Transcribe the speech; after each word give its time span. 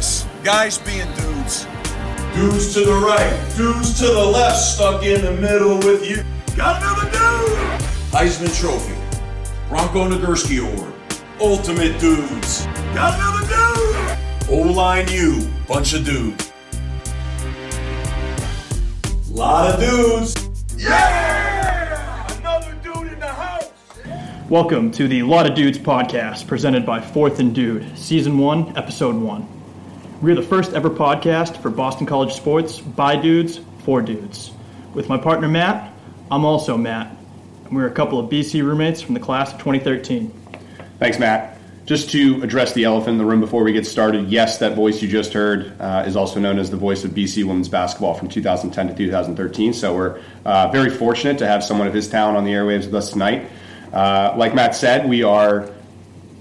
better 0.00 0.06
this? 0.06 0.26
Guys 0.42 0.78
being 0.78 1.06
dudes. 1.14 1.66
Dudes 2.34 2.74
to 2.74 2.80
the 2.80 2.94
right, 2.94 3.54
dudes 3.56 3.98
to 3.98 4.06
the 4.06 4.24
left, 4.24 4.56
stuck 4.56 5.02
in 5.04 5.22
the 5.22 5.32
middle 5.32 5.78
with 5.78 6.08
you. 6.08 6.22
Got 6.56 6.80
another 6.80 7.10
dude! 7.10 7.80
Heisman 8.12 8.58
Trophy, 8.58 8.94
Bronco 9.68 10.08
Nagurski 10.08 10.60
Award, 10.60 10.92
Ultimate 11.40 11.98
Dudes. 12.00 12.66
Got 12.94 13.18
another 13.18 13.46
dude! 13.46 14.48
O-line 14.48 15.08
U, 15.08 15.48
bunch 15.66 15.92
of 15.94 16.04
dudes. 16.04 16.52
Lot 19.30 19.74
of 19.74 19.80
dudes. 19.80 20.34
Yeah! 20.76 22.38
Another 22.38 22.74
dude 22.82 23.12
in 23.12 23.20
the 23.20 23.26
house! 23.26 23.70
Welcome 24.48 24.90
to 24.92 25.08
the 25.08 25.22
Lot 25.24 25.48
of 25.48 25.54
Dudes 25.54 25.78
podcast 25.78 26.46
presented 26.46 26.86
by 26.86 27.00
Fourth 27.00 27.40
and 27.40 27.54
Dude, 27.54 27.98
Season 27.98 28.38
1, 28.38 28.76
Episode 28.78 29.16
1. 29.16 29.59
We're 30.22 30.34
the 30.34 30.42
first 30.42 30.74
ever 30.74 30.90
podcast 30.90 31.56
for 31.62 31.70
Boston 31.70 32.04
College 32.04 32.34
sports 32.34 32.78
by 32.78 33.16
dudes, 33.16 33.58
for 33.84 34.02
dudes. 34.02 34.52
With 34.92 35.08
my 35.08 35.16
partner 35.16 35.48
Matt, 35.48 35.94
I'm 36.30 36.44
also 36.44 36.76
Matt, 36.76 37.16
and 37.64 37.74
we're 37.74 37.86
a 37.86 37.90
couple 37.90 38.18
of 38.18 38.28
BC 38.28 38.62
roommates 38.62 39.00
from 39.00 39.14
the 39.14 39.20
class 39.20 39.50
of 39.50 39.58
2013. 39.60 40.30
Thanks, 40.98 41.18
Matt. 41.18 41.56
Just 41.86 42.10
to 42.10 42.42
address 42.42 42.74
the 42.74 42.84
elephant 42.84 43.12
in 43.12 43.18
the 43.18 43.24
room 43.24 43.40
before 43.40 43.64
we 43.64 43.72
get 43.72 43.86
started, 43.86 44.28
yes, 44.28 44.58
that 44.58 44.76
voice 44.76 45.00
you 45.00 45.08
just 45.08 45.32
heard 45.32 45.72
uh, 45.80 46.04
is 46.06 46.16
also 46.16 46.38
known 46.38 46.58
as 46.58 46.70
the 46.70 46.76
voice 46.76 47.02
of 47.02 47.12
BC 47.12 47.44
women's 47.44 47.70
basketball 47.70 48.12
from 48.12 48.28
2010 48.28 48.88
to 48.88 48.94
2013. 48.94 49.72
So 49.72 49.96
we're 49.96 50.20
uh, 50.44 50.68
very 50.68 50.90
fortunate 50.90 51.38
to 51.38 51.46
have 51.46 51.64
someone 51.64 51.86
of 51.86 51.94
his 51.94 52.10
talent 52.10 52.36
on 52.36 52.44
the 52.44 52.52
airwaves 52.52 52.84
with 52.84 52.94
us 52.94 53.10
tonight. 53.10 53.48
Uh, 53.90 54.34
like 54.36 54.54
Matt 54.54 54.74
said, 54.74 55.08
we 55.08 55.22
are 55.22 55.70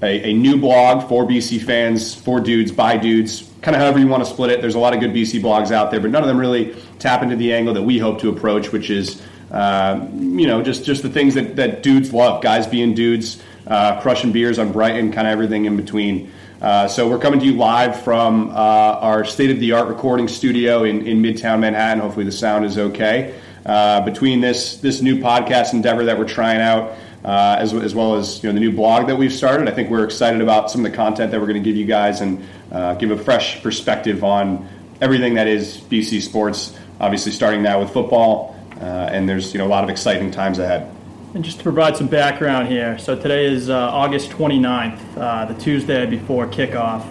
a, 0.04 0.32
a, 0.32 0.34
new 0.34 0.58
blog 0.58 1.08
for 1.08 1.26
BC 1.26 1.64
fans, 1.64 2.14
for 2.14 2.42
dudes, 2.42 2.72
by 2.72 2.98
dudes, 2.98 3.49
kind 3.62 3.76
of 3.76 3.82
however 3.82 4.00
you 4.00 4.08
want 4.08 4.24
to 4.24 4.30
split 4.30 4.52
it. 4.52 4.62
There's 4.62 4.76
a 4.76 4.80
lot 4.80 4.94
of 4.94 5.00
good 5.00 5.12
BC 5.12 5.42
blogs 5.42 5.72
out 5.72 5.92
there, 5.92 6.00
but 6.00 6.12
none 6.12 6.22
of 6.22 6.28
them 6.28 6.38
really 6.38 6.76
tap 7.00 7.24
into 7.24 7.36
the 7.36 7.54
angle 7.54 7.74
that 7.74 7.84
we 7.84 7.98
hope 7.98 8.20
to 8.22 8.30
approach, 8.30 8.72
which 8.72 8.90
is, 8.90 9.22
uh, 9.52 10.08
you 10.14 10.48
know, 10.48 10.62
just, 10.62 10.86
just 10.86 11.04
the 11.04 11.10
things 11.10 11.34
that, 11.36 11.56
that 11.58 11.84
dudes 11.84 12.14
love, 12.14 12.42
guys 12.42 12.68
being 12.68 12.94
dudes 12.94 13.42
uh, 13.68 14.02
crushing 14.02 14.32
beers 14.32 14.60
on 14.60 14.72
Brighton, 14.72 15.12
kind 15.12 15.28
of 15.28 15.32
everything 15.32 15.66
in 15.66 15.78
between. 15.78 16.32
Uh, 16.62 16.88
so 16.88 17.08
we're 17.08 17.20
coming 17.20 17.40
to 17.40 17.46
you 17.46 17.54
live 17.54 18.02
from 18.02 18.50
uh, 18.50 18.54
our 18.54 19.24
state-of-the-art 19.24 19.88
recording 19.88 20.28
studio 20.28 20.84
in, 20.84 21.08
in 21.08 21.22
Midtown 21.22 21.60
Manhattan. 21.60 22.00
Hopefully 22.00 22.26
the 22.26 22.32
sound 22.32 22.66
is 22.66 22.78
okay. 22.78 23.40
Uh, 23.66 24.02
between 24.02 24.42
this 24.42 24.78
this 24.78 25.02
new 25.02 25.18
podcast 25.18 25.74
endeavor 25.74 26.06
that 26.06 26.18
we're 26.18 26.28
trying 26.28 26.60
out, 26.60 26.96
uh, 27.24 27.58
as, 27.60 27.74
as 27.74 27.94
well 27.94 28.16
as 28.16 28.42
you 28.44 28.50
know 28.50 28.54
the 28.54 28.60
new 28.60 28.72
blog 28.72 29.08
that 29.08 29.18
we've 29.18 29.34
started, 29.34 29.68
I 29.68 29.72
think 29.72 29.90
we're 29.90 30.06
excited 30.06 30.42
about 30.42 30.72
some 30.72 30.86
of 30.86 30.92
the 30.92 30.96
content 30.96 31.32
that 31.32 31.40
we're 31.40 31.48
going 31.48 31.62
to 31.62 31.68
give 31.70 31.76
you 31.76 31.86
guys 31.86 32.22
and 32.22 32.46
uh, 32.72 32.96
give 32.96 33.12
a 33.12 33.18
fresh 33.18 33.62
perspective 33.62 34.24
on 34.24 34.68
everything 35.02 35.34
that 35.36 35.48
is 35.48 35.78
BC 35.78 36.22
sports. 36.22 36.78
Obviously, 37.00 37.32
starting 37.32 37.64
now 37.64 37.80
with 37.80 37.92
football, 37.92 38.56
and 38.80 39.28
there's 39.28 39.54
you 39.54 39.58
know 39.58 39.66
a 39.66 39.70
lot 39.70 39.84
of 39.84 39.90
exciting 39.90 40.32
times 40.32 40.60
ahead. 40.60 40.94
And 41.36 41.46
just 41.46 41.58
to 41.58 41.64
provide 41.64 41.96
some 41.96 42.08
background 42.08 42.70
here, 42.70 42.98
so 42.98 43.16
today 43.16 43.46
is 43.46 43.70
uh, 43.70 43.78
August 43.78 44.32
29th, 44.32 45.00
uh, 45.16 45.46
the 45.46 45.54
Tuesday 45.62 46.08
before 46.08 46.48
kickoff, 46.48 47.06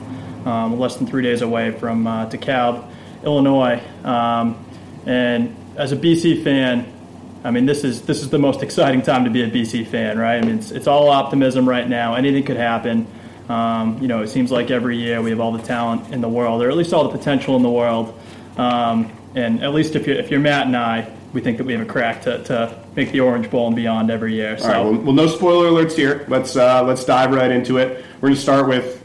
um, 0.44 0.76
less 0.80 0.96
than 0.96 1.06
three 1.06 1.22
days 1.22 1.40
away 1.40 1.70
from 1.70 2.04
uh, 2.04 2.28
DeKalb, 2.28 2.90
Illinois. 3.22 3.80
Um, 4.02 4.66
and 5.06 5.54
as 5.76 5.92
a 5.92 5.96
BC 5.96 6.42
fan, 6.42 6.92
I 7.44 7.50
mean, 7.50 7.66
this 7.66 7.84
is 7.84 8.02
this 8.02 8.22
is 8.22 8.30
the 8.30 8.38
most 8.38 8.62
exciting 8.62 9.02
time 9.02 9.24
to 9.24 9.30
be 9.30 9.42
a 9.42 9.50
BC 9.50 9.86
fan, 9.86 10.18
right? 10.18 10.42
I 10.42 10.46
mean, 10.46 10.58
it's, 10.58 10.70
it's 10.70 10.86
all 10.86 11.08
optimism 11.08 11.68
right 11.68 11.88
now. 11.88 12.14
Anything 12.14 12.44
could 12.44 12.56
happen. 12.56 13.06
Um, 13.48 13.98
you 14.00 14.08
know, 14.08 14.22
it 14.22 14.28
seems 14.28 14.50
like 14.50 14.70
every 14.70 14.98
year 14.98 15.22
we 15.22 15.30
have 15.30 15.40
all 15.40 15.52
the 15.52 15.62
talent 15.62 16.12
in 16.12 16.20
the 16.20 16.28
world, 16.28 16.62
or 16.62 16.70
at 16.70 16.76
least 16.76 16.92
all 16.92 17.08
the 17.08 17.16
potential 17.16 17.56
in 17.56 17.62
the 17.62 17.70
world. 17.70 18.18
Um, 18.56 19.10
and 19.34 19.62
at 19.62 19.72
least 19.72 19.94
if 19.94 20.06
you're, 20.06 20.16
if 20.16 20.30
you're 20.30 20.40
Matt 20.40 20.66
and 20.66 20.76
I, 20.76 21.10
we 21.32 21.40
think 21.40 21.58
that 21.58 21.64
we 21.64 21.72
have 21.74 21.82
a 21.82 21.90
crack 21.90 22.22
to, 22.22 22.42
to 22.44 22.84
make 22.96 23.12
the 23.12 23.20
Orange 23.20 23.50
Bowl 23.50 23.66
and 23.66 23.76
beyond 23.76 24.10
every 24.10 24.34
year. 24.34 24.58
So. 24.58 24.64
All 24.64 24.70
right, 24.70 24.92
well, 24.92 25.02
well, 25.02 25.12
no 25.12 25.26
spoiler 25.26 25.70
alerts 25.70 25.94
here. 25.94 26.24
Let's 26.28 26.56
uh, 26.56 26.82
let's 26.84 27.04
dive 27.04 27.32
right 27.32 27.50
into 27.50 27.78
it. 27.78 28.04
We're 28.16 28.28
going 28.28 28.34
to 28.34 28.40
start 28.40 28.66
with 28.68 28.97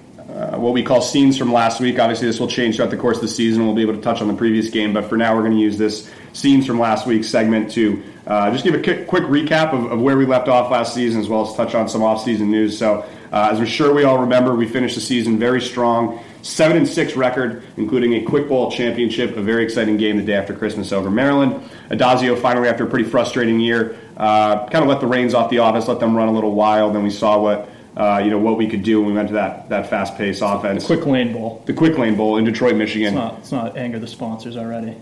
what 0.63 0.73
we 0.73 0.83
call 0.83 1.01
scenes 1.01 1.37
from 1.37 1.51
last 1.51 1.79
week. 1.79 1.99
Obviously, 1.99 2.27
this 2.27 2.39
will 2.39 2.47
change 2.47 2.77
throughout 2.77 2.91
the 2.91 2.97
course 2.97 3.17
of 3.17 3.21
the 3.21 3.27
season. 3.27 3.65
We'll 3.65 3.75
be 3.75 3.81
able 3.81 3.95
to 3.95 4.01
touch 4.01 4.21
on 4.21 4.27
the 4.27 4.33
previous 4.33 4.69
game, 4.69 4.93
but 4.93 5.05
for 5.05 5.17
now, 5.17 5.35
we're 5.35 5.41
going 5.41 5.53
to 5.53 5.59
use 5.59 5.77
this 5.77 6.09
scenes 6.31 6.65
from 6.65 6.79
last 6.79 7.05
week's 7.05 7.27
segment 7.27 7.71
to 7.71 8.01
uh, 8.25 8.49
just 8.51 8.63
give 8.63 8.73
a 8.73 8.81
quick, 8.81 9.07
quick 9.07 9.23
recap 9.23 9.73
of, 9.73 9.91
of, 9.91 10.01
where 10.01 10.17
we 10.17 10.25
left 10.25 10.47
off 10.47 10.71
last 10.71 10.93
season, 10.93 11.19
as 11.21 11.27
well 11.27 11.47
as 11.47 11.55
touch 11.55 11.75
on 11.75 11.89
some 11.89 12.01
off-season 12.01 12.49
news. 12.49 12.77
So, 12.77 13.05
uh, 13.31 13.49
as 13.51 13.59
I'm 13.59 13.65
sure 13.65 13.93
we 13.93 14.03
all 14.03 14.19
remember, 14.19 14.55
we 14.55 14.67
finished 14.67 14.95
the 14.95 15.01
season 15.01 15.37
very 15.37 15.61
strong 15.61 16.23
seven 16.43 16.77
and 16.77 16.87
six 16.87 17.15
record, 17.15 17.63
including 17.77 18.13
a 18.13 18.21
Quick 18.23 18.47
Bowl 18.47 18.69
championship, 18.69 19.35
a 19.37 19.41
very 19.41 19.63
exciting 19.63 19.97
game 19.97 20.17
the 20.17 20.23
day 20.23 20.35
after 20.35 20.53
Christmas 20.53 20.91
over 20.91 21.09
Maryland. 21.09 21.69
Addazio 21.89 22.39
finally, 22.39 22.67
after 22.69 22.85
a 22.85 22.87
pretty 22.87 23.09
frustrating 23.09 23.59
year, 23.59 23.97
uh, 24.17 24.67
kind 24.67 24.83
of 24.83 24.87
let 24.87 24.99
the 24.99 25.07
reins 25.07 25.33
off 25.33 25.49
the 25.49 25.59
office, 25.59 25.87
let 25.87 25.99
them 25.99 26.15
run 26.15 26.27
a 26.27 26.31
little 26.33 26.53
wild. 26.53 26.93
Then 26.93 27.03
we 27.03 27.09
saw 27.09 27.39
what 27.39 27.69
uh, 27.95 28.21
you 28.23 28.29
know 28.29 28.39
what 28.39 28.57
we 28.57 28.67
could 28.67 28.83
do 28.83 28.99
when 28.99 29.09
we 29.09 29.13
went 29.13 29.27
to 29.29 29.35
that 29.35 29.69
that 29.69 29.89
fast 29.89 30.17
paced 30.17 30.41
offense. 30.43 30.87
The 30.87 30.95
Quick 30.95 31.07
Lane 31.07 31.33
Bowl. 31.33 31.63
The 31.65 31.73
Quick 31.73 31.97
Lane 31.97 32.15
Bowl 32.15 32.37
in 32.37 32.45
Detroit, 32.45 32.75
Michigan. 32.75 33.09
It's 33.09 33.15
not, 33.15 33.39
it's 33.39 33.51
not 33.51 33.77
anger 33.77 33.99
the 33.99 34.07
sponsors 34.07 34.57
already. 34.57 34.95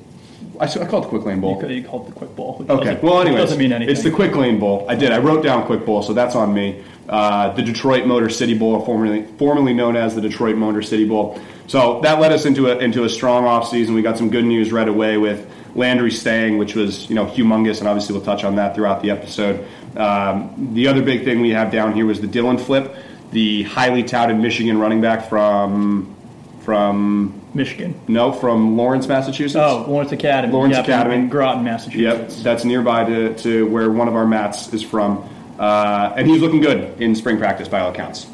I, 0.60 0.66
I 0.66 0.86
called 0.86 1.04
it 1.04 1.08
the 1.08 1.10
Quick 1.10 1.26
Lane 1.26 1.40
Bowl. 1.40 1.62
You, 1.64 1.76
you 1.76 1.84
called 1.84 2.08
it 2.08 2.14
the 2.14 2.16
Quick 2.16 2.36
Bowl. 2.36 2.66
Okay. 2.70 3.00
Well, 3.02 3.22
anyway, 3.22 3.38
it 3.38 3.42
doesn't 3.42 3.58
mean 3.58 3.72
anything. 3.72 3.94
It's 3.94 4.04
the 4.04 4.12
Quick 4.12 4.36
Lane 4.36 4.60
Bowl. 4.60 4.86
I 4.90 4.96
did. 4.96 5.12
I 5.12 5.20
wrote 5.20 5.44
down 5.44 5.66
Quick 5.66 5.86
Bowl, 5.86 6.04
so 6.04 6.14
that's 6.14 6.36
on 6.36 6.54
me. 6.54 6.84
Uh, 7.08 7.52
the 7.54 7.62
Detroit 7.62 8.06
Motor 8.06 8.30
City 8.30 8.58
Bowl, 8.58 8.84
formerly 8.86 9.26
formerly 9.38 9.74
known 9.74 9.96
as 9.96 10.16
the 10.16 10.22
Detroit 10.22 10.56
Motor 10.56 10.82
City 10.82 11.08
Bowl. 11.08 11.40
So 11.68 12.02
that 12.02 12.20
led 12.20 12.32
us 12.32 12.46
into 12.46 12.68
a 12.68 12.78
into 12.78 13.04
a 13.06 13.10
strong 13.10 13.44
offseason. 13.44 13.96
We 13.96 14.02
got 14.02 14.18
some 14.18 14.30
good 14.30 14.46
news 14.46 14.72
right 14.72 14.88
away 14.88 15.18
with 15.18 15.50
Landry 15.76 16.12
staying, 16.12 16.58
which 16.58 16.76
was 16.76 17.10
you 17.10 17.16
know 17.16 17.26
humongous, 17.26 17.80
and 17.80 17.88
obviously 17.88 18.16
we'll 18.16 18.26
touch 18.26 18.44
on 18.44 18.56
that 18.56 18.76
throughout 18.76 19.02
the 19.02 19.10
episode. 19.10 19.68
Um, 19.96 20.74
the 20.74 20.88
other 20.88 21.02
big 21.02 21.24
thing 21.24 21.42
we 21.42 21.52
have 21.52 21.72
down 21.72 21.94
here 21.94 22.06
was 22.06 22.22
the 22.22 22.28
Dillon 22.28 22.58
flip, 22.58 22.96
the 23.32 23.64
highly 23.64 24.04
touted 24.04 24.38
Michigan 24.38 24.78
running 24.78 25.02
back 25.02 25.30
from 25.30 26.16
from 26.62 27.42
Michigan. 27.54 28.00
No, 28.08 28.32
from 28.32 28.78
Lawrence, 28.78 29.08
Massachusetts. 29.08 29.56
Oh, 29.56 29.86
Lawrence 29.88 30.12
Academy. 30.12 30.54
Lawrence 30.54 30.76
yep, 30.76 30.86
Academy, 30.86 31.16
in 31.16 31.30
Groton, 31.30 31.64
Massachusetts. 31.64 32.36
Yep, 32.36 32.44
that's 32.44 32.64
nearby 32.64 33.04
to, 33.04 33.36
to 33.40 33.68
where 33.68 33.90
one 33.92 34.08
of 34.08 34.16
our 34.16 34.26
Mats 34.26 34.72
is 34.74 34.84
from, 34.84 35.28
uh, 35.60 36.14
and 36.16 36.28
he's 36.28 36.42
looking 36.42 36.62
good 36.62 37.02
in 37.02 37.16
spring 37.16 37.38
practice 37.38 37.68
by 37.68 37.82
all 37.82 37.92
accounts. 37.92 38.28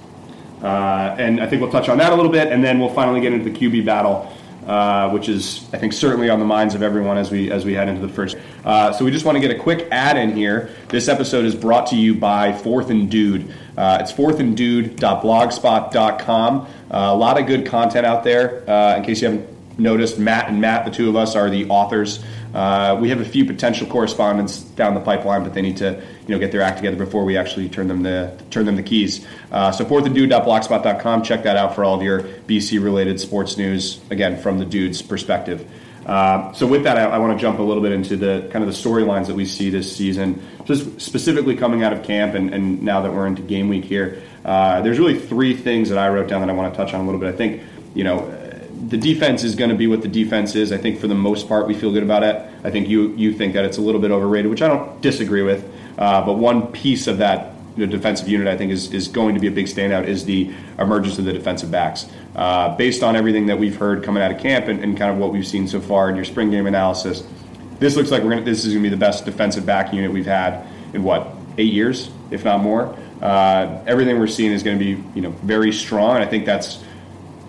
Uh, 0.61 1.15
and 1.17 1.39
I 1.39 1.47
think 1.47 1.61
we'll 1.61 1.71
touch 1.71 1.87
on 1.89 1.99
that 1.99 2.11
a 2.11 2.15
little 2.15 2.31
bit, 2.31 2.51
and 2.51 2.63
then 2.63 2.79
we'll 2.79 2.93
finally 2.93 3.21
get 3.21 3.31
into 3.31 3.49
the 3.49 3.57
QB 3.57 3.85
battle, 3.85 4.31
uh, 4.67 5.09
which 5.09 5.29
is 5.29 5.67
I 5.73 5.77
think 5.77 5.93
certainly 5.93 6.29
on 6.29 6.39
the 6.39 6.45
minds 6.45 6.75
of 6.75 6.83
everyone 6.83 7.17
as 7.17 7.31
we 7.31 7.51
as 7.51 7.65
we 7.65 7.73
head 7.73 7.89
into 7.89 8.05
the 8.05 8.13
first. 8.13 8.37
Uh, 8.65 8.91
so 8.91 9.05
we 9.05 9.11
just 9.11 9.25
want 9.25 9.37
to 9.37 9.39
get 9.39 9.49
a 9.49 9.57
quick 9.59 9.87
ad 9.91 10.17
in 10.17 10.35
here. 10.35 10.69
This 10.89 11.07
episode 11.07 11.45
is 11.45 11.55
brought 11.55 11.87
to 11.87 11.95
you 11.95 12.13
by 12.13 12.51
Fourth 12.51 12.89
and 12.89 13.09
Dude. 13.09 13.49
Uh, 13.77 13.99
it's 14.01 14.11
fourthanddude.blogspot.com. 14.11 16.59
Uh, 16.59 16.65
a 16.89 17.15
lot 17.15 17.39
of 17.39 17.47
good 17.47 17.65
content 17.65 18.05
out 18.05 18.23
there. 18.23 18.69
Uh, 18.69 18.97
in 18.97 19.03
case 19.03 19.21
you 19.21 19.29
haven't 19.29 19.56
noticed, 19.77 20.19
Matt 20.19 20.49
and 20.49 20.61
Matt, 20.61 20.85
the 20.85 20.91
two 20.91 21.09
of 21.09 21.15
us, 21.15 21.35
are 21.35 21.49
the 21.49 21.69
authors. 21.69 22.23
Uh, 22.53 22.97
we 22.99 23.09
have 23.09 23.21
a 23.21 23.25
few 23.25 23.45
potential 23.45 23.87
correspondents 23.87 24.59
down 24.59 24.93
the 24.93 24.99
pipeline, 24.99 25.43
but 25.43 25.53
they 25.53 25.61
need 25.61 25.77
to 25.77 26.01
you 26.27 26.33
know 26.33 26.39
get 26.39 26.51
their 26.51 26.61
act 26.61 26.77
together 26.77 26.97
before 26.97 27.23
we 27.23 27.37
actually 27.37 27.69
turn 27.69 27.87
them 27.87 28.03
the 28.03 28.37
turn 28.49 28.65
them 28.65 28.75
the 28.75 28.83
keys. 28.83 29.25
Uh, 29.51 29.71
so 29.71 29.85
fourthanddude.blogspot.com. 29.85 31.23
Check 31.23 31.43
that 31.43 31.57
out 31.57 31.75
for 31.75 31.83
all 31.83 31.95
of 31.95 32.01
your 32.01 32.21
BC 32.21 32.83
related 32.83 33.19
sports 33.19 33.57
news. 33.57 33.99
Again, 34.09 34.37
from 34.37 34.59
the 34.59 34.65
dude's 34.65 35.01
perspective. 35.01 35.69
Uh, 36.05 36.53
so 36.53 36.65
with 36.65 36.83
that, 36.83 36.97
I, 36.97 37.03
I 37.03 37.17
want 37.17 37.37
to 37.37 37.41
jump 37.41 37.59
a 37.59 37.61
little 37.61 37.83
bit 37.83 37.91
into 37.91 38.15
the 38.15 38.47
kind 38.51 38.63
of 38.63 38.73
the 38.73 38.89
storylines 38.89 39.27
that 39.27 39.35
we 39.35 39.45
see 39.45 39.69
this 39.69 39.93
season, 39.93 40.41
just 40.63 41.01
specifically 41.01 41.53
coming 41.53 41.83
out 41.83 41.91
of 41.91 42.03
camp 42.03 42.33
and, 42.33 42.53
and 42.53 42.81
now 42.81 43.01
that 43.01 43.11
we're 43.11 43.27
into 43.27 43.41
game 43.41 43.67
week 43.67 43.83
here. 43.83 44.21
Uh, 44.45 44.79
there's 44.81 44.99
really 44.99 45.19
three 45.19 45.53
things 45.53 45.89
that 45.89 45.97
I 45.97 46.07
wrote 46.07 46.29
down 46.29 46.39
that 46.39 46.49
I 46.49 46.53
want 46.53 46.73
to 46.73 46.77
touch 46.77 46.93
on 46.93 47.01
a 47.01 47.03
little 47.03 47.19
bit. 47.19 47.33
I 47.33 47.35
think 47.35 47.61
you 47.93 48.05
know 48.05 48.29
the 48.87 48.97
defense 48.97 49.43
is 49.43 49.55
going 49.55 49.69
to 49.69 49.75
be 49.75 49.87
what 49.87 50.01
the 50.01 50.07
defense 50.07 50.55
is. 50.55 50.71
I 50.71 50.77
think 50.77 50.99
for 50.99 51.07
the 51.07 51.15
most 51.15 51.47
part 51.47 51.67
we 51.67 51.73
feel 51.73 51.91
good 51.91 52.03
about 52.03 52.23
it. 52.23 52.35
I 52.63 52.71
think 52.71 52.87
you 52.87 53.13
you 53.15 53.33
think 53.33 53.53
that 53.53 53.65
it's 53.65 53.77
a 53.77 53.81
little 53.81 54.01
bit 54.01 54.11
overrated, 54.11 54.49
which 54.49 54.61
I 54.61 54.67
don't 54.67 55.01
disagree 55.01 55.41
with. 55.41 55.69
Uh, 55.97 56.25
but 56.25 56.33
one 56.33 56.71
piece 56.71 57.07
of 57.07 57.17
that 57.17 57.53
you 57.75 57.85
know, 57.85 57.91
defensive 57.91 58.27
unit 58.27 58.47
I 58.47 58.57
think 58.57 58.71
is, 58.71 58.91
is 58.93 59.07
going 59.07 59.35
to 59.35 59.41
be 59.41 59.47
a 59.47 59.51
big 59.51 59.67
standout 59.67 60.05
is 60.05 60.25
the 60.25 60.53
emergence 60.79 61.17
of 61.19 61.25
the 61.25 61.33
defensive 61.33 61.71
backs. 61.71 62.07
Uh, 62.35 62.75
based 62.75 63.03
on 63.03 63.15
everything 63.15 63.47
that 63.47 63.57
we've 63.57 63.75
heard 63.75 64.03
coming 64.03 64.21
out 64.21 64.31
of 64.31 64.39
camp 64.39 64.67
and, 64.67 64.83
and, 64.83 64.97
kind 64.97 65.11
of 65.11 65.17
what 65.17 65.31
we've 65.31 65.47
seen 65.47 65.67
so 65.67 65.81
far 65.81 66.09
in 66.09 66.15
your 66.15 66.25
spring 66.25 66.51
game 66.51 66.67
analysis, 66.67 67.23
this 67.79 67.95
looks 67.95 68.11
like 68.11 68.23
we're 68.23 68.29
gonna, 68.29 68.43
this 68.43 68.65
is 68.65 68.73
going 68.73 68.83
to 68.83 68.89
be 68.89 68.93
the 68.93 68.99
best 68.99 69.25
defensive 69.25 69.65
back 69.65 69.93
unit 69.93 70.11
we've 70.11 70.25
had 70.25 70.67
in 70.93 71.03
what 71.03 71.27
eight 71.57 71.73
years, 71.73 72.09
if 72.31 72.43
not 72.43 72.61
more. 72.61 72.95
Uh, 73.21 73.83
everything 73.87 74.19
we're 74.19 74.27
seeing 74.27 74.51
is 74.51 74.61
going 74.61 74.77
to 74.77 74.83
be 74.83 75.03
you 75.15 75.21
know 75.21 75.31
very 75.41 75.71
strong. 75.71 76.17
I 76.17 76.25
think 76.25 76.45
that's 76.45 76.83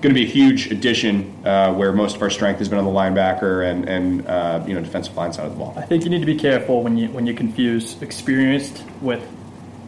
going 0.01 0.15
to 0.15 0.21
be 0.21 0.25
a 0.25 0.31
huge 0.31 0.71
addition 0.71 1.45
uh, 1.45 1.75
where 1.75 1.93
most 1.93 2.15
of 2.15 2.23
our 2.23 2.31
strength 2.31 2.59
has 2.59 2.69
been 2.69 2.79
on 2.79 2.85
the 2.85 2.91
linebacker 2.91 3.69
and, 3.69 3.89
and 3.89 4.27
uh, 4.27 4.63
you 4.67 4.75
know 4.75 4.81
defensive 4.81 5.17
line 5.17 5.33
side 5.33 5.47
of 5.47 5.53
the 5.53 5.59
ball. 5.59 5.75
I 5.77 5.83
think 5.83 6.05
you 6.05 6.11
need 6.11 6.21
to 6.21 6.27
be 6.27 6.37
careful 6.37 6.83
when 6.83 6.97
you 6.97 7.09
when 7.09 7.27
you 7.27 7.35
confuse 7.35 8.01
experienced 8.01 8.85
with 9.01 9.27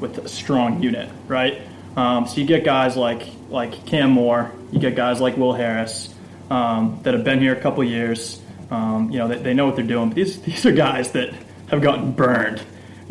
with 0.00 0.18
a 0.18 0.28
strong 0.28 0.82
unit, 0.82 1.08
right? 1.28 1.62
Um, 1.96 2.26
so 2.26 2.40
you 2.40 2.46
get 2.46 2.64
guys 2.64 2.96
like 2.96 3.26
like 3.50 3.86
Cam 3.86 4.10
Moore, 4.10 4.50
you 4.72 4.80
get 4.80 4.96
guys 4.96 5.20
like 5.20 5.36
Will 5.36 5.52
Harris 5.52 6.12
um, 6.50 6.98
that 7.04 7.14
have 7.14 7.22
been 7.22 7.40
here 7.40 7.52
a 7.52 7.60
couple 7.60 7.84
years. 7.84 8.40
Um, 8.70 9.10
you 9.10 9.18
know 9.18 9.28
they, 9.28 9.38
they 9.38 9.54
know 9.54 9.66
what 9.66 9.76
they're 9.76 9.84
doing. 9.84 10.08
But 10.08 10.16
these 10.16 10.42
these 10.42 10.66
are 10.66 10.72
guys 10.72 11.12
that 11.12 11.32
have 11.68 11.82
gotten 11.82 12.12
burned 12.12 12.60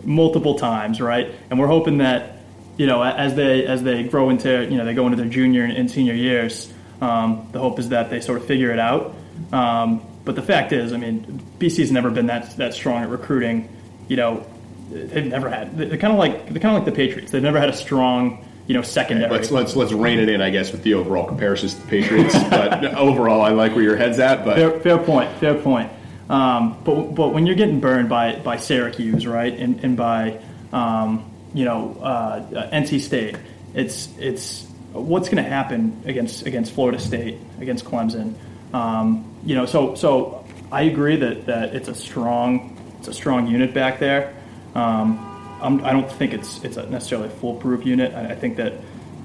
multiple 0.04 0.60
times, 0.60 1.00
right? 1.00 1.34
And 1.50 1.58
we're 1.58 1.68
hoping 1.68 2.00
that 2.00 2.40
you 2.76 2.88
know 2.88 3.02
as 3.02 3.36
they 3.36 3.66
as 3.66 3.84
they 3.84 4.04
grow 4.04 4.30
into 4.30 4.66
you 4.66 4.76
know 4.76 4.84
they 4.84 4.94
go 4.94 5.06
into 5.06 5.16
their 5.16 5.30
junior 5.30 5.64
and 5.64 5.90
senior 5.90 6.14
years 6.14 6.74
um, 7.02 7.48
the 7.52 7.60
hope 7.60 7.80
is 7.80 7.90
that 7.90 8.10
they 8.10 8.22
sort 8.22 8.40
of 8.40 8.46
figure 8.46 8.72
it 8.72 8.80
out. 8.80 9.14
Um, 9.52 10.02
but 10.26 10.36
the 10.36 10.42
fact 10.42 10.74
is, 10.74 10.94
I 10.94 10.98
mean, 10.98 11.42
BC's 11.60 11.92
never 11.92 12.10
been 12.10 12.28
that 12.28 12.56
that 12.58 12.74
strong 12.74 13.04
at 13.04 13.10
recruiting. 13.10 13.70
You 14.08 14.18
know, 14.18 14.46
they've 14.92 15.26
never 15.26 15.50
had. 15.50 15.78
They're 15.78 15.98
kind 15.98 16.14
of 16.14 16.20
like 16.20 16.50
they're 16.50 16.62
kind 16.62 16.76
of 16.76 16.84
like 16.84 16.86
the 16.86 16.96
Patriots. 16.96 17.32
They've 17.32 17.42
never 17.42 17.60
had 17.60 17.70
a 17.70 17.74
strong 17.74 18.46
you 18.68 18.76
know 18.76 18.84
secondary. 18.84 19.32
Let's 19.32 19.50
let's 19.50 19.76
let's 19.76 19.92
rein 19.92 20.20
it 20.20 20.30
in, 20.30 20.42
I 20.42 20.52
guess, 20.52 20.72
with 20.72 20.84
the 20.84 20.94
overall 20.94 21.26
comparisons 21.26 21.74
to 21.74 21.82
the 21.82 21.88
Patriots. 21.88 22.36
but 22.50 22.86
overall, 22.94 23.42
I 23.42 23.50
like 23.50 23.74
where 23.74 23.84
your 23.84 23.98
head's 23.98 24.20
at. 24.20 24.46
But 24.46 24.56
fair, 24.56 24.80
fair 24.80 24.98
point. 25.00 25.32
Fair 25.40 25.56
point. 25.56 25.92
Um, 26.30 26.78
but 26.84 27.16
but 27.16 27.34
when 27.34 27.48
you're 27.48 27.56
getting 27.56 27.80
burned 27.80 28.10
by 28.10 28.36
by 28.36 28.58
Syracuse, 28.58 29.26
right, 29.26 29.52
and, 29.52 29.84
and 29.84 29.98
by 29.98 30.40
um, 30.72 31.32
you 31.56 31.66
know 31.66 31.98
uh, 32.00 32.70
NC 32.72 33.02
State, 33.02 33.38
it's 33.74 34.08
it's 34.20 34.69
what's 34.94 35.30
going 35.30 35.44
to 35.44 35.50
happen 35.50 36.02
against 36.06 36.46
against 36.46 36.74
Florida 36.74 37.00
State, 37.00 37.38
against 37.60 37.86
Clemson. 37.86 38.34
Um, 38.74 39.26
you 39.46 39.56
know, 39.56 39.66
so 39.66 39.96
so 39.96 40.46
I 40.72 40.84
agree 40.84 41.16
that, 41.18 41.46
that 41.48 41.76
it's 41.76 41.88
a 41.88 41.96
strong 41.96 42.78
it's 43.00 43.08
a 43.08 43.14
strong 43.14 43.48
unit 43.48 43.74
back 43.74 44.00
there. 44.00 44.36
Um, 44.76 45.26
I'm, 45.62 45.84
I 45.84 45.92
do 45.92 46.02
not 46.02 46.12
think 46.12 46.34
it's 46.34 46.64
it's 46.64 46.78
a 46.78 46.86
necessarily 46.88 47.28
a 47.28 47.32
foolproof 47.32 47.86
unit. 47.86 48.14
I, 48.14 48.32
I 48.32 48.36
think 48.36 48.58
that 48.58 48.74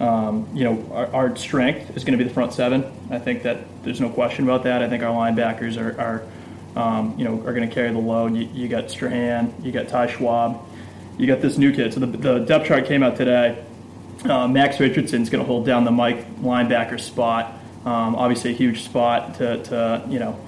um, 0.00 0.49
you 0.55 0.64
know 0.64 0.90
our, 0.93 1.06
our, 1.14 1.37
strength 1.37 1.96
is 1.96 2.05
going 2.05 2.19
to 2.19 2.22
be 2.22 2.28
the 2.28 2.34
front 2.34 2.52
seven. 2.52 2.84
I 3.10 3.19
think 3.19 3.43
that 3.44 3.58
there's 3.84 4.00
no 4.00 4.10
question 4.10 4.44
about 4.44 4.64
that. 4.64 4.82
I 4.82 4.88
think 4.88 5.02
our 5.02 5.14
linebackers 5.14 5.81
are, 5.81 6.00
are 6.00 6.82
um, 6.82 7.14
you 7.19 7.25
know 7.25 7.34
are 7.46 7.55
going 7.55 7.69
to 7.69 7.75
carry 7.75 7.93
the 7.93 7.99
load. 7.99 8.34
You, 8.34 8.49
you, 8.52 8.69
got 8.69 8.90
Strachan, 8.90 9.55
you 9.62 9.70
got 9.70 9.88
Ty 9.88 10.08
Schwab, 10.08 10.67
you 11.19 11.26
got 11.26 11.40
this 11.40 11.58
new 11.58 11.72
kid. 11.72 11.94
So 11.94 12.00
the, 12.00 12.06
the 12.06 12.38
depth 12.40 12.67
chart 12.67 12.87
came 12.87 13.02
out 13.02 13.17
today. 13.17 13.62
Uh, 14.25 14.49
Max 14.49 14.81
Richardson's 14.81 15.29
going 15.29 15.43
to 15.43 15.47
hold 15.47 15.67
down 15.67 15.85
the 15.85 15.91
Mike 15.91 16.26
linebacker 16.37 16.99
spot. 16.99 17.55
Um, 17.85 18.17
obviously, 18.17 18.50
a 18.50 18.55
huge 18.55 18.82
spot 18.82 19.35
to, 19.37 19.62
to 19.65 20.03
you 20.09 20.19
know. 20.19 20.38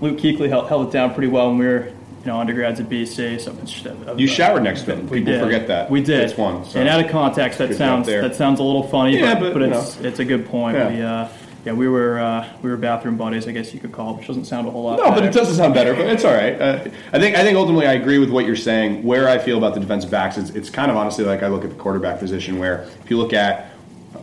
Luke 0.00 0.18
Kuechly 0.18 0.48
held, 0.48 0.68
held, 0.68 0.88
it 0.88 0.92
down 0.92 1.14
pretty 1.14 1.28
well 1.28 1.48
when 1.48 1.58
we 1.58 1.66
were 1.66 1.86
you 1.86 2.26
know 2.26 2.38
undergrads 2.38 2.80
at 2.80 2.88
BC. 2.88 3.40
So 3.40 4.14
you 4.16 4.26
showered 4.26 4.62
next 4.62 4.82
to 4.82 4.94
him. 4.96 5.08
We 5.08 5.18
People 5.18 5.34
did. 5.34 5.42
forget 5.42 5.66
that. 5.68 5.90
We 5.90 6.02
did. 6.02 6.20
It's 6.20 6.36
one. 6.36 6.64
So. 6.64 6.78
And 6.78 6.88
out 6.88 7.04
of 7.04 7.10
context, 7.10 7.58
that 7.58 7.74
sounds 7.74 8.06
that 8.06 8.36
sounds 8.36 8.60
a 8.60 8.62
little 8.62 8.84
funny, 8.84 9.18
yeah, 9.18 9.34
but, 9.34 9.52
but, 9.52 9.60
but 9.60 9.62
it's 9.62 9.96
it's 10.00 10.18
a 10.20 10.24
good 10.24 10.46
point. 10.46 10.76
Yeah. 10.76 10.88
We, 10.88 11.02
uh, 11.02 11.28
yeah, 11.64 11.72
we 11.72 11.88
were 11.88 12.18
uh, 12.18 12.48
we 12.62 12.70
were 12.70 12.76
bathroom 12.76 13.16
buddies, 13.16 13.48
I 13.48 13.52
guess 13.52 13.72
you 13.72 13.80
could 13.80 13.92
call 13.92 14.14
it, 14.14 14.18
which 14.18 14.26
doesn't 14.26 14.44
sound 14.44 14.68
a 14.68 14.70
whole 14.70 14.84
lot. 14.84 14.98
No, 14.98 15.04
better. 15.04 15.14
but 15.14 15.24
it 15.24 15.32
doesn't 15.32 15.54
sound 15.54 15.72
better. 15.72 15.94
But 15.94 16.06
it's 16.08 16.24
all 16.24 16.34
right. 16.34 16.60
Uh, 16.60 16.88
I 17.12 17.18
think 17.18 17.36
I 17.36 17.42
think 17.42 17.56
ultimately 17.56 17.86
I 17.86 17.94
agree 17.94 18.18
with 18.18 18.30
what 18.30 18.44
you're 18.44 18.54
saying. 18.54 19.02
Where 19.02 19.28
I 19.28 19.38
feel 19.38 19.56
about 19.56 19.74
the 19.74 19.80
defensive 19.80 20.10
backs, 20.10 20.36
it's, 20.36 20.50
it's 20.50 20.68
kind 20.68 20.90
of 20.90 20.96
honestly 20.96 21.24
like 21.24 21.42
I 21.42 21.48
look 21.48 21.64
at 21.64 21.70
the 21.70 21.76
quarterback 21.76 22.18
position, 22.18 22.58
where 22.58 22.82
if 23.02 23.10
you 23.10 23.16
look 23.16 23.32
at 23.32 23.70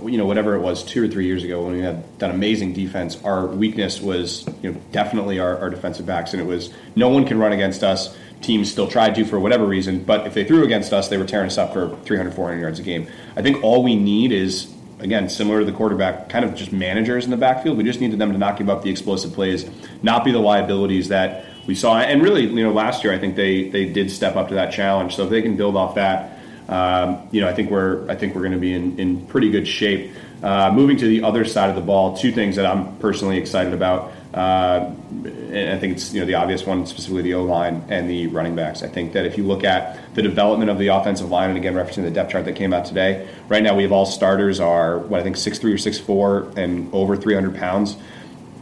you 0.04 0.18
know 0.18 0.26
whatever 0.26 0.56
it 0.56 0.60
was 0.60 0.84
two 0.84 1.04
or 1.04 1.08
three 1.08 1.26
years 1.26 1.44
ago 1.44 1.64
when 1.64 1.74
we 1.74 1.82
had 1.82 2.04
that 2.20 2.30
amazing 2.30 2.74
defense, 2.74 3.22
our 3.24 3.48
weakness 3.48 4.02
was 4.02 4.48
you 4.62 4.72
know 4.72 4.82
definitely 4.92 5.40
our, 5.40 5.58
our 5.58 5.70
defensive 5.72 6.06
backs, 6.06 6.34
and 6.34 6.42
it 6.42 6.46
was 6.46 6.72
no 6.96 7.10
one 7.10 7.26
can 7.26 7.40
run 7.40 7.54
against 7.54 7.84
us 7.84 8.16
teams 8.42 8.72
still 8.72 8.88
tried 8.88 9.16
to 9.16 9.24
for 9.24 9.40
whatever 9.40 9.66
reason, 9.66 10.04
but 10.04 10.26
if 10.26 10.34
they 10.34 10.44
threw 10.44 10.64
against 10.64 10.94
us, 10.94 11.10
they 11.10 11.18
were 11.18 11.26
tearing 11.26 11.46
us 11.48 11.60
up 11.60 11.74
for 11.74 11.96
300, 12.06 12.34
400 12.34 12.60
yards 12.60 12.80
a 12.80 12.82
game. 12.84 13.08
I 13.36 13.42
think 13.42 13.64
all 13.64 13.84
we 13.84 13.96
need 13.96 14.32
is 14.32 14.74
again, 15.02 15.30
similar 15.30 15.60
to 15.60 15.66
the 15.66 15.72
quarterback, 15.72 16.30
kind 16.30 16.46
of 16.46 16.56
just 16.56 16.72
managers 16.72 17.26
in 17.26 17.32
the 17.32 17.38
backfield. 17.38 17.78
We 17.78 17.84
just 17.84 18.00
needed 18.00 18.20
them 18.20 18.32
to 18.32 18.38
not 18.38 18.58
give 18.58 18.70
up 18.70 18.84
the 18.84 18.90
explosive 18.90 19.34
plays, 19.34 19.70
not 20.02 20.24
be 20.24 20.32
the 20.32 20.40
liabilities 20.40 21.10
that 21.10 21.46
we 21.68 21.76
saw. 21.76 21.98
And 21.98 22.22
really, 22.22 22.46
you 22.46 22.64
know, 22.64 22.72
last 22.72 23.04
year 23.04 23.14
I 23.14 23.20
think 23.20 23.36
they 23.36 23.70
they 23.70 23.86
did 23.86 24.10
step 24.10 24.36
up 24.36 24.50
to 24.50 24.56
that 24.56 24.72
challenge. 24.72 25.16
So 25.16 25.24
if 25.24 25.30
they 25.30 25.42
can 25.42 25.58
build 25.58 25.76
off 25.76 25.96
that, 25.96 26.40
um, 26.70 27.28
you 27.32 27.42
know, 27.42 27.50
I 27.50 27.54
think 27.54 27.70
we're 27.70 28.10
I 28.10 28.16
think 28.16 28.36
we're 28.36 28.42
going 28.42 28.54
to 28.54 28.60
be 28.60 28.74
in, 28.74 29.00
in 29.00 29.26
pretty 29.28 29.50
good 29.50 29.68
shape. 29.68 30.12
Uh, 30.42 30.72
moving 30.74 30.98
to 30.98 31.06
the 31.06 31.22
other 31.24 31.46
side 31.46 31.70
of 31.70 31.76
the 31.76 31.82
ball, 31.82 32.18
two 32.18 32.32
things 32.32 32.56
that 32.56 32.66
I'm 32.66 32.98
personally 32.98 33.38
excited 33.38 33.74
about. 33.74 34.12
Uh, 34.34 34.92
I 35.26 35.78
think 35.78 35.98
it's 35.98 36.14
you 36.14 36.22
know 36.22 36.26
the 36.26 36.36
obvious 36.36 36.66
one, 36.66 36.86
specifically 36.86 37.22
the 37.22 37.34
O 37.34 37.44
line 37.44 37.84
and 37.90 38.10
the 38.10 38.28
running 38.28 38.56
backs. 38.56 38.82
I 38.82 38.88
think 38.88 39.12
that 39.14 39.26
if 39.26 39.38
you 39.38 39.44
look 39.44 39.66
at 39.66 40.16
the 40.16 40.22
development 40.22 40.72
of 40.72 40.78
the 40.78 40.88
offensive 40.88 41.30
line, 41.30 41.50
and 41.50 41.58
again 41.58 41.74
referencing 41.74 42.04
the 42.04 42.12
depth 42.12 42.32
chart 42.32 42.46
that 42.46 42.56
came 42.56 42.74
out 42.74 42.86
today, 42.86 43.28
right 43.50 43.62
now 43.62 43.76
we 43.76 43.84
have 43.84 43.92
all 43.92 44.06
starters 44.06 44.62
are 44.62 45.00
what 45.00 45.20
I 45.20 45.24
think 45.24 45.36
six 45.36 45.60
three 45.60 45.74
or 45.74 45.78
six 45.78 46.00
four 46.00 46.52
and 46.56 46.94
over 46.94 47.18
300 47.18 47.56
pounds. 47.56 47.98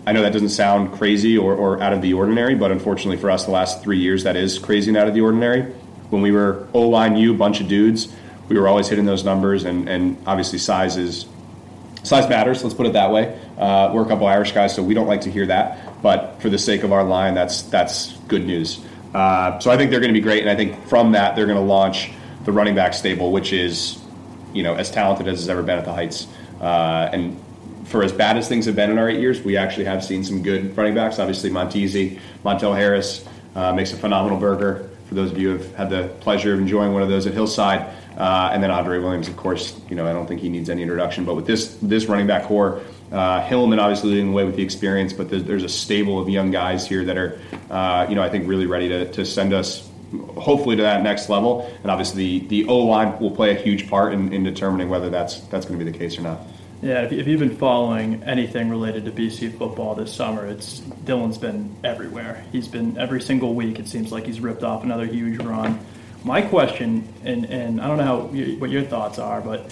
I 0.07 0.11
know 0.11 0.23
that 0.23 0.33
doesn't 0.33 0.49
sound 0.49 0.93
crazy 0.93 1.37
or, 1.37 1.53
or 1.53 1.83
out 1.83 1.93
of 1.93 2.01
the 2.01 2.13
ordinary, 2.13 2.55
but 2.55 2.71
unfortunately 2.71 3.17
for 3.17 3.29
us, 3.29 3.45
the 3.45 3.51
last 3.51 3.83
three 3.83 3.99
years 3.99 4.23
that 4.23 4.35
is 4.35 4.57
crazy 4.57 4.89
and 4.89 4.97
out 4.97 5.07
of 5.07 5.13
the 5.13 5.21
ordinary. 5.21 5.71
When 6.09 6.23
we 6.23 6.31
were 6.31 6.67
O 6.73 6.87
line 6.87 7.15
U, 7.15 7.35
bunch 7.35 7.61
of 7.61 7.67
dudes, 7.67 8.11
we 8.47 8.57
were 8.57 8.67
always 8.67 8.87
hitting 8.87 9.05
those 9.05 9.23
numbers, 9.23 9.65
and, 9.65 9.87
and 9.87 10.17
obviously 10.25 10.57
size 10.57 10.97
is 10.97 11.27
size 12.01 12.27
matters. 12.27 12.63
Let's 12.63 12.73
put 12.73 12.87
it 12.87 12.93
that 12.93 13.11
way. 13.11 13.39
Uh, 13.59 13.91
we're 13.93 14.03
a 14.03 14.07
couple 14.07 14.25
Irish 14.25 14.53
guys, 14.53 14.73
so 14.73 14.81
we 14.81 14.93
don't 14.93 15.07
like 15.07 15.21
to 15.21 15.31
hear 15.31 15.45
that. 15.47 16.01
But 16.01 16.41
for 16.41 16.49
the 16.49 16.57
sake 16.57 16.83
of 16.83 16.93
our 16.93 17.03
line, 17.03 17.33
that's 17.33 17.63
that's 17.63 18.13
good 18.27 18.45
news. 18.45 18.79
Uh, 19.13 19.59
so 19.59 19.69
I 19.69 19.77
think 19.77 19.91
they're 19.91 19.99
going 19.99 20.13
to 20.13 20.19
be 20.19 20.23
great, 20.23 20.41
and 20.41 20.49
I 20.49 20.55
think 20.55 20.87
from 20.87 21.11
that 21.11 21.35
they're 21.35 21.45
going 21.45 21.57
to 21.57 21.63
launch 21.63 22.11
the 22.45 22.51
running 22.51 22.75
back 22.75 22.93
stable, 22.93 23.31
which 23.31 23.51
is 23.51 23.99
you 24.53 24.63
know 24.63 24.75
as 24.75 24.89
talented 24.89 25.27
as 25.27 25.39
has 25.39 25.49
ever 25.49 25.61
been 25.61 25.77
at 25.77 25.85
the 25.85 25.93
Heights. 25.93 26.27
Uh, 26.61 27.09
and 27.11 27.41
for 27.85 28.03
as 28.03 28.13
bad 28.13 28.37
as 28.37 28.47
things 28.47 28.65
have 28.65 28.75
been 28.75 28.91
in 28.91 28.97
our 28.97 29.09
eight 29.09 29.19
years, 29.19 29.41
we 29.41 29.57
actually 29.57 29.85
have 29.85 30.03
seen 30.03 30.23
some 30.23 30.41
good 30.41 30.77
running 30.77 30.93
backs. 30.93 31.19
Obviously, 31.19 31.49
Montese, 31.49 32.19
Montel 32.45 32.75
Harris 32.75 33.27
uh, 33.55 33.73
makes 33.73 33.91
a 33.91 33.97
phenomenal 33.97 34.39
burger. 34.39 34.89
For 35.07 35.15
those 35.15 35.31
of 35.31 35.39
you 35.39 35.51
who 35.51 35.57
have 35.57 35.75
had 35.75 35.89
the 35.89 36.07
pleasure 36.19 36.53
of 36.53 36.59
enjoying 36.59 36.93
one 36.93 37.01
of 37.01 37.09
those 37.09 37.25
at 37.25 37.33
Hillside, 37.33 37.81
uh, 38.15 38.51
and 38.53 38.61
then 38.61 38.69
Andre 38.69 38.99
Williams, 38.99 39.27
of 39.27 39.35
course, 39.35 39.79
you 39.89 39.95
know 39.95 40.05
I 40.07 40.13
don't 40.13 40.27
think 40.27 40.39
he 40.39 40.49
needs 40.49 40.69
any 40.69 40.83
introduction. 40.83 41.25
But 41.25 41.35
with 41.35 41.47
this 41.47 41.77
this 41.81 42.05
running 42.05 42.27
back 42.27 42.43
core, 42.43 42.81
uh, 43.11 43.41
Hilliman 43.41 43.79
obviously 43.79 44.11
leading 44.11 44.27
the 44.27 44.33
way 44.33 44.43
with 44.43 44.55
the 44.55 44.63
experience, 44.63 45.13
but 45.13 45.29
there's, 45.29 45.43
there's 45.43 45.63
a 45.63 45.69
stable 45.69 46.19
of 46.19 46.29
young 46.29 46.51
guys 46.51 46.87
here 46.87 47.03
that 47.05 47.17
are, 47.17 47.39
uh, 47.69 48.05
you 48.07 48.15
know, 48.15 48.21
I 48.21 48.29
think 48.29 48.47
really 48.47 48.67
ready 48.67 48.87
to, 48.89 49.11
to 49.13 49.25
send 49.25 49.53
us 49.53 49.89
hopefully 50.37 50.75
to 50.75 50.81
that 50.83 51.03
next 51.03 51.29
level. 51.29 51.69
And 51.81 51.91
obviously 51.91 52.39
the, 52.39 52.47
the 52.47 52.67
O 52.67 52.79
line 52.79 53.19
will 53.19 53.31
play 53.31 53.51
a 53.51 53.59
huge 53.59 53.89
part 53.89 54.13
in, 54.13 54.33
in 54.33 54.43
determining 54.43 54.89
whether 54.89 55.09
that's 55.09 55.39
that's 55.47 55.65
going 55.65 55.79
to 55.79 55.85
be 55.85 55.91
the 55.91 55.97
case 55.97 56.17
or 56.17 56.21
not. 56.21 56.39
Yeah, 56.81 57.01
if 57.01 57.27
you've 57.27 57.41
been 57.41 57.57
following 57.57 58.23
anything 58.23 58.69
related 58.69 59.03
to 59.05 59.11
BC 59.11 59.57
football 59.57 59.95
this 59.95 60.13
summer, 60.13 60.47
it's 60.47 60.79
Dillon's 60.79 61.37
been 61.37 61.75
everywhere. 61.83 62.45
He's 62.53 62.69
been 62.69 62.97
every 62.97 63.19
single 63.19 63.53
week. 63.53 63.79
It 63.79 63.87
seems 63.89 64.13
like 64.13 64.25
he's 64.25 64.39
ripped 64.39 64.63
off 64.63 64.83
another 64.83 65.05
huge 65.05 65.41
run. 65.41 65.77
My 66.23 66.41
question, 66.41 67.13
and, 67.25 67.45
and 67.45 67.81
I 67.81 67.87
don't 67.87 67.97
know 67.97 68.03
how, 68.03 68.19
what 68.59 68.69
your 68.69 68.83
thoughts 68.83 69.19
are, 69.19 69.41
but 69.41 69.69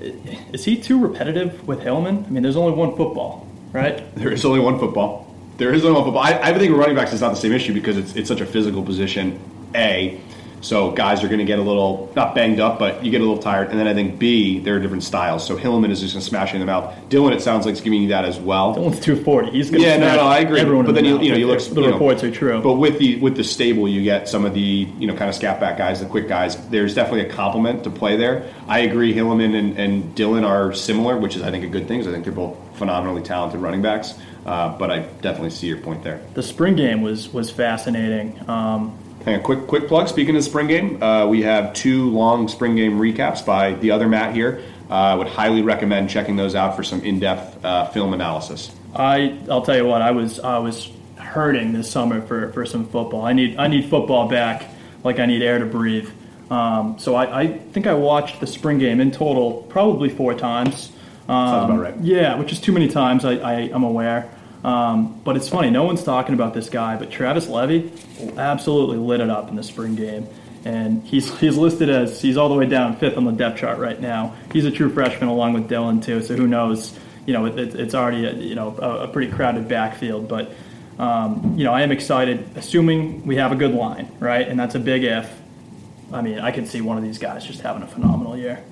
is 0.00 0.64
he 0.64 0.76
too 0.76 0.98
repetitive 0.98 1.66
with 1.66 1.80
Hilliman? 1.80 2.26
I 2.26 2.30
mean, 2.30 2.42
there's 2.42 2.56
only 2.56 2.72
one 2.72 2.96
football, 2.96 3.46
right? 3.72 4.02
There 4.14 4.32
is 4.32 4.44
only 4.44 4.60
one 4.60 4.78
football. 4.78 5.26
There 5.56 5.74
is 5.74 5.84
only 5.84 5.96
one 5.96 6.04
football. 6.04 6.22
I, 6.22 6.38
I 6.38 6.58
think 6.58 6.76
running 6.76 6.94
backs 6.96 7.12
is 7.12 7.20
not 7.20 7.30
the 7.30 7.36
same 7.36 7.52
issue 7.52 7.74
because 7.74 7.96
it's, 7.96 8.14
it's 8.14 8.28
such 8.28 8.40
a 8.40 8.46
physical 8.46 8.82
position. 8.82 9.40
A, 9.74 10.20
so 10.60 10.90
guys 10.90 11.22
are 11.22 11.28
going 11.28 11.38
to 11.38 11.44
get 11.44 11.58
a 11.58 11.62
little 11.62 12.12
not 12.16 12.34
banged 12.34 12.60
up, 12.60 12.78
but 12.78 13.04
you 13.04 13.10
get 13.10 13.20
a 13.20 13.24
little 13.24 13.42
tired. 13.42 13.70
And 13.70 13.78
then 13.78 13.86
I 13.86 13.94
think 13.94 14.18
B, 14.18 14.58
there 14.58 14.76
are 14.76 14.80
different 14.80 15.04
styles. 15.04 15.46
So 15.46 15.56
Hilliman 15.56 15.90
is 15.90 16.00
just 16.00 16.14
going 16.14 16.22
to 16.22 16.28
smash 16.28 16.52
you 16.52 16.56
in 16.56 16.60
the 16.60 16.66
mouth. 16.66 16.94
Dillon, 17.08 17.32
it 17.32 17.40
sounds 17.40 17.66
like, 17.66 17.74
is 17.74 17.80
giving 17.80 18.02
you 18.02 18.08
that 18.08 18.24
as 18.24 18.38
well. 18.38 18.74
Dillon's 18.74 19.00
two 19.00 19.22
forty. 19.22 19.50
He's 19.50 19.70
going 19.70 19.82
to 19.82 19.88
yeah, 19.88 19.96
no, 19.96 20.16
no, 20.16 20.22
I 20.22 20.38
agree. 20.38 20.60
Everyone 20.60 20.84
but 20.84 20.94
then 20.94 21.04
you, 21.04 21.20
you 21.20 21.30
know 21.30 21.36
you 21.36 21.46
look 21.46 21.60
the 21.60 21.82
reports 21.82 22.22
know, 22.22 22.28
are 22.28 22.32
true. 22.32 22.60
But 22.60 22.74
with 22.74 22.98
the 22.98 23.16
with 23.20 23.36
the 23.36 23.44
stable, 23.44 23.88
you 23.88 24.02
get 24.02 24.28
some 24.28 24.44
of 24.44 24.54
the 24.54 24.60
you 24.60 25.06
know 25.06 25.14
kind 25.14 25.28
of 25.28 25.34
scat 25.34 25.60
back 25.60 25.78
guys, 25.78 26.00
the 26.00 26.06
quick 26.06 26.28
guys. 26.28 26.56
There's 26.68 26.94
definitely 26.94 27.28
a 27.28 27.32
complement 27.32 27.84
to 27.84 27.90
play 27.90 28.16
there. 28.16 28.52
I 28.66 28.80
agree. 28.80 29.14
Hilliman 29.14 29.54
and, 29.54 29.78
and 29.78 30.14
Dillon 30.14 30.44
are 30.44 30.72
similar, 30.72 31.16
which 31.18 31.36
is 31.36 31.42
I 31.42 31.50
think 31.50 31.64
a 31.64 31.68
good 31.68 31.86
thing. 31.86 32.00
I 32.00 32.10
think 32.10 32.24
they're 32.24 32.32
both 32.32 32.56
phenomenally 32.74 33.22
talented 33.22 33.60
running 33.60 33.82
backs. 33.82 34.14
Uh, 34.46 34.76
but 34.78 34.90
I 34.90 35.00
definitely 35.20 35.50
see 35.50 35.66
your 35.66 35.78
point 35.78 36.02
there. 36.02 36.22
The 36.34 36.42
spring 36.42 36.74
game 36.76 37.02
was 37.02 37.32
was 37.32 37.50
fascinating. 37.50 38.48
Um, 38.48 38.98
on, 39.34 39.42
quick 39.42 39.66
quick 39.66 39.88
plug. 39.88 40.08
Speaking 40.08 40.36
of 40.36 40.44
spring 40.44 40.66
game, 40.66 41.02
uh, 41.02 41.26
we 41.26 41.42
have 41.42 41.72
two 41.72 42.10
long 42.10 42.48
spring 42.48 42.76
game 42.76 42.98
recaps 42.98 43.44
by 43.44 43.74
the 43.74 43.90
other 43.90 44.08
Matt 44.08 44.34
here. 44.34 44.62
Uh, 44.90 44.94
I 44.94 45.14
would 45.14 45.28
highly 45.28 45.62
recommend 45.62 46.08
checking 46.08 46.36
those 46.36 46.54
out 46.54 46.74
for 46.74 46.82
some 46.82 47.00
in-depth 47.02 47.64
uh, 47.64 47.88
film 47.90 48.14
analysis. 48.14 48.74
I 48.94 49.38
I'll 49.50 49.62
tell 49.62 49.76
you 49.76 49.86
what 49.86 50.02
I 50.02 50.10
was 50.10 50.40
I 50.40 50.58
was 50.58 50.90
hurting 51.16 51.72
this 51.72 51.90
summer 51.90 52.22
for, 52.22 52.52
for 52.52 52.64
some 52.64 52.86
football. 52.86 53.24
I 53.24 53.32
need 53.32 53.56
I 53.58 53.66
need 53.68 53.90
football 53.90 54.28
back 54.28 54.64
like 55.04 55.18
I 55.18 55.26
need 55.26 55.42
air 55.42 55.58
to 55.58 55.66
breathe. 55.66 56.10
Um, 56.50 56.98
so 56.98 57.14
I, 57.14 57.40
I 57.40 57.58
think 57.58 57.86
I 57.86 57.94
watched 57.94 58.40
the 58.40 58.46
spring 58.46 58.78
game 58.78 59.00
in 59.00 59.10
total 59.10 59.62
probably 59.68 60.08
four 60.08 60.34
times. 60.34 60.92
Um, 61.28 61.48
Sounds 61.48 61.70
about 61.70 61.80
right. 61.80 62.00
Yeah, 62.00 62.36
which 62.36 62.52
is 62.52 62.60
too 62.60 62.72
many 62.72 62.88
times. 62.88 63.24
I, 63.24 63.34
I 63.34 63.52
am 63.68 63.82
aware. 63.82 64.30
Um, 64.64 65.20
but 65.24 65.36
it's 65.36 65.48
funny, 65.48 65.70
no 65.70 65.84
one's 65.84 66.02
talking 66.02 66.34
about 66.34 66.54
this 66.54 66.68
guy, 66.68 66.96
but 66.96 67.10
Travis 67.10 67.48
Levy 67.48 67.92
absolutely 68.36 68.96
lit 68.96 69.20
it 69.20 69.30
up 69.30 69.48
in 69.48 69.56
the 69.56 69.62
spring 69.62 69.94
game. 69.94 70.26
And 70.64 71.02
he's, 71.04 71.36
he's 71.40 71.56
listed 71.56 71.88
as 71.88 72.20
he's 72.20 72.36
all 72.36 72.48
the 72.48 72.54
way 72.54 72.66
down 72.66 72.96
fifth 72.96 73.16
on 73.16 73.24
the 73.24 73.32
depth 73.32 73.58
chart 73.58 73.78
right 73.78 74.00
now. 74.00 74.34
He's 74.52 74.64
a 74.64 74.70
true 74.70 74.90
freshman 74.90 75.28
along 75.28 75.52
with 75.52 75.68
Dillon 75.68 76.00
too, 76.00 76.22
so 76.22 76.34
who 76.34 76.46
knows? 76.46 76.98
You 77.26 77.34
know, 77.34 77.46
it, 77.46 77.74
it's 77.74 77.94
already 77.94 78.24
a, 78.24 78.32
you 78.32 78.54
know 78.54 78.76
a, 78.78 79.04
a 79.04 79.08
pretty 79.08 79.30
crowded 79.30 79.68
backfield, 79.68 80.28
but 80.28 80.50
um, 80.98 81.54
you 81.58 81.64
know 81.64 81.74
I 81.74 81.82
am 81.82 81.92
excited, 81.92 82.56
assuming 82.56 83.26
we 83.26 83.36
have 83.36 83.52
a 83.52 83.54
good 83.54 83.74
line, 83.74 84.10
right? 84.18 84.48
And 84.48 84.58
that's 84.58 84.74
a 84.74 84.78
big 84.80 85.04
if. 85.04 85.30
I 86.10 86.22
mean, 86.22 86.38
I 86.38 86.52
can 86.52 86.64
see 86.64 86.80
one 86.80 86.96
of 86.96 87.04
these 87.04 87.18
guys 87.18 87.44
just 87.44 87.60
having 87.60 87.82
a 87.82 87.86
phenomenal 87.86 88.34
year. 88.34 88.64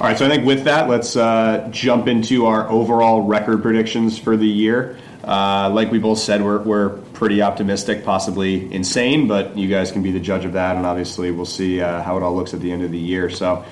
All 0.00 0.10
right, 0.10 0.18
so 0.18 0.26
I 0.26 0.28
think 0.28 0.44
with 0.44 0.64
that, 0.64 0.88
let's 0.88 1.14
uh, 1.14 1.68
jump 1.70 2.08
into 2.08 2.46
our 2.46 2.68
overall 2.68 3.22
record 3.22 3.62
predictions 3.62 4.18
for 4.18 4.36
the 4.36 4.46
year. 4.46 4.98
Uh, 5.22 5.70
like 5.72 5.92
we 5.92 6.00
both 6.00 6.18
said, 6.18 6.42
we're, 6.42 6.58
we're 6.58 6.88
pretty 7.14 7.40
optimistic, 7.40 8.04
possibly 8.04 8.70
insane, 8.74 9.28
but 9.28 9.56
you 9.56 9.68
guys 9.68 9.92
can 9.92 10.02
be 10.02 10.10
the 10.10 10.18
judge 10.18 10.44
of 10.44 10.54
that, 10.54 10.76
and 10.76 10.84
obviously 10.84 11.30
we'll 11.30 11.46
see 11.46 11.80
uh, 11.80 12.02
how 12.02 12.16
it 12.16 12.24
all 12.24 12.34
looks 12.34 12.52
at 12.52 12.60
the 12.60 12.72
end 12.72 12.82
of 12.82 12.90
the 12.90 12.98
year. 12.98 13.30
So 13.30 13.64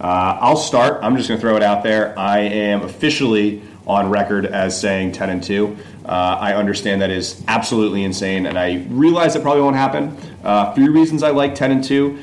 uh, 0.00 0.38
I'll 0.40 0.58
start. 0.58 1.02
I'm 1.02 1.16
just 1.16 1.28
going 1.28 1.40
to 1.40 1.42
throw 1.42 1.56
it 1.56 1.62
out 1.62 1.82
there. 1.82 2.16
I 2.16 2.40
am 2.40 2.82
officially 2.82 3.62
on 3.86 4.10
record 4.10 4.46
as 4.46 4.78
saying 4.78 5.12
10 5.12 5.30
and 5.30 5.42
2. 5.42 5.76
Uh, 6.04 6.08
I 6.08 6.54
understand 6.54 7.00
that 7.02 7.10
is 7.10 7.42
absolutely 7.48 8.04
insane, 8.04 8.44
and 8.44 8.58
I 8.58 8.84
realize 8.90 9.34
it 9.34 9.42
probably 9.42 9.62
won't 9.62 9.76
happen. 9.76 10.16
Uh, 10.44 10.74
three 10.74 10.88
reasons 10.88 11.22
I 11.22 11.30
like 11.30 11.54
10 11.54 11.72
and 11.72 11.82
2. 11.82 12.18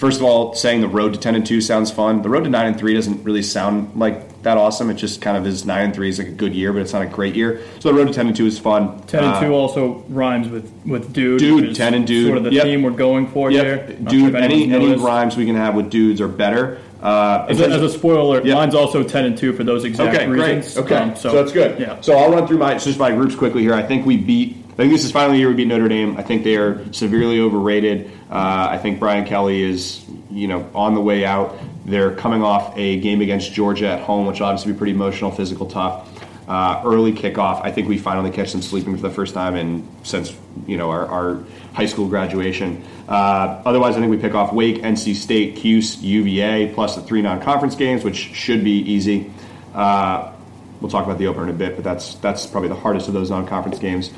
First 0.00 0.18
of 0.18 0.24
all, 0.24 0.54
saying 0.54 0.80
the 0.80 0.88
road 0.88 1.12
to 1.12 1.20
10 1.20 1.34
and 1.34 1.46
2 1.46 1.60
sounds 1.60 1.90
fun. 1.90 2.22
The 2.22 2.30
road 2.30 2.44
to 2.44 2.50
9 2.50 2.66
and 2.68 2.78
3 2.78 2.94
doesn't 2.94 3.22
really 3.22 3.42
sound 3.42 3.94
like 3.94 4.42
that 4.44 4.56
awesome. 4.56 4.88
It 4.88 4.94
just 4.94 5.20
kind 5.20 5.36
of 5.36 5.46
is 5.46 5.66
9 5.66 5.84
and 5.84 5.94
3 5.94 6.08
is 6.08 6.18
like 6.18 6.28
a 6.28 6.32
good 6.32 6.54
year, 6.54 6.72
but 6.72 6.80
it's 6.80 6.94
not 6.94 7.02
a 7.02 7.06
great 7.06 7.34
year. 7.34 7.60
So 7.80 7.90
the 7.90 7.98
road 7.98 8.08
to 8.08 8.14
10 8.14 8.28
and 8.28 8.34
2 8.34 8.46
is 8.46 8.58
fun. 8.58 9.02
10 9.08 9.24
and 9.24 9.40
2 9.44 9.52
uh, 9.52 9.54
also 9.54 10.02
rhymes 10.08 10.48
with, 10.48 10.72
with 10.86 11.12
dude. 11.12 11.38
Dude, 11.38 11.76
10 11.76 11.92
and 11.92 12.06
dude. 12.06 12.28
Sort 12.28 12.38
of 12.38 12.44
the 12.44 12.52
yep. 12.52 12.64
theme 12.64 12.82
we're 12.82 12.92
going 12.92 13.26
for 13.26 13.50
yep. 13.50 13.64
here. 13.66 13.98
Dude, 13.98 14.32
sure 14.32 14.36
any, 14.40 14.72
any 14.72 14.96
rhymes 14.96 15.36
we 15.36 15.44
can 15.44 15.56
have 15.56 15.74
with 15.74 15.90
dudes 15.90 16.22
are 16.22 16.28
better. 16.28 16.80
Uh, 17.02 17.46
as, 17.50 17.60
a, 17.60 17.68
as, 17.68 17.82
a, 17.82 17.90
spoiler, 17.90 18.42
yep. 18.42 18.54
mine's 18.54 18.74
also 18.74 19.02
10 19.02 19.26
and 19.26 19.36
2 19.36 19.52
for 19.52 19.64
those 19.64 19.84
exact 19.84 20.16
okay, 20.16 20.26
reasons. 20.26 20.74
Great. 20.76 20.84
Okay, 20.84 20.96
um, 20.96 21.14
so, 21.14 21.30
so, 21.30 21.32
that's 21.34 21.52
good. 21.52 21.78
Yeah. 21.78 22.00
So 22.00 22.16
I'll 22.16 22.30
run 22.30 22.46
through 22.46 22.58
my 22.58 22.78
just 22.78 22.98
my 22.98 23.10
groups 23.10 23.34
quickly 23.34 23.60
here. 23.60 23.74
I 23.74 23.82
think 23.82 24.06
we 24.06 24.16
beat. 24.16 24.59
I 24.70 24.82
think 24.82 24.92
this 24.92 25.04
is 25.04 25.12
finally 25.12 25.38
year 25.38 25.48
we 25.48 25.54
beat 25.54 25.68
Notre 25.68 25.88
Dame. 25.88 26.16
I 26.16 26.22
think 26.22 26.42
they 26.42 26.56
are 26.56 26.90
severely 26.92 27.40
overrated. 27.40 28.10
Uh, 28.30 28.68
I 28.70 28.78
think 28.78 28.98
Brian 28.98 29.26
Kelly 29.26 29.62
is 29.62 30.04
you 30.30 30.46
know, 30.46 30.68
on 30.74 30.94
the 30.94 31.00
way 31.00 31.24
out. 31.24 31.58
They're 31.84 32.14
coming 32.14 32.42
off 32.42 32.76
a 32.76 33.00
game 33.00 33.20
against 33.20 33.52
Georgia 33.52 33.88
at 33.88 34.00
home, 34.00 34.26
which 34.26 34.40
obviously 34.40 34.72
be 34.72 34.78
pretty 34.78 34.92
emotional, 34.92 35.30
physical, 35.30 35.66
tough. 35.66 36.08
Uh, 36.48 36.82
early 36.84 37.12
kickoff. 37.12 37.64
I 37.64 37.70
think 37.70 37.88
we 37.88 37.96
finally 37.96 38.30
catch 38.30 38.50
them 38.50 38.60
sleeping 38.60 38.96
for 38.96 39.02
the 39.02 39.10
first 39.10 39.34
time 39.34 39.54
in 39.54 39.86
since 40.02 40.36
you 40.66 40.76
know 40.76 40.90
our, 40.90 41.06
our 41.06 41.44
high 41.74 41.86
school 41.86 42.08
graduation. 42.08 42.84
Uh, 43.08 43.62
otherwise, 43.64 43.96
I 43.96 44.00
think 44.00 44.10
we 44.10 44.16
pick 44.16 44.34
off 44.34 44.52
Wake, 44.52 44.82
NC 44.82 45.14
State, 45.14 45.56
Cuse, 45.56 46.02
UVA, 46.02 46.72
plus 46.74 46.96
the 46.96 47.02
three 47.02 47.22
non-conference 47.22 47.76
games, 47.76 48.02
which 48.02 48.16
should 48.16 48.64
be 48.64 48.80
easy. 48.80 49.32
Uh, 49.74 50.32
we'll 50.80 50.90
talk 50.90 51.04
about 51.04 51.18
the 51.18 51.28
opener 51.28 51.44
in 51.44 51.50
a 51.50 51.52
bit, 51.52 51.76
but 51.76 51.84
that's 51.84 52.16
that's 52.16 52.46
probably 52.46 52.68
the 52.68 52.74
hardest 52.74 53.06
of 53.06 53.14
those 53.14 53.30
non-conference 53.30 53.78
games. 53.78 54.10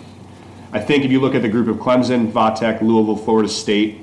I 0.72 0.80
think 0.80 1.04
if 1.04 1.10
you 1.10 1.20
look 1.20 1.34
at 1.34 1.42
the 1.42 1.50
group 1.50 1.68
of 1.68 1.76
Clemson, 1.76 2.32
Vatech, 2.32 2.80
Louisville, 2.80 3.16
Florida 3.16 3.48
State, 3.48 3.98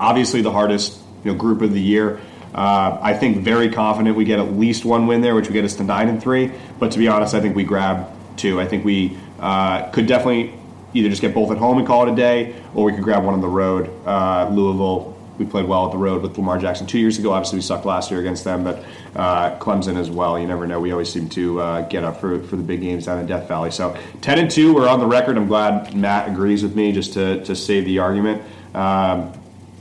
obviously 0.00 0.42
the 0.42 0.50
hardest 0.50 1.00
you 1.22 1.30
know, 1.30 1.38
group 1.38 1.62
of 1.62 1.72
the 1.72 1.80
year. 1.80 2.20
Uh, 2.52 2.98
I 3.00 3.14
think 3.14 3.38
very 3.38 3.68
confident 3.70 4.16
we 4.16 4.24
get 4.24 4.40
at 4.40 4.54
least 4.54 4.84
one 4.84 5.06
win 5.06 5.20
there, 5.20 5.36
which 5.36 5.46
would 5.46 5.54
get 5.54 5.64
us 5.64 5.76
to 5.76 5.84
nine 5.84 6.08
and 6.08 6.20
three. 6.20 6.50
But 6.80 6.90
to 6.92 6.98
be 6.98 7.06
honest, 7.06 7.34
I 7.34 7.40
think 7.40 7.54
we 7.54 7.62
grab 7.62 8.08
two. 8.36 8.60
I 8.60 8.66
think 8.66 8.84
we 8.84 9.16
uh, 9.38 9.88
could 9.90 10.06
definitely 10.06 10.54
either 10.94 11.08
just 11.08 11.20
get 11.20 11.32
both 11.32 11.52
at 11.52 11.58
home 11.58 11.78
and 11.78 11.86
call 11.86 12.08
it 12.08 12.12
a 12.12 12.16
day, 12.16 12.56
or 12.74 12.84
we 12.84 12.92
could 12.92 13.02
grab 13.02 13.24
one 13.24 13.34
on 13.34 13.40
the 13.40 13.48
road. 13.48 13.88
Uh, 14.04 14.48
Louisville, 14.50 15.13
we 15.38 15.44
played 15.44 15.66
well 15.66 15.86
at 15.86 15.92
the 15.92 15.98
road 15.98 16.22
with 16.22 16.36
Lamar 16.36 16.58
Jackson 16.58 16.86
two 16.86 16.98
years 16.98 17.18
ago. 17.18 17.32
Obviously, 17.32 17.58
we 17.58 17.62
sucked 17.62 17.84
last 17.84 18.10
year 18.10 18.20
against 18.20 18.44
them, 18.44 18.64
but 18.64 18.84
uh, 19.16 19.58
Clemson 19.58 19.96
as 19.96 20.10
well. 20.10 20.38
You 20.38 20.46
never 20.46 20.66
know. 20.66 20.80
We 20.80 20.92
always 20.92 21.12
seem 21.12 21.28
to 21.30 21.60
uh, 21.60 21.88
get 21.88 22.04
up 22.04 22.20
for, 22.20 22.42
for 22.44 22.56
the 22.56 22.62
big 22.62 22.80
games 22.80 23.06
down 23.06 23.18
in 23.18 23.26
Death 23.26 23.48
Valley. 23.48 23.70
So 23.70 23.96
ten 24.20 24.38
and 24.38 24.50
two, 24.50 24.74
we're 24.74 24.88
on 24.88 25.00
the 25.00 25.06
record. 25.06 25.36
I'm 25.36 25.46
glad 25.46 25.94
Matt 25.94 26.28
agrees 26.28 26.62
with 26.62 26.76
me 26.76 26.92
just 26.92 27.12
to 27.14 27.44
to 27.44 27.56
save 27.56 27.84
the 27.84 27.98
argument. 27.98 28.42
Um, 28.74 29.32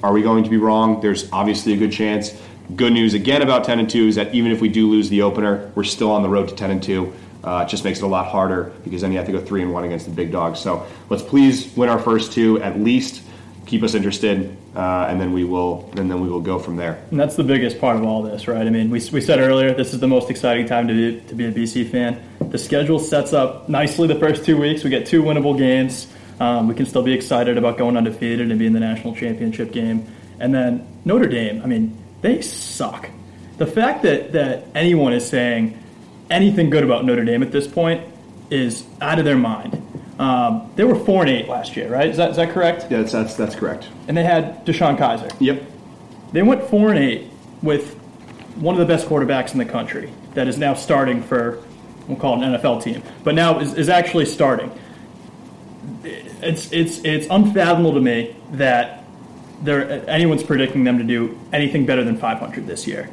are 0.04 0.12
we 0.12 0.22
going 0.22 0.44
to 0.44 0.50
be 0.50 0.58
wrong? 0.58 1.00
There's 1.00 1.32
obviously 1.32 1.74
a 1.74 1.78
good 1.78 1.92
chance. 1.92 2.38
Good 2.76 2.94
news 2.94 3.14
again 3.14 3.42
about 3.42 3.64
10 3.64 3.80
and 3.80 3.90
2 3.90 4.08
is 4.08 4.16
that 4.16 4.34
even 4.34 4.52
if 4.52 4.60
we 4.60 4.68
do 4.68 4.90
lose 4.90 5.10
the 5.10 5.22
opener, 5.22 5.72
we're 5.76 5.84
still 5.84 6.12
on 6.12 6.24
the 6.24 6.30
road 6.30 6.50
to 6.50 6.56
10 6.56 6.72
and 6.72 6.84
2. 6.84 7.14
Uh, 7.44 7.64
it 7.66 7.70
just 7.70 7.84
makes 7.84 8.00
it 8.00 8.06
a 8.06 8.08
lot 8.08 8.26
harder 8.26 8.74
because 8.84 9.02
then 9.02 9.12
you 9.12 9.18
have 9.18 9.28
to 9.28 9.34
go 9.34 9.42
3 9.42 9.64
and 9.64 9.74
1 9.74 9.84
against 9.84 10.06
the 10.06 10.12
big 10.12 10.32
dogs. 10.32 10.60
So 10.60 10.86
let's 11.10 11.24
please 11.24 11.76
win 11.76 11.90
our 11.90 12.00
first 12.00 12.32
two 12.32 12.62
at 12.62 12.80
least. 12.80 13.22
Keep 13.66 13.84
us 13.84 13.94
interested, 13.94 14.58
uh, 14.75 15.08
and 15.10 15.22
then 15.22 15.34
we 15.34 15.44
will, 15.44 15.89
and 15.98 16.10
then 16.10 16.20
we 16.20 16.30
will 16.30 16.42
go 16.42 16.58
from 16.58 16.75
there. 16.75 17.03
And 17.12 17.20
that's 17.20 17.36
the 17.36 17.44
biggest 17.44 17.80
part 17.80 17.96
of 17.96 18.03
all 18.03 18.24
this, 18.24 18.48
right? 18.48 18.65
I 18.65 18.70
mean, 18.70 18.89
we, 18.89 19.00
we 19.12 19.22
said 19.22 19.39
earlier 19.39 19.74
this 19.74 19.94
is 19.94 20.00
the 20.00 20.08
most 20.08 20.30
exciting 20.30 20.65
time 20.65 20.88
to 20.88 20.94
be 20.94 21.22
to 21.27 21.36
be 21.36 21.46
a 21.46 21.51
BC 21.51 21.89
fan. 21.89 22.22
The 22.39 22.58
schedule 22.58 23.00
sets 23.00 23.34
up 23.34 23.70
nicely 23.70 24.08
the 24.08 24.20
first 24.20 24.46
two 24.46 24.58
weeks. 24.58 24.84
We 24.84 24.89
get 24.89 25.06
two 25.06 25.24
winnable 25.24 25.58
games. 25.58 26.08
Um, 26.39 26.68
we 26.68 26.75
can 26.75 26.86
still 26.86 27.03
be 27.03 27.13
excited 27.13 27.58
about 27.58 27.77
going 27.77 27.96
undefeated 27.96 28.50
and 28.50 28.60
being 28.60 28.74
the 28.74 28.80
national 28.80 29.15
championship 29.15 29.72
game. 29.72 30.08
And 30.39 30.53
then 30.53 30.88
Notre 31.06 31.27
Dame, 31.27 31.62
I 31.62 31.68
mean, 31.68 31.98
they 32.22 32.42
suck. 32.42 33.10
The 33.58 33.68
fact 33.68 34.03
that, 34.03 34.32
that 34.34 34.65
anyone 34.74 35.13
is 35.13 35.27
saying 35.27 35.80
anything 36.30 36.70
good 36.70 36.84
about 36.84 37.06
Notre 37.06 37.24
Dame 37.24 37.44
at 37.44 37.51
this 37.51 37.68
point 37.68 38.03
is 38.50 38.86
out 39.00 39.20
of 39.20 39.25
their 39.25 39.38
mind. 39.38 39.82
Um, 40.20 40.72
they 40.75 40.84
were 40.84 40.96
four 40.96 41.22
and 41.22 41.29
eight 41.32 41.48
last 41.48 41.75
year, 41.75 41.89
right? 41.89 42.08
Is 42.08 42.17
that, 42.17 42.32
is 42.32 42.36
that 42.38 42.51
correct? 42.51 42.84
Yeah, 42.84 43.00
that's, 43.00 43.12
that's 43.12 43.36
that's 43.36 43.55
correct. 43.55 43.89
And 44.08 44.15
they 44.15 44.24
had 44.24 44.65
DeShone 44.65 44.98
Kizer. 44.98 45.34
Yep. 45.39 45.63
They 46.32 46.43
went 46.43 46.63
four 46.70 46.89
and 46.89 47.00
eight 47.00 47.29
with 47.62 47.96
one 48.55 48.75
of 48.75 48.79
the 48.79 48.86
best 48.86 49.08
quarterbacks 49.08 49.53
in 49.53 49.58
the 49.58 49.65
country 49.65 50.13
that 50.36 50.48
is 50.48 50.58
now 50.58 50.75
starting 50.75 51.24
for 51.24 51.63
we'll 52.08 52.17
call 52.17 52.41
it 52.41 52.46
an 52.46 52.53
NFL 52.53 52.84
team, 52.84 53.01
but 53.24 53.34
now 53.34 53.60
is, 53.60 53.74
is 53.75 53.89
actually 53.89 54.25
starting 54.25 54.72
it's 56.43 56.72
it's 56.72 57.00
it's 57.00 57.27
unfathomable 57.29 57.93
to 57.93 58.01
me 58.01 58.36
that 58.51 59.03
there 59.62 60.08
anyone's 60.10 60.43
predicting 60.43 60.84
them 60.84 60.98
to 60.98 61.03
do 61.03 61.39
anything 61.51 61.86
better 61.86 62.03
than 62.03 62.17
500 62.17 62.67
this 62.67 62.86
year. 62.88 63.10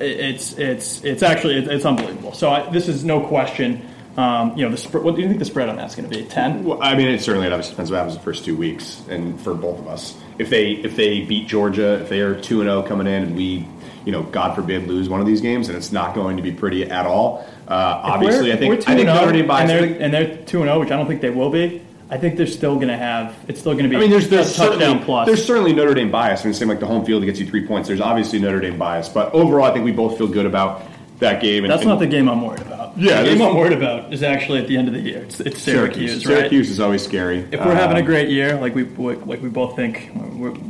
It's 0.00 0.56
it's 0.58 1.02
it's 1.04 1.22
actually 1.22 1.56
it's 1.56 1.84
unbelievable. 1.84 2.32
So 2.32 2.50
I, 2.50 2.70
this 2.70 2.88
is 2.88 3.04
no 3.04 3.26
question. 3.26 3.86
Um, 4.18 4.56
you 4.58 4.64
know, 4.64 4.72
the 4.72 4.76
spread. 4.76 5.04
What 5.04 5.14
do 5.14 5.22
you 5.22 5.28
think 5.28 5.38
the 5.38 5.44
spread 5.44 5.68
on 5.68 5.76
that's 5.76 5.94
going 5.94 6.10
to 6.10 6.16
be? 6.16 6.24
Ten? 6.24 6.64
Well, 6.64 6.82
I 6.82 6.96
mean, 6.96 7.06
it 7.06 7.20
certainly 7.20 7.46
obviously 7.46 7.70
depends 7.70 7.92
what 7.92 7.98
happens 7.98 8.16
the 8.16 8.22
first 8.24 8.44
two 8.44 8.56
weeks, 8.56 9.00
and 9.08 9.40
for 9.40 9.54
both 9.54 9.78
of 9.78 9.86
us, 9.86 10.18
if 10.40 10.50
they 10.50 10.72
if 10.72 10.96
they 10.96 11.20
beat 11.20 11.46
Georgia, 11.46 12.00
if 12.00 12.08
they 12.08 12.20
are 12.22 12.34
two 12.34 12.60
and 12.60 12.68
zero 12.68 12.82
oh 12.82 12.82
coming 12.82 13.06
in, 13.06 13.22
and 13.22 13.36
we, 13.36 13.64
you 14.04 14.10
know, 14.10 14.24
God 14.24 14.56
forbid, 14.56 14.88
lose 14.88 15.08
one 15.08 15.20
of 15.20 15.26
these 15.28 15.40
games, 15.40 15.68
and 15.68 15.78
it's 15.78 15.92
not 15.92 16.16
going 16.16 16.36
to 16.36 16.42
be 16.42 16.50
pretty 16.50 16.90
at 16.90 17.06
all. 17.06 17.46
Uh, 17.68 18.00
obviously, 18.02 18.52
I 18.52 18.56
think 18.56 18.88
I 18.88 18.96
think 18.96 19.06
Notre 19.06 19.30
Dame 19.30 19.48
and 19.48 19.70
they're, 19.70 20.02
and 20.02 20.12
they're 20.12 20.36
two 20.46 20.62
and 20.62 20.66
zero, 20.66 20.70
oh, 20.72 20.80
which 20.80 20.90
I 20.90 20.96
don't 20.96 21.06
think 21.06 21.20
they 21.20 21.30
will 21.30 21.50
be. 21.50 21.80
I 22.10 22.18
think 22.18 22.36
they're 22.36 22.48
still 22.48 22.74
going 22.74 22.88
to 22.88 22.96
have. 22.96 23.36
It's 23.46 23.60
still 23.60 23.74
going 23.74 23.84
to 23.84 23.88
be. 23.88 23.94
I 23.94 24.00
mean, 24.00 24.10
there's 24.10 24.28
there's 24.28 24.56
touchdown 24.56 25.04
plus. 25.04 25.26
There's 25.28 25.46
certainly 25.46 25.72
Notre 25.72 25.94
Dame 25.94 26.10
bias. 26.10 26.40
I 26.40 26.46
mean, 26.46 26.54
same 26.54 26.66
like 26.66 26.80
the 26.80 26.86
home 26.86 27.04
field 27.04 27.24
gets 27.24 27.38
you 27.38 27.46
three 27.46 27.68
points. 27.68 27.86
There's 27.86 28.00
obviously 28.00 28.40
Notre 28.40 28.58
Dame 28.58 28.78
bias, 28.78 29.08
but 29.08 29.32
overall, 29.32 29.66
I 29.66 29.72
think 29.72 29.84
we 29.84 29.92
both 29.92 30.18
feel 30.18 30.26
good 30.26 30.46
about 30.46 30.82
that 31.20 31.40
game. 31.40 31.62
And, 31.62 31.70
That's 31.70 31.82
and, 31.82 31.90
not 31.90 32.00
the 32.00 32.08
game 32.08 32.28
I'm 32.28 32.42
worried 32.42 32.62
about. 32.62 32.77
Yeah, 32.96 33.22
the 33.22 33.30
game 33.30 33.42
I'm 33.42 33.56
worried 33.56 33.76
about 33.76 34.12
is 34.12 34.22
actually 34.22 34.60
at 34.60 34.68
the 34.68 34.76
end 34.76 34.88
of 34.88 34.94
the 34.94 35.00
year. 35.00 35.22
It's, 35.24 35.40
it's 35.40 35.62
Syracuse, 35.62 36.22
Syracuse, 36.22 36.26
right? 36.26 36.36
Syracuse 36.36 36.70
is 36.70 36.80
always 36.80 37.02
scary. 37.02 37.38
If 37.52 37.60
we're 37.60 37.72
uh, 37.72 37.76
having 37.76 37.96
a 37.96 38.00
uh, 38.00 38.06
great 38.06 38.28
year, 38.28 38.58
like 38.60 38.74
we 38.74 38.84
like 38.84 39.42
we 39.42 39.48
both 39.48 39.76
think 39.76 40.10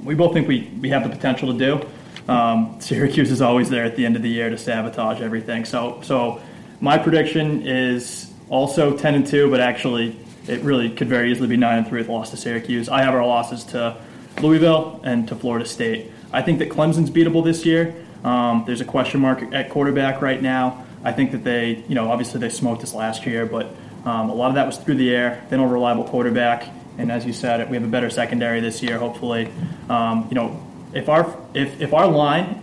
we 0.04 0.14
both 0.14 0.32
think 0.32 0.48
we, 0.48 0.70
we 0.80 0.88
have 0.90 1.04
the 1.04 1.10
potential 1.10 1.52
to 1.52 1.58
do, 1.58 2.32
um, 2.32 2.76
Syracuse 2.80 3.30
is 3.30 3.40
always 3.40 3.70
there 3.70 3.84
at 3.84 3.96
the 3.96 4.04
end 4.04 4.16
of 4.16 4.22
the 4.22 4.28
year 4.28 4.50
to 4.50 4.58
sabotage 4.58 5.20
everything. 5.20 5.64
So 5.64 6.00
so 6.02 6.40
my 6.80 6.98
prediction 6.98 7.66
is 7.66 8.32
also 8.48 8.96
ten 8.96 9.14
and 9.14 9.26
two, 9.26 9.50
but 9.50 9.60
actually 9.60 10.16
it 10.46 10.62
really 10.62 10.90
could 10.90 11.08
very 11.08 11.30
easily 11.30 11.48
be 11.48 11.56
nine 11.56 11.78
and 11.78 11.88
three 11.88 12.00
with 12.00 12.08
loss 12.08 12.30
to 12.30 12.37
Syracuse. 12.37 12.88
I 12.88 13.02
have 13.02 13.14
our 13.14 13.25
losses 13.25 13.64
to 13.64 13.96
Louisville 14.40 15.00
and 15.04 15.28
to 15.28 15.37
Florida 15.37 15.66
State. 15.66 16.10
I 16.32 16.42
think 16.42 16.58
that 16.58 16.70
Clemson's 16.70 17.10
beatable 17.10 17.44
this 17.44 17.64
year. 17.64 17.94
Um, 18.25 18.64
there's 18.66 18.80
a 18.80 18.84
question 18.84 19.20
mark 19.20 19.42
at 19.52 19.70
quarterback 19.70 20.20
right 20.20 20.42
now. 20.42 20.84
I 21.04 21.12
think 21.12 21.32
that 21.32 21.44
they, 21.44 21.84
you 21.88 21.94
know, 21.94 22.10
obviously 22.10 22.40
they 22.40 22.48
smoked 22.48 22.82
us 22.82 22.94
last 22.94 23.26
year, 23.26 23.46
but 23.46 23.74
um, 24.04 24.30
a 24.30 24.34
lot 24.34 24.48
of 24.48 24.54
that 24.54 24.66
was 24.66 24.78
through 24.78 24.96
the 24.96 25.14
air. 25.14 25.44
They 25.48 25.56
don't 25.56 25.70
reliable 25.70 26.04
quarterback. 26.04 26.68
and 26.98 27.12
as 27.12 27.24
you 27.24 27.32
said, 27.32 27.68
we 27.70 27.76
have 27.76 27.84
a 27.84 27.90
better 27.90 28.10
secondary 28.10 28.60
this 28.60 28.82
year. 28.82 28.98
Hopefully, 28.98 29.50
um, 29.88 30.26
you 30.30 30.34
know, 30.34 30.60
if 30.92 31.08
our 31.08 31.36
if 31.54 31.80
if 31.80 31.94
our 31.94 32.08
line 32.08 32.62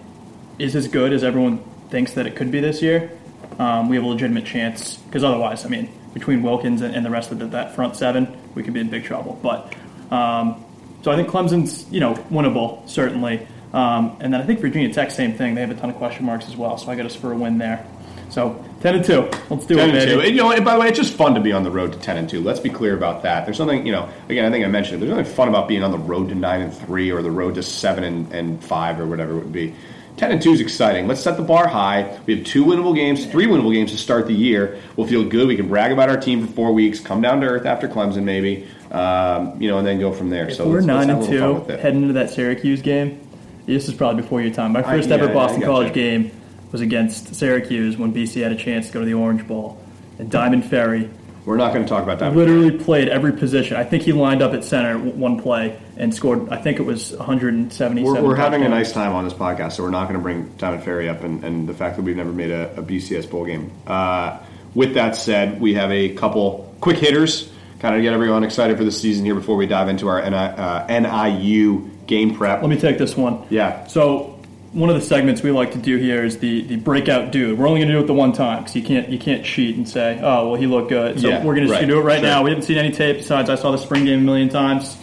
is 0.59 0.75
as 0.75 0.87
good 0.87 1.13
as 1.13 1.23
everyone 1.23 1.59
thinks 1.89 2.13
that 2.13 2.25
it 2.25 2.35
could 2.35 2.51
be 2.51 2.59
this 2.59 2.81
year, 2.81 3.11
um, 3.59 3.89
we 3.89 3.95
have 3.95 4.05
a 4.05 4.07
legitimate 4.07 4.45
chance. 4.45 4.97
Because 4.97 5.23
otherwise, 5.23 5.65
I 5.65 5.69
mean, 5.69 5.89
between 6.13 6.43
Wilkins 6.43 6.81
and, 6.81 6.95
and 6.95 7.05
the 7.05 7.09
rest 7.09 7.31
of 7.31 7.39
the, 7.39 7.47
that 7.47 7.75
front 7.75 7.95
seven, 7.95 8.35
we 8.55 8.63
could 8.63 8.73
be 8.73 8.79
in 8.79 8.89
big 8.89 9.03
trouble. 9.03 9.39
But 9.41 9.73
um, 10.11 10.63
so 11.01 11.11
I 11.11 11.15
think 11.15 11.29
Clemson's 11.29 11.89
you 11.91 11.99
know 11.99 12.15
winnable 12.31 12.87
certainly, 12.89 13.47
um, 13.73 14.17
and 14.19 14.33
then 14.33 14.41
I 14.41 14.45
think 14.45 14.59
Virginia 14.59 14.93
Tech 14.93 15.11
same 15.11 15.33
thing. 15.33 15.55
They 15.55 15.61
have 15.61 15.71
a 15.71 15.75
ton 15.75 15.89
of 15.89 15.95
question 15.97 16.25
marks 16.25 16.47
as 16.47 16.57
well. 16.57 16.77
So 16.77 16.91
I 16.91 16.95
got 16.95 17.05
us 17.05 17.15
for 17.15 17.31
a 17.31 17.35
win 17.35 17.57
there. 17.57 17.85
So 18.29 18.63
ten 18.81 18.95
and 18.95 19.05
two. 19.05 19.21
Let's 19.49 19.65
do 19.65 19.75
10 19.75 19.89
it, 19.89 19.95
and 19.95 20.11
two. 20.11 20.19
And, 20.21 20.29
you 20.29 20.35
know, 20.37 20.51
and 20.51 20.63
by 20.63 20.73
the 20.73 20.79
way, 20.79 20.87
it's 20.89 20.97
just 20.97 21.13
fun 21.13 21.33
to 21.35 21.41
be 21.41 21.51
on 21.51 21.63
the 21.63 21.71
road 21.71 21.93
to 21.93 21.99
ten 21.99 22.17
and 22.17 22.29
two. 22.29 22.41
Let's 22.41 22.59
be 22.59 22.69
clear 22.69 22.95
about 22.95 23.23
that. 23.23 23.45
There's 23.45 23.57
something, 23.57 23.85
you 23.85 23.91
know, 23.91 24.09
again, 24.29 24.45
I 24.45 24.51
think 24.51 24.65
I 24.65 24.67
mentioned 24.67 25.01
it. 25.01 25.05
There's 25.05 25.17
nothing 25.17 25.33
fun 25.33 25.47
about 25.47 25.67
being 25.67 25.83
on 25.83 25.91
the 25.91 25.97
road 25.97 26.29
to 26.29 26.35
nine 26.35 26.61
and 26.61 26.73
three 26.73 27.11
or 27.11 27.21
the 27.21 27.31
road 27.31 27.55
to 27.55 27.63
seven 27.63 28.03
and, 28.03 28.31
and 28.33 28.63
five 28.63 28.99
or 28.99 29.07
whatever 29.07 29.31
it 29.31 29.39
would 29.39 29.53
be. 29.53 29.73
Ten 30.17 30.31
and 30.31 30.41
two 30.41 30.51
is 30.51 30.61
exciting. 30.61 31.07
Let's 31.07 31.19
set 31.19 31.35
the 31.35 31.43
bar 31.43 31.67
high. 31.67 32.19
We 32.25 32.37
have 32.37 32.45
two 32.45 32.63
winnable 32.63 32.95
games, 32.95 33.25
three 33.25 33.47
winnable 33.47 33.73
games 33.73 33.91
to 33.91 33.97
start 33.97 34.27
the 34.27 34.33
year. 34.33 34.79
We'll 34.95 35.07
feel 35.07 35.25
good. 35.25 35.45
We 35.47 35.57
can 35.57 35.67
brag 35.67 35.91
about 35.91 36.09
our 36.09 36.15
team 36.15 36.45
for 36.47 36.53
four 36.53 36.73
weeks. 36.73 37.01
Come 37.01 37.21
down 37.21 37.41
to 37.41 37.47
earth 37.47 37.65
after 37.65 37.89
Clemson, 37.89 38.23
maybe, 38.23 38.65
um, 38.91 39.61
you 39.61 39.69
know, 39.69 39.77
and 39.77 39.85
then 39.85 39.99
go 39.99 40.13
from 40.13 40.29
there. 40.29 40.47
If 40.47 40.55
so 40.55 40.69
we're 40.69 40.75
let's, 40.75 40.87
let's 40.87 41.07
nine 41.07 41.09
have 41.09 41.17
and 41.17 41.27
a 41.27 41.31
little 41.31 41.59
fun 41.59 41.67
two 41.67 41.81
heading 41.81 42.01
into 42.03 42.13
that 42.13 42.29
Syracuse 42.29 42.81
game. 42.81 43.19
This 43.65 43.89
is 43.89 43.93
probably 43.93 44.21
before 44.21 44.41
your 44.41 44.53
time. 44.53 44.71
My 44.71 44.79
I- 44.79 44.83
first 44.83 45.09
yeah, 45.09 45.15
ever 45.15 45.29
I 45.29 45.33
Boston. 45.33 45.63
College 45.63 45.93
game 45.93 46.31
was 46.71 46.81
against 46.81 47.35
Syracuse 47.35 47.97
when 47.97 48.13
BC 48.13 48.43
had 48.43 48.51
a 48.51 48.55
chance 48.55 48.87
to 48.87 48.93
go 48.93 48.99
to 48.99 49.05
the 49.05 49.13
Orange 49.13 49.47
Bowl. 49.47 49.81
And 50.19 50.31
Diamond 50.31 50.65
Ferri 50.65 51.09
We're 51.45 51.57
not 51.57 51.73
going 51.73 51.85
to 51.85 51.89
talk 51.89 52.03
about 52.03 52.19
that. 52.19 52.35
literally 52.35 52.71
played 52.71 53.09
every 53.09 53.33
position. 53.33 53.77
I 53.77 53.83
think 53.83 54.03
he 54.03 54.13
lined 54.13 54.41
up 54.41 54.53
at 54.53 54.63
center 54.63 54.97
one 54.97 55.41
play 55.41 55.79
and 55.97 56.13
scored. 56.13 56.49
I 56.49 56.57
think 56.57 56.79
it 56.79 56.83
was 56.83 57.11
177. 57.11 58.03
We're, 58.03 58.21
we're 58.29 58.35
having 58.35 58.63
a 58.63 58.69
nice 58.69 58.91
time 58.91 59.13
on 59.13 59.23
this 59.25 59.33
podcast, 59.33 59.73
so 59.73 59.83
we're 59.83 59.89
not 59.89 60.03
going 60.07 60.19
to 60.19 60.23
bring 60.23 60.49
Diamond 60.57 60.83
Ferri 60.83 61.09
up 61.09 61.23
and, 61.23 61.43
and 61.43 61.67
the 61.67 61.73
fact 61.73 61.97
that 61.97 62.01
we've 62.03 62.15
never 62.15 62.31
made 62.31 62.51
a, 62.51 62.75
a 62.77 62.83
BCS 62.83 63.29
bowl 63.29 63.45
game. 63.45 63.71
Uh, 63.85 64.39
with 64.73 64.93
that 64.95 65.15
said, 65.15 65.61
we 65.61 65.73
have 65.75 65.91
a 65.91 66.13
couple 66.15 66.73
quick 66.81 66.97
hitters, 66.97 67.49
kind 67.79 67.95
of 67.95 68.01
get 68.01 68.13
everyone 68.13 68.43
excited 68.43 68.77
for 68.77 68.83
the 68.83 68.91
season 68.91 69.23
here 69.25 69.35
before 69.35 69.55
we 69.55 69.65
dive 69.67 69.87
into 69.89 70.07
our 70.07 70.21
NI, 70.21 70.35
uh, 70.35 70.87
NIU 70.87 71.89
game 72.07 72.35
prep. 72.35 72.61
Let 72.61 72.69
me 72.69 72.77
take 72.79 72.97
this 72.97 73.15
one. 73.15 73.45
Yeah. 73.49 73.87
So 73.87 74.34
one 74.75 74.89
of 74.89 74.95
the 74.95 75.01
segments 75.01 75.41
we 75.41 75.51
like 75.51 75.71
to 75.71 75.77
do 75.77 75.95
here 75.97 76.23
is 76.25 76.37
the, 76.39 76.61
the 76.63 76.75
breakout 76.75 77.31
dude. 77.31 77.57
We're 77.57 77.67
only 77.67 77.79
going 77.79 77.87
to 77.87 77.93
do 77.95 78.03
it 78.03 78.07
the 78.07 78.13
one 78.13 78.33
time 78.33 78.59
because 78.59 78.75
you 78.75 78.83
can't 78.83 79.07
you 79.09 79.17
can't 79.17 79.43
cheat 79.45 79.77
and 79.77 79.87
say, 79.87 80.19
oh 80.21 80.49
well, 80.49 80.55
he 80.59 80.67
looked 80.67 80.89
good. 80.89 81.19
So 81.21 81.29
Yeah, 81.29 81.43
we're 81.43 81.55
going 81.55 81.69
right, 81.69 81.79
to 81.79 81.87
do 81.87 81.97
it 81.99 82.03
right 82.03 82.19
sure. 82.19 82.27
now. 82.27 82.43
We 82.43 82.49
haven't 82.49 82.65
seen 82.65 82.77
any 82.77 82.91
tape 82.91 83.17
besides 83.17 83.49
I 83.49 83.55
saw 83.55 83.71
the 83.71 83.77
spring 83.77 84.03
game 84.03 84.19
a 84.19 84.23
million 84.23 84.49
times. 84.49 84.97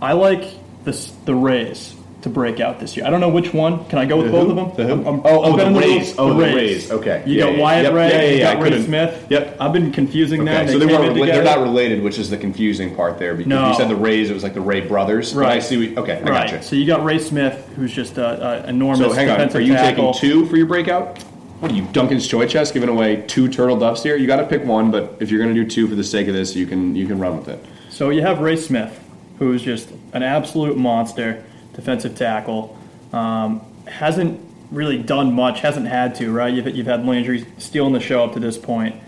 I 0.00 0.14
like 0.14 0.44
this 0.84 1.10
the 1.26 1.34
Rays 1.34 1.94
to 2.28 2.34
break 2.34 2.60
out 2.60 2.78
this 2.78 2.96
year. 2.96 3.06
I 3.06 3.10
don't 3.10 3.20
know 3.20 3.28
which 3.28 3.52
one. 3.52 3.84
Can 3.86 3.98
I 3.98 4.04
go 4.04 4.16
with 4.18 4.26
The 4.26 4.32
both 4.32 4.44
who? 4.46 4.50
of 4.58 4.76
them? 4.76 4.76
The 4.76 4.94
who? 4.94 5.00
I'm- 5.00 5.06
I'm- 5.06 5.22
Oh, 5.24 5.42
oh, 5.44 5.50
I'm 5.52 5.56
betting 5.56 5.72
the 5.72 5.80
little- 5.80 5.94
Rays. 5.96 6.14
Oh, 6.18 6.34
the 6.34 6.40
Rays. 6.40 6.90
Okay. 6.90 7.22
You 7.26 7.34
Yeah, 7.38 7.44
got 7.44 7.52
yeah, 7.54 7.60
Wyatt 7.62 7.84
yep, 7.84 7.92
Ray. 7.94 8.08
yeah, 8.10 8.22
yeah, 8.22 8.30
you 8.32 8.38
got 8.42 8.56
Ray 8.62 8.70
couldn't- 8.70 8.84
Smith. 8.86 9.26
Yep. 9.30 9.56
I've 9.60 9.72
been 9.72 9.90
confusing 9.90 10.44
them. 10.44 10.54
Okay, 10.54 10.66
They 10.66 10.72
so 10.72 10.78
they 10.78 10.86
weren't. 10.86 11.16
They're 11.16 11.42
not 11.44 11.60
related, 11.60 12.02
which 12.02 12.18
is 12.18 12.30
the 12.30 12.36
confusing 12.36 12.94
part 12.94 13.18
there 13.18 13.34
because 13.34 13.48
No. 13.48 13.68
you 13.68 13.74
said 13.74 13.88
the 13.88 13.96
Rays, 13.96 14.30
it 14.30 14.34
was 14.34 14.42
like 14.42 14.54
the 14.54 14.60
Ray 14.60 14.80
brothers. 14.80 15.32
but 15.32 15.46
I 15.46 15.58
see. 15.58 15.76
We, 15.76 15.96
okay, 15.96 16.20
I 16.24 16.28
Right. 16.28 16.50
got 16.52 16.64
So 16.64 16.76
you. 16.76 16.82
you 16.82 16.86
got 16.86 17.04
Ray 17.04 17.18
Smith, 17.18 17.68
who's 17.76 17.92
just 17.92 18.18
a, 18.18 18.64
a 18.66 18.68
enormous 18.68 19.00
So 19.00 19.12
hang 19.12 19.30
on, 19.30 19.40
are 19.40 19.60
you 19.60 19.72
tackle. 19.74 20.12
taking 20.12 20.30
two 20.30 20.44
for 20.46 20.56
your 20.56 20.66
breakout? 20.66 21.18
What 21.60 21.72
are 21.72 21.74
you, 21.74 21.82
Duncan's 21.92 22.26
Choice 22.28 22.52
Chest, 22.52 22.72
giving 22.72 22.88
away 22.88 23.24
two 23.26 23.48
turtle 23.48 23.76
doves 23.76 24.02
here? 24.04 24.16
You 24.16 24.28
got 24.28 24.36
to 24.36 24.44
pick 24.44 24.64
one, 24.64 24.90
but 24.92 25.16
if 25.18 25.30
you're 25.30 25.42
going 25.42 25.52
to 25.54 25.60
do 25.64 25.68
two 25.68 25.88
for 25.88 25.96
the 25.96 26.04
sake 26.04 26.28
of 26.28 26.34
this, 26.34 26.54
you 26.54 26.66
can 26.66 26.94
you 26.94 27.06
can 27.06 27.18
run 27.18 27.36
with 27.36 27.48
it. 27.48 27.64
So 27.90 28.10
you 28.10 28.22
have 28.22 28.40
Ray 28.40 28.54
Smith, 28.56 28.98
who's 29.40 29.62
just 29.62 29.88
an 30.12 30.22
absolute 30.22 30.76
monster, 30.76 31.42
defensive 31.78 32.16
tackle. 32.16 32.76
Um, 33.12 33.64
hasn't 33.86 34.40
really 34.72 34.98
done 34.98 35.32
much, 35.32 35.60
hasn't 35.60 35.86
had 35.86 36.16
to, 36.16 36.32
right? 36.32 36.52
You've, 36.52 36.66
you've 36.76 36.86
had 36.86 37.06
Landry 37.06 37.46
stealing 37.58 37.92
the 37.92 38.00
show 38.00 38.24
up 38.24 38.34
to 38.34 38.40
this 38.40 38.58
point. 38.58 39.00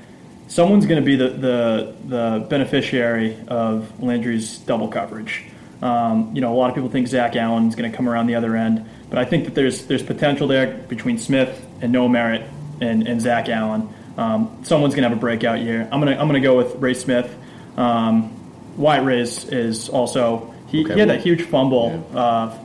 Someone's 0.47 0.87
going 0.87 1.03
to 1.03 1.05
be 1.05 1.17
the, 1.17 1.29
the, 1.29 1.95
the 2.07 2.47
beneficiary 2.49 3.37
of 3.49 4.01
Landry's 4.01 4.59
double 4.59 4.89
coverage. 4.89 5.45
Um, 5.83 6.31
you 6.35 6.41
know, 6.41 6.53
a 6.53 6.57
lot 6.57 6.69
of 6.69 6.77
people 6.77 6.91
think 6.91 7.09
Zach 7.09 7.35
Allen's 7.35 7.75
going 7.75 7.91
to 7.91 7.97
come 7.97 8.09
around 8.09 8.29
the 8.29 8.37
other 8.37 8.55
end, 8.55 8.89
but 9.09 9.19
I 9.19 9.25
think 9.25 9.47
that 9.47 9.55
there's 9.55 9.87
there's 9.87 10.03
potential 10.03 10.47
there 10.47 10.77
between 10.89 11.19
Smith 11.19 11.67
and 11.81 11.91
Noa 11.91 12.09
Merritt 12.09 12.47
and, 12.81 13.09
and 13.09 13.21
Zach 13.21 13.49
Allen. 13.49 13.89
Um, 14.19 14.61
someone's 14.63 14.95
going 14.95 15.05
to 15.05 15.09
have 15.09 15.17
a 15.17 15.21
breakout 15.21 15.61
year. 15.61 15.89
I'm 15.91 16.01
going 16.01 16.15
to 16.15 16.21
I'm 16.21 16.29
going 16.29 16.41
to 16.41 16.47
go 16.47 16.57
with 16.57 16.75
Ray 16.77 16.93
Smith. 16.93 17.35
Um, 17.79 18.37
Wyatt 18.77 19.05
Rays 19.05 19.45
is 19.47 19.89
also 19.89 20.55
he, 20.69 20.85
Okay, 20.85 20.95
he 20.95 21.01
had 21.01 21.09
well, 21.09 21.17
that 21.17 21.25
huge 21.25 21.43
fumble. 21.43 22.07
Uh, 22.15 22.57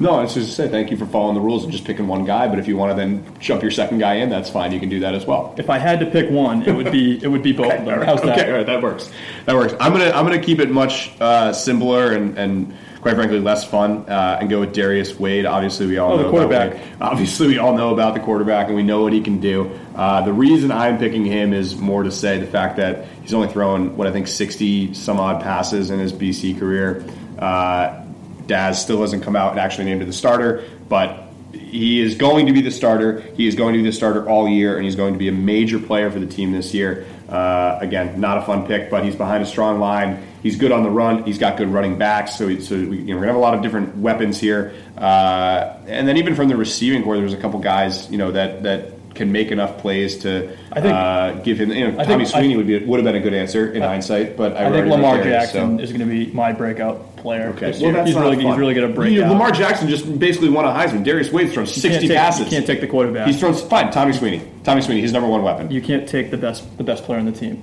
No, 0.00 0.20
it's 0.22 0.34
just 0.34 0.48
to 0.48 0.52
say 0.54 0.68
thank 0.68 0.90
you 0.90 0.96
for 0.96 1.06
following 1.06 1.34
the 1.36 1.40
rules 1.40 1.62
and 1.62 1.72
just 1.72 1.84
picking 1.84 2.08
one 2.08 2.24
guy. 2.24 2.48
But 2.48 2.58
if 2.58 2.66
you 2.66 2.76
want 2.76 2.90
to 2.90 2.96
then 2.96 3.24
jump 3.38 3.62
your 3.62 3.70
second 3.70 3.98
guy 3.98 4.14
in, 4.14 4.28
that's 4.28 4.50
fine. 4.50 4.72
You 4.72 4.80
can 4.80 4.88
do 4.88 5.00
that 5.00 5.14
as 5.14 5.24
well. 5.24 5.54
if 5.56 5.70
I 5.70 5.78
had 5.78 6.00
to 6.00 6.06
pick 6.06 6.30
one, 6.30 6.62
it 6.62 6.72
would 6.72 6.90
be 6.90 7.22
it 7.22 7.28
would 7.28 7.42
be 7.42 7.52
both 7.52 7.72
of 7.72 7.84
them. 7.84 7.98
Right, 8.00 8.06
How's 8.08 8.20
that? 8.22 8.38
Okay, 8.38 8.50
all 8.50 8.56
right, 8.58 8.66
that 8.66 8.82
works. 8.82 9.10
That 9.46 9.54
works. 9.54 9.74
I'm 9.78 9.92
gonna 9.92 10.10
I'm 10.10 10.24
gonna 10.24 10.42
keep 10.42 10.58
it 10.58 10.70
much 10.70 11.12
uh, 11.20 11.52
simpler 11.52 12.12
and, 12.12 12.36
and 12.36 12.74
quite 13.02 13.14
frankly 13.14 13.38
less 13.38 13.62
fun 13.64 13.98
uh, 14.08 14.38
and 14.40 14.48
go 14.50 14.60
with 14.60 14.72
Darius 14.72 15.16
Wade. 15.18 15.44
Obviously, 15.46 15.86
we 15.86 15.98
all 15.98 16.12
Oh, 16.14 16.16
the 16.16 16.22
know 16.24 16.30
quarterback. 16.30 16.72
About 16.96 17.12
Obviously, 17.12 17.46
we 17.48 17.58
all 17.58 17.76
know 17.76 17.92
about 17.92 18.14
the 18.14 18.20
quarterback 18.20 18.66
and 18.68 18.74
we 18.76 18.82
know 18.82 19.02
what 19.02 19.12
he 19.12 19.20
can 19.20 19.38
do. 19.40 19.70
Uh, 19.94 20.22
the 20.22 20.32
reason 20.32 20.72
I'm 20.72 20.98
picking 20.98 21.24
him 21.24 21.52
is 21.52 21.76
more 21.76 22.02
to 22.02 22.10
say 22.10 22.38
the 22.38 22.46
fact 22.46 22.78
that 22.78 23.06
he's 23.22 23.34
only 23.34 23.48
thrown 23.48 23.96
what 23.96 24.06
I 24.08 24.10
think 24.12 24.26
60 24.26 24.94
some 24.94 25.20
odd 25.20 25.42
passes 25.42 25.90
in 25.90 25.98
his 26.00 26.12
BC 26.14 26.58
career. 26.58 27.04
Uh, 27.38 28.00
Daz 28.46 28.80
still 28.80 29.00
hasn't 29.00 29.22
come 29.22 29.36
out 29.36 29.52
and 29.52 29.60
actually 29.60 29.84
named 29.84 30.06
the 30.06 30.12
starter, 30.12 30.64
but 30.88 31.24
he 31.52 32.00
is 32.00 32.14
going 32.14 32.46
to 32.46 32.52
be 32.52 32.60
the 32.60 32.70
starter. 32.70 33.20
He 33.20 33.46
is 33.46 33.54
going 33.54 33.74
to 33.74 33.82
be 33.82 33.88
the 33.88 33.92
starter 33.92 34.28
all 34.28 34.48
year, 34.48 34.76
and 34.76 34.84
he's 34.84 34.96
going 34.96 35.12
to 35.12 35.18
be 35.18 35.28
a 35.28 35.32
major 35.32 35.78
player 35.78 36.10
for 36.10 36.18
the 36.18 36.26
team 36.26 36.52
this 36.52 36.74
year. 36.74 37.06
Uh, 37.28 37.78
again, 37.80 38.20
not 38.20 38.38
a 38.38 38.42
fun 38.42 38.66
pick, 38.66 38.90
but 38.90 39.04
he's 39.04 39.16
behind 39.16 39.42
a 39.42 39.46
strong 39.46 39.80
line. 39.80 40.26
He's 40.42 40.56
good 40.56 40.72
on 40.72 40.82
the 40.82 40.90
run. 40.90 41.24
He's 41.24 41.38
got 41.38 41.56
good 41.56 41.68
running 41.68 41.96
backs. 41.96 42.36
So, 42.36 42.58
so 42.58 42.76
we, 42.76 42.98
you 42.98 43.04
know, 43.06 43.14
we're 43.14 43.22
gonna 43.22 43.26
have 43.28 43.36
a 43.36 43.38
lot 43.38 43.54
of 43.54 43.62
different 43.62 43.96
weapons 43.96 44.38
here. 44.38 44.74
Uh, 44.96 45.76
and 45.86 46.06
then 46.06 46.16
even 46.18 46.34
from 46.34 46.48
the 46.48 46.56
receiving 46.56 47.02
core, 47.02 47.16
there's 47.16 47.32
a 47.32 47.38
couple 47.38 47.58
guys, 47.60 48.10
you 48.10 48.18
know, 48.18 48.30
that 48.32 48.62
that 48.62 48.93
can 49.14 49.30
make 49.32 49.50
enough 49.52 49.78
plays 49.78 50.18
to 50.18 50.50
I 50.72 50.80
think- 50.80 50.94
uh, 50.94 51.32
give 51.42 51.60
him. 51.60 51.70
You 51.70 51.90
know, 51.92 51.98
I 52.00 52.04
Tommy 52.04 52.24
think- 52.24 52.36
I- 52.36 52.40
Sweeney 52.40 52.56
would 52.56 52.66
be 52.66 52.78
would 52.84 52.98
have 52.98 53.04
been 53.04 53.14
a 53.16 53.20
good 53.20 53.34
answer 53.34 53.72
in 53.72 53.82
hindsight, 53.82 54.36
but 54.36 54.56
I, 54.56 54.66
I 54.66 54.70
think 54.72 54.86
Lamar 54.88 55.22
Jackson 55.22 55.78
so- 55.78 55.82
is 55.84 55.90
going 55.92 56.00
to 56.00 56.06
be 56.06 56.26
my 56.32 56.52
breakout 56.52 57.16
player. 57.16 57.48
Okay, 57.56 57.72
well, 57.80 57.92
that's 57.92 58.08
he's 58.08 58.16
really 58.16 58.36
fun. 58.36 58.44
he's 58.46 58.56
really 58.58 58.74
going 58.74 58.88
to 58.88 58.94
break 58.94 59.12
You 59.12 59.22
know. 59.22 59.28
Lamar 59.32 59.50
Jackson 59.52 59.88
just 59.88 60.18
basically 60.18 60.48
won 60.50 60.64
a 60.64 60.68
Heisman. 60.68 61.04
Darius 61.04 61.30
Wade's 61.32 61.52
thrown 61.54 61.66
sixty 61.66 62.08
take- 62.08 62.16
passes. 62.16 62.46
You 62.46 62.50
can't 62.50 62.66
take 62.66 62.80
the 62.80 62.86
quarterback. 62.86 63.26
He's 63.26 63.38
thrown 63.38 63.54
fine. 63.54 63.90
Tommy 63.90 64.12
Sweeney. 64.12 64.42
Tommy 64.64 64.80
Sweeney. 64.82 65.00
His 65.00 65.12
number 65.12 65.28
one 65.28 65.42
weapon. 65.42 65.70
you 65.70 65.80
can't 65.80 66.08
take 66.08 66.30
the 66.30 66.36
best 66.36 66.76
the 66.76 66.84
best 66.84 67.04
player 67.04 67.18
on 67.18 67.26
the 67.26 67.32
team. 67.32 67.62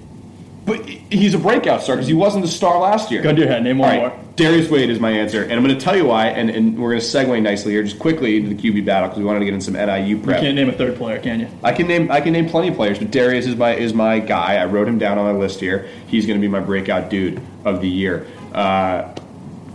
But 0.65 0.85
he's 0.85 1.33
a 1.33 1.39
breakout 1.39 1.81
star 1.81 1.95
because 1.95 2.07
he 2.07 2.13
wasn't 2.13 2.45
the 2.45 2.51
star 2.51 2.79
last 2.79 3.09
year. 3.09 3.21
To 3.23 3.33
your. 3.35 3.59
Name 3.61 3.79
one 3.79 3.89
right, 3.89 3.99
more. 3.99 4.25
Darius 4.35 4.69
Wade 4.69 4.89
is 4.89 4.99
my 4.99 5.11
answer, 5.11 5.43
and 5.43 5.53
I'm 5.53 5.63
going 5.63 5.77
to 5.77 5.83
tell 5.83 5.95
you 5.95 6.05
why. 6.05 6.27
And, 6.27 6.49
and 6.49 6.77
we're 6.77 6.91
going 6.91 7.01
to 7.01 7.05
segue 7.05 7.41
nicely 7.41 7.73
here, 7.73 7.83
just 7.83 7.99
quickly 7.99 8.37
into 8.37 8.53
the 8.53 8.55
QB 8.55 8.85
battle 8.85 9.09
because 9.09 9.19
we 9.19 9.25
wanted 9.25 9.39
to 9.39 9.45
get 9.45 9.53
in 9.53 9.61
some 9.61 9.73
NIU 9.73 10.19
prep. 10.19 10.37
You 10.37 10.47
can't 10.47 10.55
name 10.55 10.69
a 10.69 10.73
third 10.73 10.97
player, 10.97 11.19
can 11.19 11.39
you? 11.39 11.47
I 11.63 11.73
can 11.73 11.87
name 11.87 12.11
I 12.11 12.21
can 12.21 12.33
name 12.33 12.47
plenty 12.47 12.69
of 12.69 12.75
players, 12.75 12.99
but 12.99 13.11
Darius 13.11 13.47
is 13.47 13.55
my 13.55 13.75
is 13.75 13.93
my 13.93 14.19
guy. 14.19 14.57
I 14.57 14.65
wrote 14.65 14.87
him 14.87 14.99
down 14.99 15.17
on 15.17 15.25
my 15.25 15.37
list 15.39 15.59
here. 15.59 15.89
He's 16.07 16.27
going 16.27 16.39
to 16.39 16.41
be 16.41 16.47
my 16.47 16.59
breakout 16.59 17.09
dude 17.09 17.41
of 17.65 17.81
the 17.81 17.89
year. 17.89 18.27
Uh, 18.53 19.13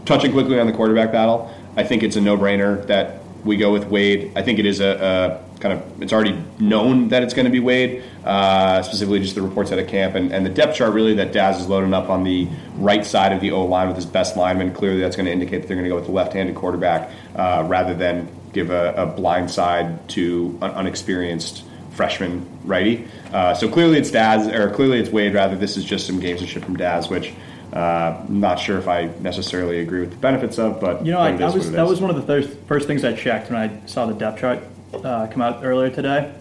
touching 0.04 0.30
quickly 0.30 0.60
on 0.60 0.66
the 0.66 0.72
quarterback 0.72 1.10
battle, 1.10 1.52
I 1.76 1.82
think 1.82 2.02
it's 2.02 2.16
a 2.16 2.20
no 2.20 2.36
brainer 2.36 2.86
that 2.86 3.22
we 3.44 3.56
go 3.56 3.72
with 3.72 3.86
Wade. 3.86 4.32
I 4.36 4.42
think 4.42 4.58
it 4.58 4.66
is 4.66 4.80
a, 4.80 5.40
a 5.42 5.45
kind 5.60 5.74
of 5.74 6.02
it's 6.02 6.12
already 6.12 6.42
known 6.58 7.08
that 7.08 7.22
it's 7.22 7.34
going 7.34 7.46
to 7.46 7.50
be 7.50 7.60
Wade. 7.60 8.02
Uh, 8.24 8.82
specifically, 8.82 9.20
just 9.20 9.34
the 9.34 9.42
reports 9.42 9.72
out 9.72 9.78
of 9.78 9.86
camp 9.88 10.14
and, 10.14 10.32
and 10.32 10.44
the 10.44 10.50
depth 10.50 10.76
chart 10.76 10.92
really 10.92 11.14
that 11.14 11.32
Daz 11.32 11.60
is 11.60 11.68
loading 11.68 11.94
up 11.94 12.08
on 12.08 12.24
the 12.24 12.48
right 12.76 13.04
side 13.04 13.32
of 13.32 13.40
the 13.40 13.52
O 13.52 13.64
line 13.64 13.88
with 13.88 13.96
his 13.96 14.06
best 14.06 14.36
lineman. 14.36 14.72
Clearly, 14.74 15.00
that's 15.00 15.16
going 15.16 15.26
to 15.26 15.32
indicate 15.32 15.60
that 15.60 15.68
they're 15.68 15.76
going 15.76 15.84
to 15.84 15.90
go 15.90 15.96
with 15.96 16.06
the 16.06 16.12
left-handed 16.12 16.54
quarterback 16.54 17.10
uh, 17.34 17.64
rather 17.66 17.94
than 17.94 18.28
give 18.52 18.70
a, 18.70 18.94
a 18.94 19.06
blind 19.06 19.50
side 19.50 20.08
to 20.10 20.58
an 20.62 20.70
unexperienced 20.72 21.64
freshman 21.90 22.46
righty. 22.64 23.06
Uh, 23.32 23.54
so 23.54 23.68
clearly 23.68 23.98
it's 23.98 24.10
Daz, 24.10 24.46
or 24.48 24.70
clearly 24.70 24.98
it's 24.98 25.10
Wade. 25.10 25.34
Rather, 25.34 25.56
this 25.56 25.76
is 25.76 25.84
just 25.84 26.06
some 26.06 26.20
gamesmanship 26.20 26.64
from 26.64 26.76
Daz, 26.76 27.08
which 27.08 27.32
uh, 27.72 28.24
I'm 28.26 28.40
not 28.40 28.58
sure 28.58 28.78
if 28.78 28.88
I 28.88 29.10
necessarily 29.20 29.80
agree 29.80 30.00
with 30.00 30.10
the 30.10 30.16
benefits 30.16 30.58
of. 30.58 30.80
But 30.80 31.04
You 31.04 31.12
know, 31.12 31.18
I, 31.18 31.32
was 31.32 31.70
that 31.72 31.86
was 31.86 32.00
one 32.00 32.10
of 32.10 32.16
the 32.16 32.22
thir- 32.22 32.48
first 32.66 32.86
things 32.86 33.04
I 33.04 33.14
checked 33.14 33.50
when 33.50 33.58
I 33.58 33.86
saw 33.86 34.06
the 34.06 34.14
depth 34.14 34.40
chart 34.40 34.60
uh, 34.94 35.26
come 35.28 35.42
out 35.42 35.64
earlier 35.64 35.90
today. 35.90 36.32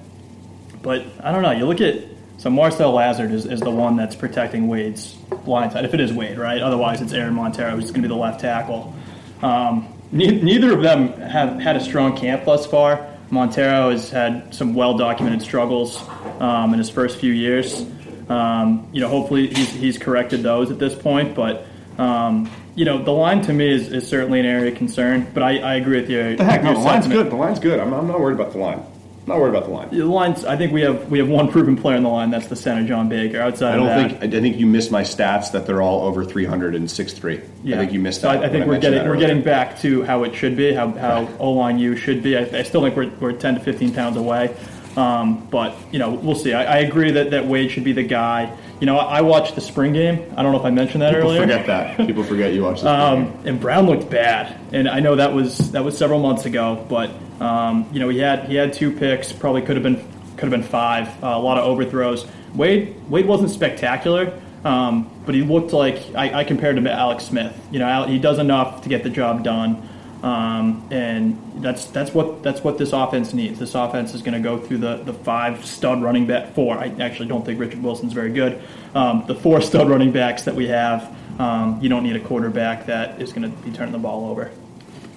But 0.81 1.05
I 1.23 1.31
don't 1.31 1.41
know. 1.41 1.51
You 1.51 1.65
look 1.65 1.81
at 1.81 2.03
so 2.38 2.49
Marcel 2.49 2.91
Lazard 2.91 3.31
is, 3.31 3.45
is 3.45 3.60
the 3.62 3.71
one 3.71 3.95
that's 3.95 4.15
protecting 4.15 4.67
Wade's 4.67 5.13
blind 5.45 5.71
side. 5.71 5.86
If 5.86 5.93
it 5.93 5.99
is 5.99 6.12
Wade, 6.13 6.38
right? 6.38 6.62
Otherwise, 6.62 7.01
it's 7.01 7.13
Aaron 7.13 7.34
Monteiro 7.34 7.71
who's 7.71 7.91
going 7.91 8.03
to 8.03 8.08
be 8.08 8.13
the 8.13 8.15
left 8.19 8.41
tackle. 8.41 8.93
Um, 9.41 9.88
ne- 10.12 10.41
neither 10.41 10.73
of 10.73 10.84
them 10.84 11.13
have 11.13 11.60
had 11.60 11.75
a 11.75 11.84
strong 11.84 12.15
camp 12.15 12.45
thus 12.45 12.65
far. 12.65 13.08
Monteiro 13.31 13.91
has 13.91 14.10
had 14.10 14.53
some 14.53 14.73
well 14.73 14.97
documented 14.97 15.41
struggles 15.41 16.03
um, 16.39 16.73
in 16.73 16.79
his 16.79 16.89
first 16.89 17.17
few 17.19 17.31
years. 17.31 17.86
Um, 18.29 18.89
you 18.91 19.01
know, 19.01 19.08
hopefully 19.08 19.47
he's, 19.47 19.69
he's 19.69 19.97
corrected 19.97 20.43
those 20.43 20.71
at 20.71 20.79
this 20.79 20.93
point, 20.93 21.36
but 21.36 21.65
Um, 21.97 22.51
you 22.75 22.85
know, 22.85 23.01
the 23.01 23.11
line 23.11 23.41
to 23.43 23.53
me 23.53 23.69
is, 23.69 23.91
is 23.91 24.07
certainly 24.07 24.39
an 24.39 24.45
area 24.45 24.71
of 24.71 24.77
concern, 24.77 25.27
but 25.33 25.41
I, 25.41 25.59
I 25.59 25.75
agree 25.75 26.01
with 26.01 26.09
you. 26.09 26.35
The 26.35 26.43
heck, 26.43 26.63
no, 26.63 26.73
the 26.73 26.79
line's 26.79 27.07
good. 27.07 27.31
The 27.31 27.35
line's 27.35 27.59
good. 27.59 27.79
I'm, 27.79 27.93
I'm 27.93 28.07
not 28.07 28.19
worried 28.19 28.35
about 28.35 28.51
the 28.51 28.57
line. 28.57 28.79
I'm 28.79 29.29
not 29.29 29.39
worried 29.39 29.55
about 29.55 29.63
the 29.63 29.71
line. 29.71 29.89
The 29.89 30.05
lines. 30.05 30.45
I 30.45 30.55
think 30.55 30.71
we 30.71 30.81
have 30.81 31.09
we 31.09 31.17
have 31.17 31.27
one 31.27 31.49
proven 31.49 31.75
player 31.75 31.97
in 31.97 32.03
the 32.03 32.09
line. 32.09 32.29
That's 32.29 32.47
the 32.47 32.55
center, 32.55 32.88
John 32.88 33.09
Baker. 33.09 33.41
Outside 33.41 33.73
I 33.73 33.77
don't 33.77 33.88
of 33.88 34.11
that, 34.11 34.19
think. 34.19 34.33
I 34.35 34.39
think 34.39 34.57
you 34.57 34.67
missed 34.67 34.91
my 34.91 35.01
stats 35.01 35.51
that 35.53 35.65
they're 35.65 35.81
all 35.81 36.05
over 36.05 36.23
300 36.23 36.75
and 36.75 36.88
6'3". 36.88 37.41
I 37.73 37.77
think 37.77 37.91
you 37.91 37.99
missed 37.99 38.21
So 38.21 38.27
that. 38.27 38.43
I, 38.43 38.45
I 38.45 38.49
think 38.49 38.67
we're 38.67 38.73
mentioned 38.73 38.93
getting 38.93 38.99
that 38.99 39.07
we're 39.09 39.17
getting 39.17 39.41
back 39.41 39.79
to 39.79 40.03
how 40.03 40.23
it 40.25 40.35
should 40.35 40.55
be, 40.55 40.73
how 40.73 40.91
how 40.91 41.27
O 41.39 41.53
line 41.53 41.79
U 41.79 41.95
should 41.95 42.21
be. 42.21 42.38
I, 42.38 42.41
I 42.41 42.61
still 42.63 42.83
think 42.83 42.95
we're, 42.95 43.09
we're 43.19 43.33
ten 43.33 43.55
to 43.55 43.61
fifteen 43.61 43.93
pounds 43.93 44.17
away, 44.17 44.55
um, 44.95 45.47
but 45.49 45.75
you 45.91 45.97
know 45.97 46.11
we'll 46.11 46.35
see. 46.35 46.53
I, 46.53 46.75
I 46.75 46.77
agree 46.79 47.09
that, 47.11 47.31
that 47.31 47.47
Wade 47.47 47.71
should 47.71 47.85
be 47.85 47.93
the 47.93 48.03
guy. 48.03 48.55
You 48.79 48.85
know, 48.88 48.97
I, 48.97 49.19
I 49.19 49.21
watched 49.21 49.55
the 49.55 49.61
spring 49.61 49.93
game. 49.93 50.33
I 50.35 50.43
don't 50.43 50.51
know 50.51 50.59
if 50.59 50.65
I 50.65 50.69
mentioned 50.69 51.01
that 51.01 51.13
People 51.13 51.29
earlier. 51.29 51.41
forget 51.41 51.65
that. 51.67 51.97
People 52.05 52.23
forget 52.23 52.53
you 52.53 52.63
watched. 52.63 52.83
Um, 52.83 53.38
and 53.45 53.59
Brown 53.59 53.85
looked 53.85 54.09
bad, 54.09 54.59
and 54.73 54.89
I 54.89 54.99
know 54.99 55.15
that 55.15 55.33
was 55.33 55.71
that 55.71 55.83
was 55.83 55.97
several 55.97 56.19
months 56.19 56.45
ago. 56.45 56.85
But 56.89 57.09
um, 57.41 57.88
you 57.91 57.99
know, 57.99 58.09
he 58.09 58.19
had 58.19 58.49
he 58.49 58.55
had 58.55 58.73
two 58.73 58.91
picks. 58.91 59.31
Probably 59.31 59.61
could 59.61 59.75
have 59.77 59.83
been 59.83 59.97
could 60.38 60.51
have 60.51 60.51
been 60.51 60.63
five. 60.63 61.07
Uh, 61.23 61.27
a 61.27 61.39
lot 61.39 61.57
of 61.57 61.63
overthrows. 61.65 62.25
Wade 62.53 62.95
Wade 63.09 63.25
wasn't 63.25 63.49
spectacular, 63.51 64.38
um, 64.65 65.09
but 65.25 65.35
he 65.35 65.41
looked 65.41 65.71
like 65.73 66.13
I, 66.15 66.39
I 66.39 66.43
compared 66.43 66.77
him 66.77 66.83
to 66.83 66.91
Alex 66.91 67.25
Smith. 67.25 67.55
You 67.71 67.79
know, 67.79 68.05
he 68.05 68.19
does 68.19 68.39
enough 68.39 68.81
to 68.83 68.89
get 68.89 69.03
the 69.03 69.09
job 69.09 69.43
done. 69.43 69.88
Um, 70.25 70.88
and 70.89 71.39
that's 71.57 71.85
that's 71.85 72.11
what 72.11 72.41
that's 72.41 72.63
what 72.63 72.79
this 72.79 72.93
offense 72.93 73.31
needs. 73.31 73.59
This 73.59 73.75
offense 73.75 74.15
is 74.15 74.23
going 74.23 74.33
to 74.33 74.39
go 74.39 74.57
through 74.57 74.79
the, 74.79 74.95
the 74.97 75.13
five 75.13 75.63
stud 75.63 76.01
running 76.01 76.25
back 76.25 76.55
four. 76.55 76.79
I 76.79 76.88
actually 76.99 77.27
don't 77.27 77.45
think 77.45 77.59
Richard 77.59 77.83
Wilson's 77.83 78.13
very 78.13 78.31
good. 78.31 78.59
Um, 78.95 79.23
the 79.27 79.35
four 79.35 79.61
stud 79.69 79.88
running 79.88 80.11
backs 80.11 80.41
that 80.45 80.55
we 80.55 80.67
have. 80.69 81.15
Um, 81.39 81.79
you 81.79 81.89
don't 81.89 82.01
need 82.01 82.15
a 82.15 82.19
quarterback 82.19 82.88
that 82.88 83.21
is 83.21 83.33
going 83.33 83.43
to 83.43 83.55
be 83.63 83.71
turning 83.71 83.91
the 83.91 83.99
ball 83.99 84.27
over. 84.31 84.49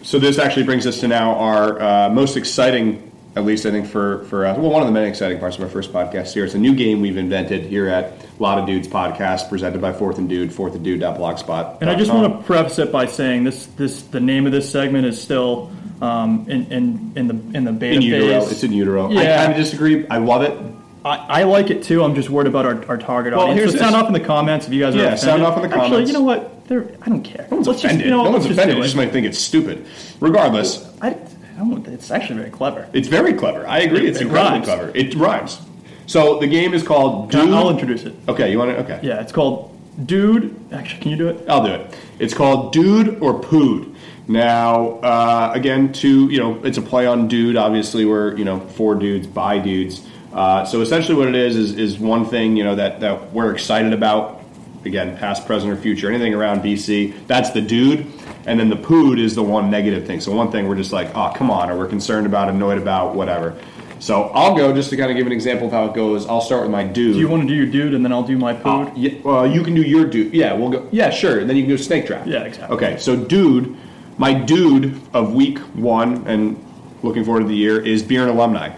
So 0.03 0.19
this 0.19 0.39
actually 0.39 0.65
brings 0.65 0.87
us 0.87 1.01
to 1.01 1.09
now 1.09 1.37
our 1.37 1.81
uh, 1.81 2.11
most 2.11 2.37
exciting, 2.37 3.08
at 3.39 3.45
least 3.45 3.65
I 3.65 3.71
think 3.71 3.87
for 3.87 4.25
for 4.25 4.45
us. 4.45 4.59
Well, 4.59 4.71
one 4.71 4.83
of 4.83 4.89
the 4.89 4.93
many 4.93 5.09
exciting 5.09 5.39
parts 5.39 5.57
of 5.57 5.63
our 5.63 5.69
first 5.69 5.93
podcast 5.93 6.35
here. 6.35 6.45
It's 6.45 6.55
a 6.55 6.59
new 6.59 6.75
game 6.75 7.01
we've 7.01 7.17
invented 7.17 7.65
here 7.65 7.89
at 7.89 8.13
Lot 8.41 8.59
of 8.59 8.67
Dudes 8.67 8.89
podcast, 8.89 9.49
presented 9.49 9.81
by 9.81 9.93
Fourth 9.93 10.19
and 10.19 10.29
Dude, 10.29 10.53
Fourth 10.53 10.75
and 10.75 10.85
Dude 10.85 11.01
blogspot. 11.01 11.81
And 11.81 11.89
I 11.89 11.95
just 11.95 12.13
want 12.13 12.39
to 12.39 12.45
preface 12.45 12.79
it 12.79 12.93
by 12.93 13.07
saying 13.07 13.45
this 13.45 13.67
this 13.67 14.03
the 14.03 14.21
name 14.21 14.45
of 14.47 14.53
this 14.53 14.71
segment 14.71 15.07
is 15.07 15.21
still 15.21 15.71
um, 16.03 16.45
in, 16.49 16.71
in 16.73 17.13
in 17.17 17.27
the 17.29 17.57
in 17.57 17.65
the 17.65 17.73
beta 17.73 17.97
in 17.97 18.03
utero. 18.03 18.41
phase. 18.41 18.53
It's 18.53 18.65
in 18.65 18.73
utero. 18.73 19.09
I 19.17 19.25
kind 19.25 19.53
of 19.53 19.57
disagree. 19.57 20.07
I 20.09 20.19
love 20.19 20.43
it. 20.43 20.59
I, 21.05 21.17
I 21.17 21.43
like 21.45 21.71
it 21.71 21.85
too. 21.85 22.03
I'm 22.03 22.17
just 22.17 22.29
worried 22.29 22.49
about 22.49 22.67
our, 22.67 22.85
our 22.89 22.99
target 22.99 23.33
Well, 23.33 23.43
audience. 23.43 23.61
here's 23.61 23.73
So 23.73 23.79
sound 23.79 23.95
off 23.95 24.09
in 24.09 24.13
the 24.13 24.21
comments 24.21 24.67
if 24.67 24.73
you 24.73 24.81
guys 24.81 24.95
are 24.97 24.99
Yeah, 24.99 25.05
offended. 25.15 25.21
sound 25.25 25.43
off 25.45 25.57
in 25.57 25.63
the 25.63 25.69
Actually, 25.69 25.89
comments. 25.91 26.11
you 26.11 26.19
know 26.19 26.25
what? 26.25 26.67
They're, 26.67 26.91
I 27.01 27.09
don't 27.09 27.23
care. 27.23 27.47
No 27.51 27.57
one's 27.59 27.69
Let's 27.69 27.79
offended. 27.85 28.01
Just, 28.01 28.05
you 28.07 28.11
know, 28.11 28.25
no 28.25 28.31
one's 28.33 28.45
just 28.47 28.59
offended. 28.59 28.77
do 28.77 28.83
just 28.83 28.97
might 28.97 29.13
think 29.13 29.25
it's 29.27 29.39
stupid. 29.39 29.87
Regardless, 30.21 30.87
I, 31.01 31.17
I 31.59 31.61
don't, 31.63 31.87
it's 31.89 32.11
actually 32.11 32.37
very 32.39 32.51
clever. 32.51 32.89
it's 32.93 33.09
very 33.09 33.33
clever. 33.35 33.67
I 33.67 33.81
agree. 33.81 34.07
It's 34.07 34.21
It 34.21 34.27
incredibly 34.27 34.59
rhymes. 34.61 34.65
clever. 34.67 34.93
It 34.95 35.15
rhymes. 35.17 35.61
So 36.07 36.39
the 36.39 36.47
game 36.47 36.73
is 36.73 36.83
called 36.83 37.31
Dude. 37.33 37.51
I'll 37.51 37.69
introduce 37.71 38.05
it. 38.05 38.15
Okay, 38.29 38.51
you 38.51 38.59
want 38.59 38.71
to? 38.71 38.79
Okay. 38.85 39.01
Yeah, 39.03 39.21
it's 39.21 39.33
called 39.33 39.75
Dude. 40.07 40.55
Actually, 40.73 41.01
can 41.03 41.11
you 41.11 41.17
do 41.17 41.29
it? 41.29 41.49
I'll 41.49 41.65
do 41.65 41.73
it. 41.73 41.99
It's 42.21 42.33
called 42.33 42.73
Dude 42.73 43.21
or 43.21 43.41
Pood. 43.41 43.95
Now, 44.29 44.99
uh, 45.01 45.51
again, 45.55 45.93
to 45.95 46.29
you 46.31 46.39
know, 46.39 46.61
it's 46.65 46.79
a 46.79 46.83
play 46.83 47.07
on 47.07 47.27
dude. 47.29 47.57
Obviously, 47.57 48.05
we're 48.05 48.37
you 48.37 48.45
know 48.45 48.61
four 48.61 48.95
dudes 48.95 49.27
by 49.27 49.59
dudes. 49.59 50.07
Uh, 50.33 50.65
so 50.65 50.81
essentially, 50.83 51.17
what 51.17 51.29
it 51.29 51.35
is 51.35 51.57
is 51.57 51.77
is 51.77 51.99
one 51.99 52.25
thing 52.27 52.57
you 52.57 52.63
know 52.63 52.75
that 52.77 53.01
that 53.01 53.33
we're 53.33 53.53
excited 53.53 53.93
about. 53.93 54.37
Again, 54.85 55.17
past, 55.17 55.45
present, 55.47 55.73
or 55.73 55.77
future, 55.77 56.09
anything 56.09 56.33
around 56.35 56.61
BC. 56.63 57.27
That's 57.27 57.51
the 57.51 57.61
dude, 57.61 58.07
and 58.49 58.59
then 58.59 58.71
the 58.71 58.77
pood 58.77 59.19
is 59.19 59.35
the 59.35 59.43
one 59.43 59.71
negative 59.71 60.07
thing. 60.07 60.21
So 60.21 60.33
one 60.33 60.51
thing 60.51 60.67
we're 60.67 60.77
just 60.77 60.93
like, 60.93 61.15
oh 61.15 61.33
come 61.35 61.51
on, 61.51 61.71
or 61.71 61.77
we're 61.77 61.89
concerned 61.89 62.27
about, 62.27 62.49
annoyed 62.49 62.79
about, 62.79 63.15
whatever. 63.15 63.57
So 64.01 64.25
I'll 64.29 64.57
go 64.57 64.73
just 64.73 64.91
to 64.91 64.97
kind 64.97 65.11
of 65.11 65.17
give 65.17 65.27
an 65.27 65.33
example 65.33 65.67
of 65.67 65.73
how 65.73 65.87
it 65.87 65.95
goes. 65.95 66.27
I'll 66.27 66.41
start 66.41 66.63
with 66.63 66.71
my 66.71 66.85
dude. 66.85 67.15
Do 67.15 67.19
you 67.19 67.29
want 67.29 67.43
to 67.43 67.49
do 67.49 67.55
your 67.55 67.67
dude 67.67 67.95
and 67.95 68.05
then 68.05 68.13
I'll 68.13 68.23
do 68.23 68.39
my 68.39 68.55
food? 68.55 68.89
Uh, 68.89 68.93
yeah, 68.95 69.21
well, 69.23 69.47
you 69.47 69.63
can 69.63 69.75
do 69.75 69.83
your 69.83 70.05
dude. 70.07 70.33
Yeah, 70.33 70.55
we'll 70.55 70.71
go. 70.71 70.89
Yeah, 70.93 71.11
sure. 71.11 71.41
And 71.41 71.51
then 71.51 71.57
you 71.57 71.65
can 71.65 71.71
do 71.71 71.79
snake 71.79 72.07
draft. 72.07 72.29
Yeah, 72.29 72.45
exactly. 72.45 72.77
Okay, 72.77 72.99
so 72.99 73.17
dude, 73.17 73.77
my 74.17 74.33
dude 74.33 75.01
of 75.13 75.35
week 75.35 75.59
one 75.59 76.27
and 76.27 76.65
looking 77.03 77.25
forward 77.25 77.41
to 77.41 77.47
the 77.47 77.57
year 77.57 77.81
is 77.81 78.03
beer 78.03 78.23
and 78.23 78.31
alumni. 78.31 78.77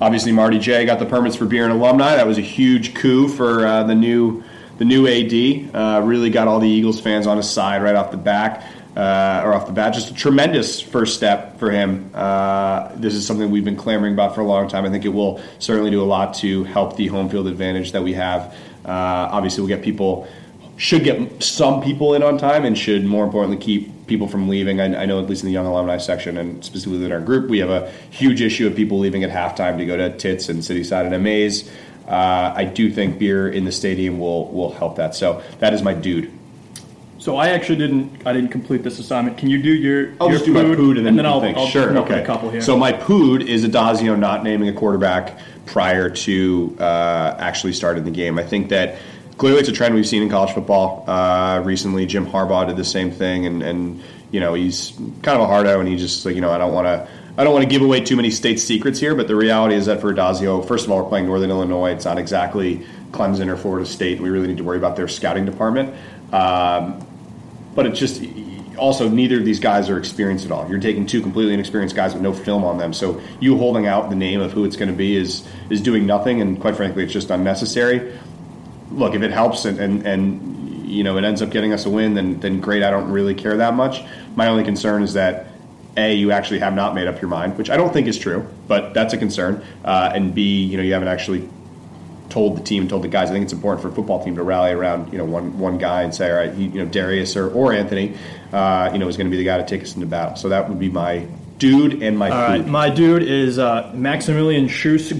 Obviously, 0.00 0.32
Marty 0.32 0.58
J 0.58 0.84
got 0.84 0.98
the 0.98 1.06
permits 1.06 1.34
for 1.34 1.44
beer 1.44 1.64
and 1.64 1.72
alumni. 1.72 2.16
That 2.16 2.26
was 2.26 2.38
a 2.38 2.42
huge 2.42 2.94
coup 2.94 3.28
for 3.28 3.66
uh, 3.66 3.82
the 3.84 3.94
new 3.94 4.44
the 4.78 4.84
new 4.84 5.08
AD. 5.08 5.74
Uh, 5.74 6.06
really 6.06 6.30
got 6.30 6.46
all 6.46 6.60
the 6.60 6.68
Eagles 6.68 7.00
fans 7.00 7.26
on 7.26 7.36
his 7.36 7.50
side 7.50 7.82
right 7.82 7.96
off 7.96 8.10
the 8.10 8.16
back. 8.16 8.64
Uh, 8.98 9.42
or 9.44 9.54
off 9.54 9.68
the 9.68 9.72
bat, 9.72 9.94
just 9.94 10.10
a 10.10 10.14
tremendous 10.14 10.80
first 10.80 11.14
step 11.14 11.56
for 11.56 11.70
him. 11.70 12.10
Uh, 12.14 12.90
this 12.96 13.14
is 13.14 13.24
something 13.24 13.48
we've 13.48 13.64
been 13.64 13.76
clamoring 13.76 14.12
about 14.12 14.34
for 14.34 14.40
a 14.40 14.44
long 14.44 14.66
time. 14.66 14.84
I 14.84 14.90
think 14.90 15.04
it 15.04 15.10
will 15.10 15.40
certainly 15.60 15.92
do 15.92 16.02
a 16.02 16.04
lot 16.04 16.34
to 16.38 16.64
help 16.64 16.96
the 16.96 17.06
home 17.06 17.28
field 17.28 17.46
advantage 17.46 17.92
that 17.92 18.02
we 18.02 18.14
have. 18.14 18.52
Uh, 18.84 19.28
obviously, 19.30 19.62
we'll 19.62 19.68
get 19.68 19.84
people 19.84 20.26
should 20.78 21.04
get 21.04 21.42
some 21.42 21.82
people 21.82 22.14
in 22.14 22.22
on 22.22 22.38
time 22.38 22.64
and 22.64 22.78
should 22.78 23.04
more 23.04 23.24
importantly 23.24 23.56
keep 23.56 24.06
people 24.06 24.26
from 24.26 24.48
leaving. 24.48 24.80
I, 24.80 25.02
I 25.02 25.06
know 25.06 25.20
at 25.20 25.28
least 25.28 25.42
in 25.42 25.46
the 25.46 25.52
young 25.52 25.66
alumni 25.66 25.98
section 25.98 26.36
and 26.36 26.64
specifically 26.64 27.04
in 27.04 27.12
our 27.12 27.20
group, 27.20 27.50
we 27.50 27.58
have 27.58 27.70
a 27.70 27.90
huge 28.10 28.40
issue 28.40 28.66
of 28.66 28.74
people 28.74 28.98
leaving 28.98 29.22
at 29.24 29.30
halftime 29.30 29.76
to 29.78 29.84
go 29.84 29.96
to 29.96 30.16
Tits 30.16 30.48
and 30.48 30.64
City 30.64 30.82
Side 30.82 31.04
and 31.04 31.14
Amaze. 31.14 31.70
Uh, 32.06 32.52
I 32.56 32.64
do 32.64 32.90
think 32.90 33.18
beer 33.18 33.48
in 33.48 33.64
the 33.64 33.72
stadium 33.72 34.18
will 34.18 34.50
will 34.50 34.72
help 34.72 34.96
that. 34.96 35.14
So 35.14 35.42
that 35.58 35.74
is 35.74 35.82
my 35.82 35.94
dude. 35.94 36.32
So 37.18 37.36
I 37.36 37.48
actually 37.48 37.76
didn't. 37.76 38.26
I 38.26 38.32
didn't 38.32 38.50
complete 38.50 38.84
this 38.84 38.98
assignment. 39.00 39.38
Can 39.38 39.50
you 39.50 39.60
do 39.60 39.70
your? 39.70 40.14
I'll 40.20 40.28
your 40.28 40.36
just 40.36 40.44
do 40.44 40.52
my 40.52 40.62
food, 40.62 40.76
pood 40.76 40.96
and 40.98 41.06
then, 41.06 41.14
you 41.14 41.20
can 41.20 41.26
I'll. 41.26 41.42
I'll 41.42 41.66
sure, 41.66 41.88
come 41.88 41.96
up 41.96 42.04
with 42.04 42.12
okay. 42.12 42.22
a 42.22 42.26
couple 42.26 42.50
here. 42.50 42.60
So 42.60 42.76
my 42.76 42.92
pood 42.92 43.42
is 43.42 43.64
Addazio 43.64 44.16
not 44.16 44.44
naming 44.44 44.68
a 44.68 44.72
quarterback 44.72 45.38
prior 45.66 46.08
to 46.08 46.76
uh, 46.78 47.36
actually 47.38 47.72
starting 47.72 48.04
the 48.04 48.10
game. 48.12 48.38
I 48.38 48.44
think 48.44 48.68
that 48.68 48.98
clearly 49.36 49.58
it's 49.58 49.68
a 49.68 49.72
trend 49.72 49.96
we've 49.96 50.06
seen 50.06 50.22
in 50.22 50.28
college 50.28 50.52
football 50.52 51.04
uh, 51.08 51.60
recently. 51.64 52.06
Jim 52.06 52.24
Harbaugh 52.24 52.68
did 52.68 52.76
the 52.76 52.84
same 52.84 53.10
thing, 53.10 53.46
and, 53.46 53.62
and 53.64 54.02
you 54.30 54.38
know 54.38 54.54
he's 54.54 54.92
kind 55.22 55.36
of 55.36 55.40
a 55.40 55.46
hardo, 55.46 55.80
and 55.80 55.88
he 55.88 55.96
just 55.96 56.24
like 56.24 56.36
you 56.36 56.40
know 56.40 56.52
I 56.52 56.58
don't 56.58 56.72
want 56.72 56.86
to. 56.86 57.08
I 57.36 57.44
don't 57.44 57.52
want 57.52 57.62
to 57.62 57.68
give 57.68 57.82
away 57.82 58.00
too 58.00 58.16
many 58.16 58.30
state 58.30 58.58
secrets 58.58 58.98
here, 58.98 59.14
but 59.14 59.28
the 59.28 59.36
reality 59.36 59.76
is 59.76 59.86
that 59.86 60.00
for 60.00 60.12
Addazio, 60.12 60.66
first 60.66 60.86
of 60.86 60.90
all, 60.90 61.02
we're 61.02 61.08
playing 61.08 61.26
Northern 61.26 61.50
Illinois. 61.50 61.92
It's 61.92 62.04
not 62.04 62.18
exactly 62.18 62.84
Clemson 63.12 63.46
or 63.46 63.56
Florida 63.56 63.86
State. 63.86 64.20
We 64.20 64.28
really 64.28 64.48
need 64.48 64.56
to 64.56 64.64
worry 64.64 64.76
about 64.76 64.96
their 64.96 65.06
scouting 65.06 65.44
department. 65.44 65.94
Um, 66.32 67.06
but 67.74 67.86
it's 67.86 67.98
just 67.98 68.22
also 68.78 69.08
neither 69.08 69.38
of 69.38 69.44
these 69.44 69.60
guys 69.60 69.90
are 69.90 69.98
experienced 69.98 70.44
at 70.44 70.52
all. 70.52 70.68
You're 70.68 70.80
taking 70.80 71.06
two 71.06 71.20
completely 71.20 71.54
inexperienced 71.54 71.94
guys 71.94 72.14
with 72.14 72.22
no 72.22 72.32
film 72.32 72.64
on 72.64 72.78
them, 72.78 72.92
so 72.92 73.20
you 73.40 73.56
holding 73.58 73.86
out 73.86 74.08
the 74.10 74.16
name 74.16 74.40
of 74.40 74.52
who 74.52 74.64
it's 74.64 74.76
going 74.76 74.90
to 74.90 74.96
be 74.96 75.16
is 75.16 75.46
is 75.70 75.80
doing 75.80 76.06
nothing, 76.06 76.40
and 76.40 76.60
quite 76.60 76.76
frankly, 76.76 77.04
it's 77.04 77.12
just 77.12 77.30
unnecessary. 77.30 78.18
Look, 78.90 79.14
if 79.14 79.22
it 79.22 79.30
helps 79.30 79.64
and 79.64 79.78
and, 79.78 80.06
and 80.06 80.88
you 80.88 81.04
know 81.04 81.18
it 81.18 81.24
ends 81.24 81.42
up 81.42 81.50
getting 81.50 81.72
us 81.72 81.86
a 81.86 81.90
win, 81.90 82.14
then 82.14 82.40
then 82.40 82.60
great. 82.60 82.82
I 82.82 82.90
don't 82.90 83.10
really 83.10 83.34
care 83.34 83.56
that 83.56 83.74
much. 83.74 84.02
My 84.36 84.48
only 84.48 84.64
concern 84.64 85.02
is 85.02 85.14
that. 85.14 85.46
A, 85.96 86.14
you 86.14 86.30
actually 86.30 86.60
have 86.60 86.74
not 86.74 86.94
made 86.94 87.08
up 87.08 87.20
your 87.20 87.28
mind, 87.28 87.58
which 87.58 87.70
I 87.70 87.76
don't 87.76 87.92
think 87.92 88.06
is 88.06 88.16
true, 88.16 88.46
but 88.68 88.94
that's 88.94 89.14
a 89.14 89.16
concern. 89.16 89.64
Uh, 89.84 90.12
and 90.14 90.32
B, 90.32 90.62
you 90.62 90.76
know, 90.76 90.82
you 90.84 90.92
haven't 90.92 91.08
actually 91.08 91.48
told 92.38 92.56
the 92.56 92.62
team, 92.62 92.82
and 92.82 92.90
told 92.90 93.02
the 93.02 93.08
guys. 93.08 93.30
I 93.30 93.32
think 93.32 93.42
it's 93.42 93.52
important 93.52 93.82
for 93.82 93.88
a 93.88 93.92
football 93.92 94.24
team 94.24 94.36
to 94.36 94.44
rally 94.44 94.70
around 94.70 95.12
you 95.12 95.18
know 95.18 95.24
one 95.24 95.58
one 95.58 95.76
guy 95.76 96.02
and 96.02 96.14
say, 96.14 96.30
all 96.30 96.36
right, 96.36 96.54
you 96.54 96.68
know 96.68 96.86
Darius 96.86 97.36
or, 97.36 97.50
or 97.50 97.72
Anthony, 97.72 98.16
uh, 98.52 98.90
you 98.92 98.98
know, 99.00 99.08
is 99.08 99.16
going 99.16 99.26
to 99.26 99.30
be 99.30 99.36
the 99.36 99.44
guy 99.44 99.58
to 99.58 99.66
take 99.66 99.82
us 99.82 99.96
into 99.96 100.06
battle. 100.06 100.36
So 100.36 100.48
that 100.50 100.68
would 100.68 100.78
be 100.78 100.88
my 100.88 101.26
dude 101.58 102.00
and 102.00 102.16
my 102.16 102.30
All 102.30 102.42
right, 102.42 102.64
my 102.64 102.90
dude 102.90 103.24
is 103.24 103.58
uh, 103.58 103.90
Maximilian 103.92 104.68
Schuss. 104.68 105.10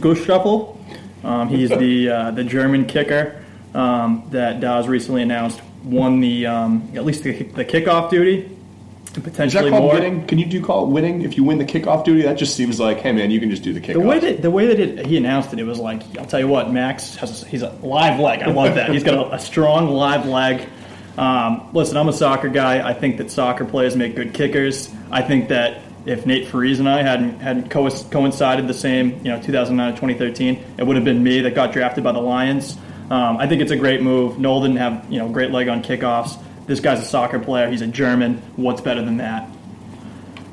Um, 1.24 1.48
he's 1.48 1.70
the 1.70 2.08
uh, 2.08 2.30
the 2.30 2.44
German 2.44 2.86
kicker 2.86 3.44
um, 3.74 4.24
that 4.30 4.60
Dawes 4.60 4.86
recently 4.86 5.22
announced 5.22 5.60
won 5.82 6.20
the 6.20 6.46
um, 6.46 6.88
at 6.94 7.04
least 7.04 7.24
the, 7.24 7.32
the 7.42 7.64
kickoff 7.64 8.10
duty. 8.10 8.56
And 9.26 9.40
Is 9.40 9.52
that 9.52 9.68
called 9.68 9.82
more. 9.84 9.94
winning? 9.94 10.26
Can 10.26 10.38
you 10.38 10.46
do 10.46 10.62
call 10.62 10.86
it 10.86 10.90
winning 10.90 11.22
if 11.22 11.36
you 11.36 11.44
win 11.44 11.58
the 11.58 11.64
kickoff 11.64 12.04
duty? 12.04 12.22
That 12.22 12.38
just 12.38 12.56
seems 12.56 12.78
like, 12.78 12.98
hey 12.98 13.12
man, 13.12 13.30
you 13.30 13.40
can 13.40 13.50
just 13.50 13.62
do 13.62 13.72
the 13.72 13.80
kickoff. 13.80 13.94
The 13.94 14.00
way 14.00 14.18
that 14.18 14.42
the 14.42 14.50
way 14.50 14.66
that 14.66 14.80
it, 14.80 15.06
he 15.06 15.16
announced 15.16 15.52
it, 15.52 15.58
it 15.58 15.64
was 15.64 15.78
like 15.78 16.02
I'll 16.18 16.26
tell 16.26 16.40
you 16.40 16.48
what, 16.48 16.70
Max 16.72 17.16
has 17.16 17.42
he's 17.44 17.62
a 17.62 17.70
live 17.82 18.20
leg. 18.20 18.42
I 18.42 18.50
love 18.50 18.74
that. 18.76 18.90
He's 18.90 19.04
got 19.04 19.14
a, 19.14 19.34
a 19.34 19.38
strong 19.38 19.88
live 19.90 20.26
leg. 20.26 20.68
Um, 21.16 21.68
listen, 21.72 21.96
I'm 21.96 22.08
a 22.08 22.12
soccer 22.12 22.48
guy. 22.48 22.88
I 22.88 22.94
think 22.94 23.16
that 23.18 23.30
soccer 23.30 23.64
players 23.64 23.96
make 23.96 24.14
good 24.14 24.32
kickers. 24.34 24.88
I 25.10 25.22
think 25.22 25.48
that 25.48 25.82
if 26.06 26.24
Nate 26.26 26.46
Freese 26.48 26.78
and 26.78 26.88
I 26.88 27.02
hadn't 27.02 27.40
hadn't 27.40 27.70
co- 27.70 27.90
coincided 27.90 28.68
the 28.68 28.74
same, 28.74 29.16
you 29.24 29.32
know, 29.32 29.40
2009 29.42 29.94
to 29.94 30.00
2013, 30.00 30.64
it 30.78 30.84
would 30.86 30.96
have 30.96 31.04
been 31.04 31.22
me 31.22 31.40
that 31.40 31.54
got 31.54 31.72
drafted 31.72 32.04
by 32.04 32.12
the 32.12 32.20
Lions. 32.20 32.76
Um, 33.10 33.38
I 33.38 33.46
think 33.46 33.62
it's 33.62 33.72
a 33.72 33.76
great 33.76 34.02
move. 34.02 34.38
Noel 34.38 34.60
didn't 34.60 34.76
have 34.76 35.06
you 35.10 35.18
know 35.18 35.28
great 35.28 35.50
leg 35.50 35.68
on 35.68 35.82
kickoffs. 35.82 36.40
This 36.68 36.80
guy's 36.80 37.00
a 37.00 37.04
soccer 37.04 37.38
player. 37.38 37.68
He's 37.70 37.80
a 37.80 37.86
German. 37.86 38.36
What's 38.56 38.82
better 38.82 39.02
than 39.02 39.16
that? 39.16 39.48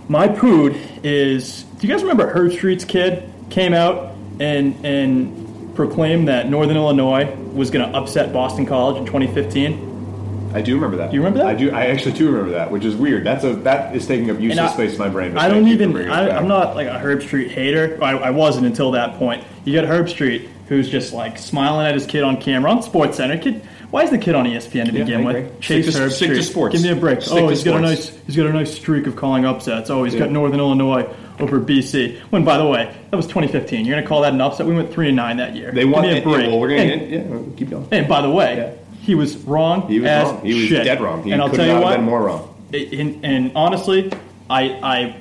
My 0.08 0.28
pood 0.30 0.75
is. 1.04 1.63
Do 1.63 1.86
you 1.86 1.93
guys 1.93 2.01
remember 2.01 2.34
Herbstreit's 2.34 2.86
kid 2.86 3.32
came 3.49 3.73
out 3.73 4.15
and 4.39 4.84
and 4.86 5.75
proclaimed 5.75 6.30
that 6.30 6.49
Northern 6.49 6.78
Illinois 6.78 7.36
was 7.54 7.69
going 7.69 7.91
to 7.91 7.97
upset 7.97 8.32
Boston 8.32 8.65
College 8.65 8.97
in 8.97 9.06
2015? 9.06 10.51
I 10.54 10.62
do 10.62 10.75
remember 10.75 10.95
that. 10.97 11.10
Do 11.12 11.17
you 11.17 11.21
remember 11.21 11.39
that? 11.39 11.47
I 11.47 11.54
do. 11.54 11.69
I 11.71 11.88
actually 11.88 12.13
do 12.13 12.28
remember 12.28 12.51
that, 12.51 12.71
which 12.71 12.86
is 12.86 12.95
weird. 12.95 13.25
That's 13.25 13.43
a 13.43 13.54
that 13.58 13.93
is 13.93 14.08
taking 14.08 14.32
up 14.32 14.39
useless 14.39 14.71
I- 14.71 14.73
space 14.73 14.93
in 14.93 14.99
my 14.99 15.10
brain. 15.10 15.38
I 15.38 15.49
don't 15.49 15.67
even. 15.67 16.10
I, 16.10 16.30
I'm 16.30 16.47
not 16.47 16.78
like 16.78 16.88
a 16.88 16.91
Herbstreit 16.97 17.49
hater. 17.49 17.99
I, 18.01 18.12
I 18.12 18.30
wasn't 18.30 18.67
until 18.67 18.91
that 18.91 19.15
point. 19.15 19.43
You 19.65 19.73
got 19.73 19.84
Herbstreit, 19.84 20.47
who's 20.69 20.88
just 20.88 21.12
like 21.12 21.38
smiling 21.38 21.86
at 21.88 21.93
his 21.93 22.06
kid 22.06 22.23
on 22.23 22.39
camera 22.39 22.71
on 22.71 22.82
Sports 22.84 23.17
Center. 23.17 23.38
Kid, 23.38 23.67
why 23.95 24.03
is 24.03 24.10
the 24.10 24.17
kid 24.17 24.36
on 24.36 24.43
ESPN 24.45 24.88
to 24.88 24.91
Yeah, 24.91 25.05
begin 25.05 25.23
with? 25.23 25.62
Chase 25.62 25.86
Stick 25.88 25.95
to- 26.03 26.10
stick 26.10 26.29
to 26.31 26.43
sports. 26.43 26.75
Give 26.75 26.84
me 26.84 26.89
a 26.89 26.97
break. 26.97 27.21
Stick 27.21 27.31
oh, 27.31 27.39
to 27.43 27.47
he's 27.47 27.63
got 27.63 27.77
a 27.77 27.79
nice. 27.79 28.10
He's 28.25 28.36
got 28.36 28.45
a 28.45 28.51
nice 28.51 28.75
streak 28.75 29.08
of 29.08 29.15
calling 29.15 29.45
upsets. 29.45 29.89
Oh, 29.89 30.03
he's 30.03 30.13
Yeah. 30.13 30.19
got 30.19 30.31
Northern 30.31 30.60
Illinois 30.60 31.08
over 31.39 31.62
BC. 31.62 32.17
When, 32.29 32.43
by 32.43 32.58
the 32.58 32.67
way, 32.67 32.93
that 33.10 33.15
was 33.15 33.25
2015. 33.25 33.86
You're 33.86 33.95
gonna 33.95 34.05
call 34.05 34.23
that 34.23 34.34
an 34.34 34.41
upset? 34.41 34.65
We 34.65 34.75
went 34.75 34.91
three 34.91 35.08
and 35.08 35.15
nine 35.15 35.38
that 35.38 35.55
year. 35.55 35.71
They 35.71 35.86
won. 35.86 36.03
Give 36.03 36.12
me 36.12 36.17
a 36.17 36.19
yeah, 36.19 36.23
break. 36.25 36.47
well, 36.49 36.60
we're 36.60 36.67
gonna 36.71 36.81
and, 36.81 37.10
yeah. 37.10 37.55
Keep 37.55 37.69
going. 37.69 37.88
and 37.93 38.05
by 38.10 38.21
the 38.21 38.29
way, 38.29 38.58
Yeah. 38.58 38.71
he 39.01 39.15
was 39.15 39.38
wrong. 39.38 39.88
He 39.88 40.01
was 40.01 40.10
as 40.10 40.27
wrong. 40.27 40.45
He 40.45 40.53
was 40.55 40.63
shit. 40.65 40.84
dead 40.84 40.99
wrong. 40.99 41.23
He 41.23 41.31
and 41.31 41.41
I'll 41.41 41.49
tell 41.49 41.65
you 41.65 41.81
what. 41.81 41.95
been 41.95 42.03
more 42.03 42.21
wrong. 42.23 42.53
And, 42.73 43.23
and 43.23 43.51
honestly, 43.55 44.12
I 44.49 44.62
I 44.84 45.15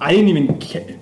I 0.00 0.10
didn't 0.10 0.28
even. 0.28 0.58
Ca- 0.60 0.96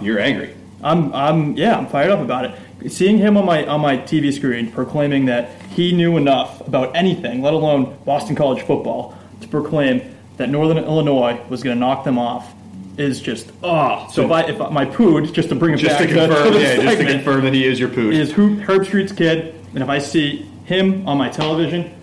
You're 0.00 0.18
angry. 0.18 0.54
I'm 0.82 1.12
I'm 1.12 1.58
yeah 1.58 1.76
I'm 1.76 1.88
fired 1.88 2.10
up 2.10 2.20
about 2.20 2.46
it. 2.46 2.90
Seeing 2.90 3.18
him 3.18 3.36
on 3.36 3.44
my 3.44 3.66
on 3.66 3.82
my 3.82 3.98
TV 3.98 4.32
screen 4.32 4.72
proclaiming 4.72 5.26
that 5.26 5.50
he 5.80 5.92
knew 5.92 6.18
enough 6.18 6.66
about 6.66 6.94
anything, 6.94 7.40
let 7.40 7.54
alone 7.54 7.96
Boston 8.04 8.36
College 8.36 8.62
football, 8.62 9.16
to 9.40 9.48
proclaim 9.48 10.14
that 10.36 10.50
Northern 10.50 10.76
Illinois 10.76 11.40
was 11.48 11.62
going 11.62 11.74
to 11.74 11.80
knock 11.80 12.04
them 12.04 12.18
off 12.18 12.52
is 12.98 13.18
just 13.20 13.50
oh. 13.62 14.06
So 14.12 14.26
if 14.26 14.30
I 14.30 14.42
if 14.42 14.60
I, 14.60 14.68
my 14.68 14.84
pood 14.84 15.32
just 15.32 15.48
to 15.48 15.54
bring 15.54 15.72
it 15.74 15.78
Just 15.78 15.98
back 15.98 16.06
to 16.06 16.14
confirm, 16.14 16.52
the 16.52 16.60
yeah, 16.60 16.76
just 16.76 16.98
to 16.98 17.06
confirm 17.06 17.44
that 17.44 17.54
he 17.54 17.64
is 17.64 17.80
your 17.80 17.88
pooch. 17.88 18.14
is 18.14 18.30
Herb, 18.32 18.58
Herbstreit's 18.58 19.12
kid, 19.12 19.54
and 19.72 19.82
if 19.82 19.88
I 19.88 19.98
see 19.98 20.42
him 20.66 21.08
on 21.08 21.16
my 21.16 21.30
television, 21.30 21.94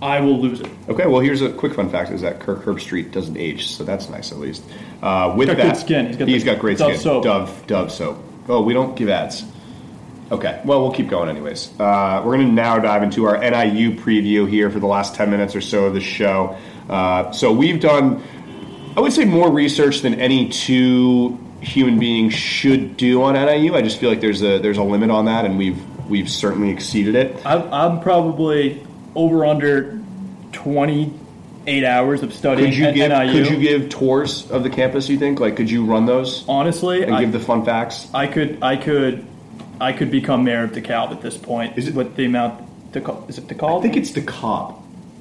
I 0.00 0.20
will 0.20 0.40
lose 0.40 0.60
it. 0.60 0.70
Okay, 0.88 1.06
well, 1.06 1.20
here's 1.20 1.42
a 1.42 1.52
quick 1.52 1.74
fun 1.74 1.90
fact: 1.90 2.12
is 2.12 2.20
that 2.20 2.38
Kirk 2.38 2.62
Herbstreit 2.62 3.10
doesn't 3.10 3.36
age, 3.36 3.66
so 3.66 3.82
that's 3.82 4.08
nice 4.08 4.30
at 4.30 4.38
least. 4.38 4.62
Uh, 5.02 5.34
with 5.36 5.48
got 5.48 5.56
that, 5.56 5.76
skin. 5.76 6.16
He's 6.28 6.44
got 6.44 6.54
the 6.54 6.60
great 6.60 6.78
Dove 6.78 6.92
skin. 6.92 7.00
soap. 7.00 7.24
Dove, 7.24 7.66
Dove 7.66 7.90
soap. 7.90 8.22
Oh, 8.48 8.62
we 8.62 8.74
don't 8.74 8.94
give 8.94 9.08
ads. 9.08 9.44
Okay, 10.32 10.60
well, 10.64 10.80
we'll 10.80 10.92
keep 10.92 11.08
going 11.08 11.28
anyways. 11.28 11.70
Uh, 11.78 12.22
we're 12.24 12.36
going 12.36 12.48
to 12.48 12.52
now 12.52 12.78
dive 12.78 13.02
into 13.02 13.26
our 13.26 13.38
NIU 13.38 13.92
preview 13.92 14.48
here 14.48 14.70
for 14.70 14.80
the 14.80 14.86
last 14.86 15.14
10 15.14 15.30
minutes 15.30 15.54
or 15.54 15.60
so 15.60 15.84
of 15.84 15.94
the 15.94 16.00
show. 16.00 16.56
Uh, 16.88 17.30
so 17.32 17.52
we've 17.52 17.80
done, 17.80 18.22
I 18.96 19.00
would 19.00 19.12
say, 19.12 19.24
more 19.24 19.50
research 19.50 20.00
than 20.00 20.14
any 20.14 20.48
two 20.48 21.38
human 21.60 21.98
beings 21.98 22.34
should 22.34 22.96
do 22.96 23.22
on 23.22 23.34
NIU. 23.34 23.74
I 23.74 23.82
just 23.82 23.98
feel 23.98 24.10
like 24.10 24.20
there's 24.20 24.42
a 24.42 24.58
there's 24.58 24.78
a 24.78 24.82
limit 24.82 25.10
on 25.10 25.26
that, 25.26 25.44
and 25.44 25.58
we've 25.58 25.80
we've 26.08 26.30
certainly 26.30 26.70
exceeded 26.70 27.14
it. 27.14 27.44
I'm, 27.44 27.72
I'm 27.72 28.00
probably 28.00 28.86
over 29.14 29.44
under 29.44 29.98
28 30.52 31.84
hours 31.84 32.22
of 32.22 32.32
studying 32.32 32.70
Could 32.70 32.78
you 32.78 32.86
at 32.86 32.94
give 32.94 33.10
NIU. 33.10 33.32
could 33.32 33.50
you 33.50 33.58
give 33.58 33.88
tours 33.88 34.50
of 34.50 34.62
the 34.62 34.70
campus? 34.70 35.08
You 35.08 35.18
think 35.18 35.40
like 35.40 35.56
could 35.56 35.70
you 35.70 35.84
run 35.84 36.06
those 36.06 36.44
Honestly, 36.48 37.02
and 37.02 37.14
I, 37.14 37.20
give 37.20 37.32
the 37.32 37.40
fun 37.40 37.64
facts? 37.64 38.08
I 38.12 38.26
could 38.26 38.62
I 38.62 38.76
could 38.76 39.26
I 39.80 39.92
could 39.92 40.10
become 40.10 40.44
mayor 40.44 40.64
of 40.64 40.72
DeKalb 40.72 41.10
at 41.10 41.20
this 41.22 41.36
point. 41.36 41.76
Is 41.78 41.88
it- 41.88 41.94
with 41.94 42.16
the 42.16 42.24
amount 42.26 42.92
DeKalb, 42.92 43.28
is 43.28 43.38
it 43.38 43.46
DeKalb? 43.48 43.78
I 43.78 43.82
think 43.82 43.96
it's 43.96 44.10
DeKalb. 44.12 44.76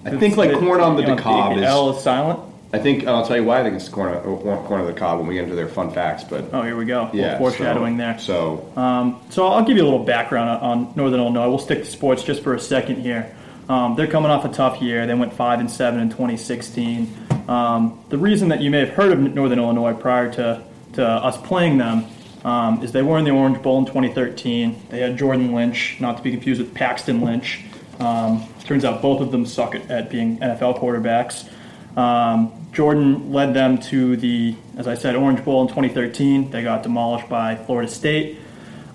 I 0.06 0.12
think 0.12 0.38
like 0.38 0.54
corn 0.54 0.82
on 0.82 0.96
the 0.96 1.02
you 1.02 1.08
know, 1.10 1.16
DeKalb 1.16 1.56
the 1.60 1.66
L 1.66 1.89
is. 1.92 1.98
is 1.98 2.04
silent. 2.04 2.39
I 2.74 2.80
think 2.80 3.06
I'll 3.06 3.24
tell 3.26 3.38
you 3.38 3.44
why 3.44 3.60
I 3.60 3.63
think 3.63 3.76
it's 3.76 3.88
corn 3.88 4.20
corn 4.22 4.82
of 4.82 4.88
the 4.88 4.94
cob 4.94 5.20
when 5.20 5.28
we 5.28 5.36
get 5.36 5.44
into 5.44 5.56
their 5.56 5.68
fun 5.68 5.92
facts. 5.92 6.24
But 6.24 6.46
Oh, 6.52 6.63
here 6.63 6.76
we 6.76 6.86
go. 6.86 7.10
Yeah, 7.13 7.38
foreshadowing 7.38 7.98
so, 7.98 8.04
there. 8.04 8.20
So 8.20 8.66
Um, 8.82 9.22
so 9.30 9.48
I'll 9.48 9.63
give 9.63 9.78
you 9.78 9.84
a 9.84 9.86
little 9.86 10.04
background 10.04 10.50
on, 10.50 10.60
on 10.60 10.94
Northern 10.96 11.20
Illinois. 11.20 11.48
We'll 11.50 11.60
stick 11.60 11.84
to 11.84 11.89
sports 11.89 12.24
just 12.24 12.42
for 12.44 12.54
a 12.56 12.60
second 12.60 12.98
here. 13.02 13.34
Um, 13.70 13.96
they're 13.96 14.08
coming 14.08 14.32
off 14.32 14.44
a 14.44 14.50
tough 14.50 14.82
year. 14.82 15.06
They 15.06 15.13
went 15.13 15.34
five 15.34 15.60
and 15.60 15.70
seven 15.70 16.00
in 16.00 16.10
2016. 16.10 17.13
Um, 17.48 18.00
the 18.10 18.18
reason 18.18 18.50
that 18.50 18.62
you 18.62 18.72
may 18.72 18.80
have 18.80 18.89
heard 18.89 19.12
of 19.12 19.20
Northern 19.20 19.60
Illinois 19.60 19.94
prior 19.94 20.32
to, 20.34 20.62
to 20.94 21.08
us 21.08 21.38
playing 21.38 21.78
them 21.78 22.06
um, 22.43 22.84
is 22.84 22.91
they 22.91 23.01
were 23.01 23.17
in 23.17 23.25
the 23.25 23.32
Orange 23.32 23.62
Bowl 23.62 23.79
in 23.79 23.86
2013. 23.86 24.88
They 24.89 24.99
had 24.99 25.17
Jordan 25.17 25.53
Lynch, 25.53 25.97
not 25.99 26.17
to 26.17 26.23
be 26.23 26.32
confused 26.32 26.62
with 26.62 26.73
Paxton 26.73 27.21
Lynch. 27.21 27.62
Um, 27.99 28.47
turns 28.65 28.84
out 28.86 29.01
both 29.01 29.21
of 29.21 29.32
them 29.32 29.45
suck 29.45 29.75
at, 29.75 29.89
at 29.89 30.10
being 30.10 30.39
NFL 30.39 30.79
quarterbacks. 30.79 31.49
Um, 31.97 32.51
Jordan 32.73 33.32
led 33.32 33.53
them 33.53 33.77
to 33.77 34.17
the, 34.17 34.56
as 34.77 34.88
I 34.88 34.95
said, 34.95 35.15
Orange 35.15 35.45
Bowl 35.45 35.62
in 35.62 35.67
2013. 35.67 36.49
They 36.49 36.63
got 36.63 36.84
demolished 36.84 37.29
by 37.29 37.56
Florida 37.56 37.89
State. 37.89 38.39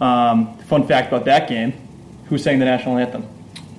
Um, 0.01 0.59
fun 0.59 0.87
fact 0.87 1.09
about 1.09 1.25
that 1.27 1.49
game: 1.49 1.73
who 2.27 2.39
sang 2.39 2.59
the 2.59 2.65
national 2.65 2.99
anthem? 2.99 3.27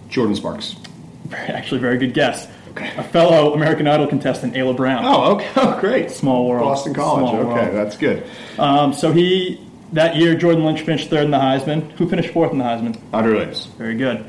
Jordin 0.10 0.36
Sparks. 0.36 0.75
Actually, 1.32 1.82
very 1.82 1.97
good 1.97 2.13
guess. 2.13 2.47
A 2.77 3.03
fellow 3.03 3.53
American 3.53 3.88
Idol 3.88 4.08
contestant, 4.08 4.53
Ayla 4.53 4.75
Brown. 4.75 5.05
Oh, 5.05 5.36
okay. 5.36 5.49
Oh, 5.55 5.77
great. 5.79 6.12
Small 6.12 6.47
world. 6.47 6.63
Boston 6.63 6.93
College. 6.93 7.29
Small 7.29 7.51
okay, 7.51 7.65
world. 7.65 7.75
that's 7.75 7.97
good. 7.97 8.25
Um, 8.58 8.93
so 8.93 9.12
he 9.12 9.65
that 9.93 10.15
year, 10.15 10.36
Jordan 10.36 10.65
Lynch 10.65 10.82
finished 10.82 11.10
third 11.10 11.25
in 11.25 11.32
the 11.32 11.38
Heisman. 11.38 11.91
Who 11.93 12.08
finished 12.08 12.32
fourth 12.32 12.51
in 12.51 12.60
the 12.60 12.63
Heisman? 12.63 12.99
Andre 13.12 13.34
Williams. 13.34 13.65
Very 13.65 13.95
good. 13.95 14.25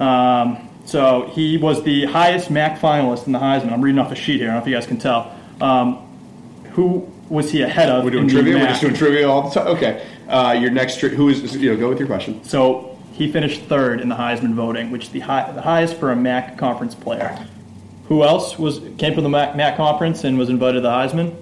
Um, 0.00 0.68
so 0.84 1.30
he 1.32 1.56
was 1.58 1.82
the 1.84 2.06
highest 2.06 2.50
MAC 2.50 2.80
finalist 2.80 3.26
in 3.26 3.32
the 3.32 3.38
Heisman. 3.38 3.72
I'm 3.72 3.82
reading 3.82 4.00
off 4.00 4.10
a 4.10 4.16
sheet 4.16 4.40
here. 4.40 4.50
I 4.50 4.54
don't 4.54 4.56
know 4.56 4.62
if 4.62 4.68
you 4.68 4.74
guys 4.74 4.86
can 4.86 4.98
tell. 4.98 5.36
Um, 5.60 6.06
who 6.72 7.08
was 7.28 7.50
he 7.50 7.62
ahead 7.62 7.88
of? 7.88 8.04
We're 8.04 8.10
doing 8.10 8.28
trivia. 8.28 8.56
We're 8.56 8.66
just 8.66 8.80
doing 8.80 8.94
trivia 8.94 9.28
all 9.28 9.48
the 9.48 9.60
time. 9.60 9.68
Okay. 9.76 10.06
Uh, 10.28 10.56
your 10.60 10.70
next 10.70 10.98
tri- 10.98 11.10
who 11.10 11.28
is 11.28 11.56
you 11.56 11.70
know 11.70 11.76
go 11.78 11.88
with 11.88 11.98
your 11.98 12.08
question. 12.08 12.42
So 12.44 12.98
he 13.12 13.30
finished 13.30 13.62
third 13.62 14.00
in 14.00 14.08
the 14.08 14.14
Heisman 14.14 14.54
voting, 14.54 14.90
which 14.90 15.04
is 15.04 15.10
the, 15.10 15.20
high, 15.20 15.50
the 15.52 15.62
highest 15.62 15.96
for 15.96 16.10
a 16.10 16.16
MAC 16.16 16.56
conference 16.56 16.94
player. 16.94 17.46
Who 18.10 18.24
else 18.24 18.58
was 18.58 18.80
came 18.98 19.14
from 19.14 19.22
the 19.22 19.28
MAC, 19.28 19.54
MAC 19.54 19.76
conference 19.76 20.24
and 20.24 20.36
was 20.36 20.48
invited 20.48 20.74
to 20.74 20.80
the 20.80 20.88
Heisman? 20.90 21.32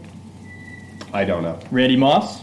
I 1.15 1.25
don't 1.25 1.43
know. 1.43 1.59
Randy 1.71 1.97
Moss, 1.97 2.43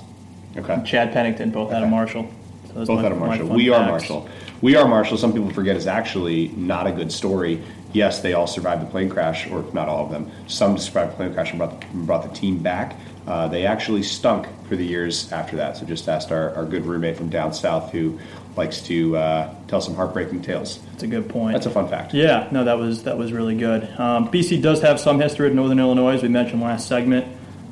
Okay. 0.58 0.82
Chad 0.84 1.14
Pennington, 1.14 1.52
both 1.52 1.72
out 1.72 1.84
of 1.84 1.90
Marshall. 1.90 2.28
So 2.68 2.74
those 2.74 2.88
Both 2.88 3.02
my- 3.02 3.06
out 3.06 3.12
of 3.12 3.20
my 3.20 3.28
Marshall. 3.28 3.48
fun 3.50 3.56
We 3.56 3.70
are 3.70 3.80
facts. 3.82 3.92
Marshall. 4.10 4.28
We 4.62 4.76
are 4.76 4.88
Marshall. 4.88 5.18
Some 5.18 5.32
people 5.32 5.52
forget 5.52 5.76
is 5.76 5.86
actually 5.86 6.48
not 6.58 6.88
a 6.88 6.92
good 6.92 7.12
story. 7.12 7.62
Yes, 7.94 8.22
they 8.22 8.34
all 8.34 8.48
survived 8.48 8.82
the 8.82 8.88
plane 8.88 9.10
crash, 9.10 9.48
or 9.52 9.64
not 9.74 9.88
all 9.90 10.04
of 10.06 10.12
them. 10.12 10.32
Some 10.48 10.80
survived 10.80 11.12
the 11.12 11.16
plane 11.18 11.34
crash 11.34 11.52
and 11.52 11.60
brought 11.60 11.80
the, 11.82 11.86
brought 11.94 12.24
the 12.24 12.36
team 12.36 12.58
back. 12.58 12.96
Uh, 13.28 13.48
they 13.48 13.68
actually 13.68 14.02
stunk 14.02 14.48
for 14.68 14.76
the 14.76 14.86
years 14.86 15.32
after 15.32 15.56
that. 15.58 15.78
So 15.78 15.86
just 15.86 16.10
asked 16.10 16.32
our, 16.32 16.56
our 16.56 16.66
good 16.66 16.86
roommate 16.88 17.16
from 17.16 17.30
down 17.30 17.54
south 17.54 17.92
who 17.92 18.18
likes 18.58 18.82
to 18.84 19.18
uh, 19.18 19.56
tell 19.68 19.82
some 19.82 19.96
heartbreaking 19.96 20.42
tales. 20.42 20.80
That's 20.92 21.04
a 21.04 21.08
good 21.08 21.30
point. 21.30 21.54
That's 21.54 21.66
a 21.66 21.72
fun 21.72 21.88
fact. 21.88 22.14
Yeah, 22.14 22.48
no, 22.52 22.64
that 22.64 22.78
was 22.78 23.04
that 23.04 23.18
was 23.18 23.32
really 23.32 23.56
good. 23.56 23.84
Um, 24.00 24.30
BC 24.30 24.62
does 24.62 24.82
have 24.82 25.00
some 25.00 25.20
history 25.20 25.48
of 25.48 25.54
Northern 25.54 25.80
Illinois, 25.80 26.16
as 26.16 26.24
we 26.24 26.30
mentioned 26.30 26.62
last 26.62 26.88
segment. 26.88 27.26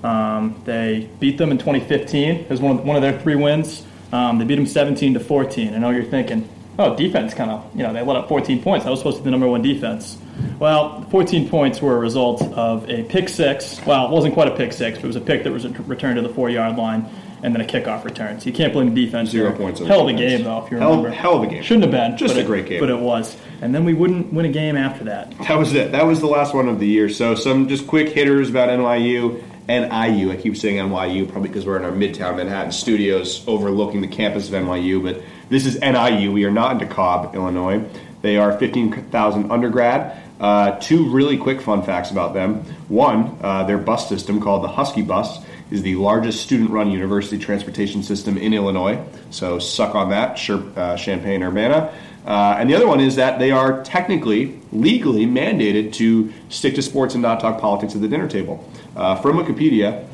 Um, 0.03 0.61
they 0.65 1.09
beat 1.19 1.37
them 1.37 1.51
in 1.51 1.57
2015. 1.57 2.35
It 2.35 2.49
was 2.49 2.59
one 2.59 2.79
of, 2.79 2.85
one 2.85 2.95
of 2.97 3.01
their 3.01 3.17
three 3.19 3.35
wins. 3.35 3.85
Um, 4.11 4.37
they 4.37 4.45
beat 4.45 4.55
them 4.55 4.65
17 4.65 5.13
to 5.13 5.19
14. 5.19 5.73
I 5.73 5.77
know 5.77 5.89
you're 5.89 6.03
thinking, 6.03 6.47
oh, 6.77 6.95
defense 6.95 7.33
kind 7.33 7.49
of, 7.49 7.65
you 7.73 7.83
know, 7.83 7.93
they 7.93 8.03
let 8.03 8.17
up 8.17 8.27
14 8.27 8.61
points. 8.61 8.83
That 8.83 8.91
was 8.91 8.99
supposed 8.99 9.17
to 9.17 9.23
be 9.23 9.25
the 9.25 9.31
number 9.31 9.47
one 9.47 9.61
defense. 9.61 10.17
Well, 10.59 11.03
14 11.09 11.49
points 11.49 11.81
were 11.81 11.95
a 11.95 11.99
result 11.99 12.41
of 12.41 12.89
a 12.89 13.03
pick 13.03 13.29
six. 13.29 13.79
Well, 13.85 14.07
it 14.07 14.11
wasn't 14.11 14.33
quite 14.33 14.49
a 14.49 14.55
pick 14.55 14.73
six, 14.73 14.97
but 14.97 15.05
it 15.05 15.07
was 15.07 15.15
a 15.15 15.21
pick 15.21 15.43
that 15.43 15.51
was 15.51 15.65
returned 15.65 16.17
to 16.17 16.21
the 16.21 16.33
four 16.33 16.49
yard 16.49 16.75
line 16.75 17.09
and 17.43 17.53
then 17.53 17.61
a 17.61 17.65
kickoff 17.65 18.03
return. 18.03 18.39
So 18.39 18.47
you 18.47 18.53
can't 18.53 18.73
blame 18.73 18.93
the 18.93 19.05
defense. 19.05 19.29
Zero 19.29 19.49
there. 19.49 19.57
points 19.57 19.79
Hell 19.79 20.01
of 20.01 20.07
a 20.07 20.11
defense. 20.13 20.31
game, 20.37 20.43
though, 20.45 20.65
if 20.65 20.71
you 20.71 20.77
Hell- 20.77 20.89
remember. 20.97 21.09
hell 21.11 21.35
of 21.35 21.43
a 21.43 21.47
game. 21.47 21.61
Shouldn't 21.61 21.83
have 21.83 21.91
been. 21.91 22.17
Just 22.17 22.35
a 22.35 22.39
it- 22.39 22.45
great 22.47 22.65
game. 22.67 22.79
But 22.79 22.89
it 22.89 22.99
was. 22.99 23.35
And 23.61 23.75
then 23.75 23.85
we 23.85 23.93
wouldn't 23.93 24.33
win 24.33 24.45
a 24.45 24.49
game 24.49 24.75
after 24.75 25.03
that. 25.05 25.33
That 25.47 25.57
was 25.59 25.73
it. 25.73 25.91
That 25.91 26.05
was 26.07 26.19
the 26.21 26.27
last 26.27 26.53
one 26.53 26.67
of 26.67 26.79
the 26.79 26.87
year. 26.87 27.09
So 27.09 27.35
some 27.35 27.67
just 27.67 27.85
quick 27.87 28.09
hitters 28.09 28.49
about 28.49 28.69
NYU 28.69 29.41
and 29.67 29.85
IU. 29.93 30.31
I 30.31 30.35
keep 30.35 30.57
saying 30.57 30.77
NYU 30.77 31.29
probably 31.29 31.49
because 31.49 31.65
we're 31.65 31.77
in 31.77 31.85
our 31.85 31.91
Midtown 31.91 32.35
Manhattan 32.37 32.71
studios 32.71 33.43
overlooking 33.47 34.01
the 34.01 34.07
campus 34.07 34.47
of 34.49 34.53
NYU, 34.55 35.01
but 35.01 35.21
this 35.49 35.65
is 35.65 35.79
NIU. 35.81 36.31
We 36.33 36.43
are 36.45 36.51
not 36.51 36.81
in 36.81 36.87
DeKalb, 36.87 37.33
Illinois. 37.33 37.81
They 38.21 38.37
are 38.37 38.57
15,000 38.57 39.51
undergrad. 39.51 40.17
Uh, 40.39 40.71
two 40.79 41.09
really 41.09 41.37
quick 41.37 41.61
fun 41.61 41.83
facts 41.83 42.11
about 42.11 42.33
them. 42.33 42.63
One, 42.89 43.37
uh, 43.41 43.63
their 43.63 43.77
bus 43.77 44.09
system 44.09 44.41
called 44.41 44.63
the 44.63 44.67
Husky 44.67 45.01
Bus 45.01 45.39
is 45.73 45.81
the 45.81 45.95
largest 45.95 46.43
student-run 46.43 46.91
university 46.91 47.39
transportation 47.39 48.03
system 48.03 48.37
in 48.37 48.53
Illinois. 48.53 49.03
So 49.31 49.57
suck 49.57 49.95
on 49.95 50.11
that, 50.11 50.39
uh, 50.77 50.95
Champaign 50.95 51.41
Urbana. 51.41 51.91
Uh, 52.25 52.55
and 52.59 52.69
the 52.69 52.75
other 52.75 52.87
one 52.87 52.99
is 52.99 53.15
that 53.15 53.39
they 53.39 53.49
are 53.49 53.83
technically, 53.83 54.59
legally 54.71 55.25
mandated 55.25 55.91
to 55.93 56.31
stick 56.49 56.75
to 56.75 56.81
sports 56.83 57.15
and 57.15 57.23
not 57.23 57.39
talk 57.39 57.59
politics 57.59 57.95
at 57.95 58.01
the 58.01 58.07
dinner 58.07 58.27
table. 58.27 58.63
Uh, 58.95 59.15
from 59.15 59.37
Wikipedia, 59.37 60.05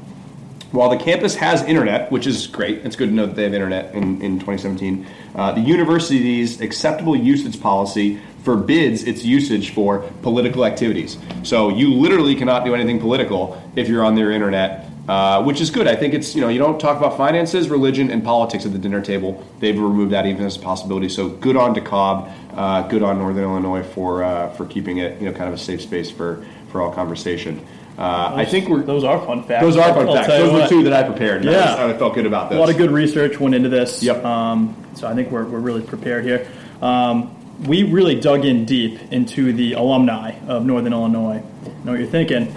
while 0.71 0.89
the 0.89 0.97
campus 0.97 1.35
has 1.35 1.61
internet, 1.63 2.09
which 2.09 2.25
is 2.25 2.47
great, 2.47 2.85
it's 2.85 2.95
good 2.95 3.09
to 3.09 3.13
know 3.13 3.25
that 3.25 3.35
they 3.35 3.43
have 3.43 3.53
internet 3.53 3.93
in, 3.93 4.21
in 4.21 4.39
2017, 4.39 5.05
uh, 5.35 5.51
the 5.51 5.61
university's 5.61 6.61
acceptable 6.61 7.15
usage 7.15 7.59
policy 7.59 8.19
forbids 8.43 9.03
its 9.03 9.25
usage 9.25 9.73
for 9.73 9.99
political 10.21 10.65
activities. 10.65 11.17
So 11.43 11.69
you 11.69 11.93
literally 11.93 12.35
cannot 12.35 12.65
do 12.65 12.75
anything 12.75 12.99
political 12.99 13.61
if 13.75 13.89
you're 13.89 14.05
on 14.05 14.15
their 14.15 14.31
internet. 14.31 14.88
Uh, 15.09 15.43
which 15.43 15.59
is 15.59 15.71
good. 15.71 15.87
I 15.87 15.95
think 15.95 16.13
it's 16.13 16.35
you 16.35 16.41
know 16.41 16.49
you 16.49 16.59
don't 16.59 16.79
talk 16.79 16.97
about 16.97 17.17
finances, 17.17 17.67
religion, 17.69 18.11
and 18.11 18.23
politics 18.23 18.65
at 18.65 18.71
the 18.71 18.77
dinner 18.77 19.01
table. 19.01 19.43
They've 19.59 19.77
removed 19.77 20.11
that 20.13 20.27
even 20.27 20.45
as 20.45 20.55
a 20.55 20.59
possibility. 20.59 21.09
So 21.09 21.29
good 21.29 21.55
on 21.57 21.73
DeKalb, 21.73 22.31
uh, 22.55 22.87
good 22.87 23.01
on 23.01 23.17
Northern 23.17 23.43
Illinois 23.43 23.81
for 23.83 24.23
uh, 24.23 24.49
for 24.51 24.65
keeping 24.67 24.99
it 24.99 25.19
you 25.19 25.27
know 25.27 25.33
kind 25.35 25.47
of 25.51 25.55
a 25.55 25.57
safe 25.57 25.81
space 25.81 26.11
for 26.11 26.45
for 26.71 26.81
all 26.81 26.91
conversation. 26.91 27.65
Uh, 27.97 28.31
I 28.35 28.45
think 28.45 28.69
we're 28.69 28.83
those 28.83 29.03
are 29.03 29.19
fun 29.25 29.43
facts. 29.43 29.63
those 29.65 29.77
are 29.77 29.93
fun 29.93 30.07
I'll 30.07 30.13
facts. 30.13 30.27
Those 30.27 30.53
were 30.53 30.67
two 30.67 30.83
that 30.83 30.93
I 30.93 31.03
prepared. 31.03 31.45
I 31.45 31.51
Yeah. 31.51 31.85
was- 31.87 31.95
I 31.95 31.97
felt 31.97 32.13
good 32.13 32.27
about 32.27 32.53
A 32.53 32.59
lot 32.59 32.69
of 32.69 32.77
good 32.77 32.91
research 32.91 33.39
went 33.39 33.55
into 33.55 33.67
this. 33.67 34.01
Yep. 34.03 34.23
Um, 34.23 34.75
so 34.93 35.07
I 35.07 35.15
think 35.15 35.31
we're, 35.31 35.43
we're 35.43 35.59
really 35.59 35.81
prepared 35.81 36.23
here. 36.23 36.47
Um, 36.81 37.31
we 37.65 37.83
really 37.83 38.15
dug 38.15 38.45
in 38.45 38.63
deep 38.63 38.99
into 39.11 39.51
the 39.51 39.73
alumni 39.73 40.35
of 40.47 40.65
Northern 40.65 40.93
Illinois. 40.93 41.41
I 41.65 41.69
know 41.83 41.91
what 41.91 41.99
you're 41.99 42.07
thinking. 42.07 42.55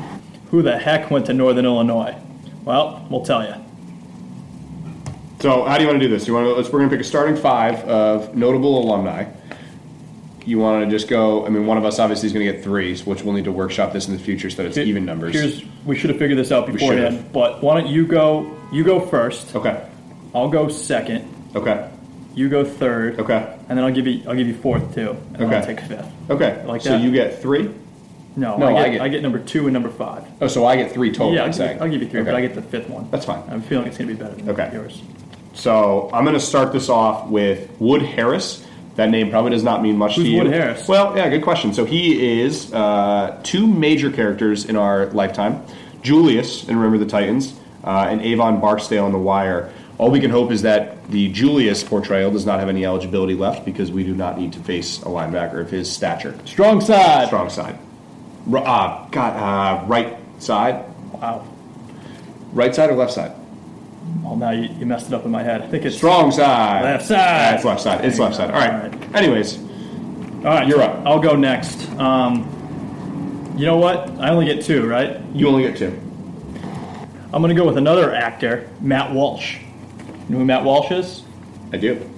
Who 0.52 0.62
the 0.62 0.78
heck 0.78 1.10
went 1.10 1.26
to 1.26 1.32
Northern 1.32 1.64
Illinois? 1.64 2.14
Well, 2.64 3.06
we'll 3.10 3.24
tell 3.24 3.44
you. 3.44 3.54
So 5.40 5.64
how 5.64 5.76
do 5.76 5.82
you 5.82 5.88
want 5.88 6.00
to 6.00 6.06
do 6.08 6.12
this? 6.14 6.28
You 6.28 6.34
want 6.34 6.46
to 6.46 6.54
let's 6.54 6.68
we're 6.70 6.78
going 6.78 6.90
to 6.90 6.96
pick 6.96 7.04
a 7.04 7.08
starting 7.08 7.36
five 7.36 7.80
of 7.84 8.34
notable 8.36 8.80
alumni. 8.82 9.26
You 10.44 10.58
want 10.58 10.84
to 10.84 10.90
just 10.90 11.08
go? 11.08 11.44
I 11.46 11.48
mean, 11.50 11.66
one 11.66 11.78
of 11.78 11.84
us 11.84 11.98
obviously 11.98 12.26
is 12.28 12.32
going 12.32 12.46
to 12.46 12.52
get 12.52 12.62
threes, 12.62 13.04
which 13.06 13.22
we'll 13.22 13.34
need 13.34 13.44
to 13.44 13.52
workshop 13.52 13.92
this 13.92 14.06
in 14.08 14.12
the 14.16 14.22
future 14.22 14.50
so 14.50 14.62
that 14.62 14.68
it's 14.68 14.78
even 14.78 15.04
numbers. 15.04 15.34
Here's 15.34 15.64
we 15.84 15.96
should 15.96 16.10
have 16.10 16.18
figured 16.18 16.38
this 16.38 16.52
out 16.52 16.66
beforehand. 16.66 17.14
should've. 17.16 17.32
But 17.32 17.62
why 17.62 17.80
don't 17.80 17.90
you 17.90 18.06
go? 18.06 18.56
You 18.72 18.84
go 18.84 19.00
first. 19.00 19.54
okay. 19.56 19.84
I'll 20.34 20.48
go 20.48 20.68
second. 20.68 21.28
Okay. 21.54 21.90
You 22.34 22.48
go 22.48 22.64
third. 22.64 23.20
Okay. 23.20 23.56
And 23.68 23.76
then 23.76 23.84
I'll 23.84 23.92
give 23.92 24.06
you 24.06 24.22
I'll 24.28 24.34
give 24.36 24.46
you 24.46 24.54
fourth 24.54 24.94
too. 24.94 25.10
And 25.10 25.36
then 25.36 25.42
I'll 25.52 25.54
Okay. 25.62 25.74
take 25.74 25.80
fifth. 25.86 26.08
Okay. 26.30 26.64
Like 26.66 26.80
so 26.82 26.90
that? 26.90 27.02
you 27.02 27.10
get 27.10 27.42
three. 27.42 27.68
No, 28.36 28.56
No, 28.56 28.66
I, 28.66 28.70
I 28.70 28.84
get, 28.84 28.92
get- 28.92 29.00
I 29.02 29.08
get 29.08 29.22
number 29.22 29.38
two 29.38 29.64
and 29.66 29.72
number 29.72 29.90
five. 29.90 30.24
Oh, 30.40 30.46
so 30.48 30.64
I 30.64 30.76
get 30.76 30.92
three 30.92 31.10
total. 31.12 31.34
yeah, 31.34 31.40
I'll 31.42 31.46
give, 31.48 31.54
you, 31.54 31.58
saying. 31.66 31.82
I'll 31.82 31.88
give 31.90 32.02
you 32.02 32.08
three, 32.08 32.20
Okay. 32.20 32.30
but 32.30 32.36
I 32.36 32.40
get 32.40 32.54
the 32.54 32.62
fifth 32.62 32.88
one. 32.88 33.08
That's 33.10 33.24
fine. 33.26 33.42
I'm 33.50 33.60
feeling 33.62 33.86
it's 33.86 33.98
going 33.98 34.08
to 34.08 34.14
be 34.14 34.22
better 34.22 34.34
than 34.34 34.48
Okay. 34.50 34.70
yours. 34.72 35.02
So 35.54 36.08
I'm 36.12 36.24
going 36.24 36.34
to 36.34 36.40
start 36.40 36.72
this 36.72 36.88
off 36.88 37.28
with 37.28 37.68
Wood 37.78 38.02
Harris. 38.02 38.66
That 38.96 39.10
name 39.10 39.30
probably 39.30 39.50
does 39.52 39.62
not 39.62 39.82
mean 39.82 39.96
much 39.96 40.16
Who's 40.16 40.24
to 40.24 40.30
you. 40.30 40.42
Wood 40.42 40.52
Harris? 40.52 40.86
Well, 40.88 41.16
yeah, 41.16 41.28
good 41.28 41.42
question. 41.42 41.72
So 41.74 41.84
he 41.84 42.40
is 42.40 42.72
uh, 42.72 43.38
two 43.42 43.66
major 43.66 44.10
characters 44.10 44.64
in 44.66 44.76
our 44.76 45.06
lifetime: 45.06 45.62
Julius 46.02 46.68
in 46.68 46.76
Remember 46.76 46.98
the 47.02 47.10
Titans 47.10 47.58
uh, 47.84 48.06
and 48.10 48.20
Avon 48.22 48.60
Barksdale 48.60 49.06
in 49.06 49.12
The 49.12 49.18
Wire. 49.18 49.70
All 49.98 50.10
we 50.10 50.20
can 50.20 50.30
hope 50.30 50.50
is 50.50 50.62
that 50.62 51.06
the 51.10 51.30
Julius 51.32 51.84
portrayal 51.84 52.30
does 52.30 52.44
not 52.46 52.58
have 52.60 52.68
any 52.68 52.84
eligibility 52.84 53.34
left 53.34 53.64
because 53.64 53.90
we 53.92 54.04
do 54.04 54.14
not 54.14 54.38
need 54.38 54.52
to 54.54 54.58
face 54.60 55.00
a 55.02 55.06
linebacker 55.06 55.60
of 55.60 55.70
his 55.70 55.90
stature. 55.90 56.36
Strong 56.44 56.80
side. 56.80 57.26
Strong 57.28 57.50
side. 57.50 57.78
Uh, 58.50 59.06
God, 59.10 59.36
uh, 59.36 59.86
right 59.86 60.16
side. 60.38 60.84
Wow. 61.12 61.46
Right 62.52 62.74
side 62.74 62.90
or 62.90 62.94
left 62.96 63.12
side? 63.12 63.32
Well, 64.22 64.36
now 64.36 64.50
you, 64.50 64.68
you 64.78 64.86
messed 64.86 65.06
it 65.08 65.14
up 65.14 65.24
in 65.24 65.30
my 65.30 65.42
head. 65.42 65.62
I 65.62 65.68
think 65.68 65.84
it's 65.84 65.96
Strong 65.96 66.32
side. 66.32 66.82
Left 66.82 67.06
side. 67.06 67.54
It's 67.54 67.64
left 67.64 67.80
side. 67.80 68.04
It's 68.04 68.18
left 68.18 68.36
side. 68.36 68.50
All 68.50 68.56
right. 68.58 68.72
All 68.72 68.90
right. 68.90 69.14
Anyways, 69.14 69.58
All 69.58 70.44
right, 70.44 70.66
You're 70.66 70.82
up. 70.82 71.06
I'll 71.06 71.20
go 71.20 71.36
next. 71.36 71.88
Um, 71.98 72.48
you 73.56 73.64
know 73.66 73.76
what? 73.76 74.08
I 74.18 74.30
only 74.30 74.46
get 74.46 74.64
two, 74.64 74.86
right? 74.88 75.20
you 75.34 75.46
only 75.48 75.62
get 75.62 75.76
two. 75.76 75.98
I'm 77.32 77.40
going 77.40 77.54
to 77.54 77.60
go 77.60 77.66
with 77.66 77.78
another 77.78 78.14
actor, 78.14 78.68
Matt 78.80 79.12
Walsh. 79.12 79.58
You 80.28 80.30
know 80.30 80.38
who 80.38 80.44
Matt 80.44 80.64
Walsh 80.64 80.90
is? 80.90 81.22
I 81.72 81.76
do. 81.78 82.08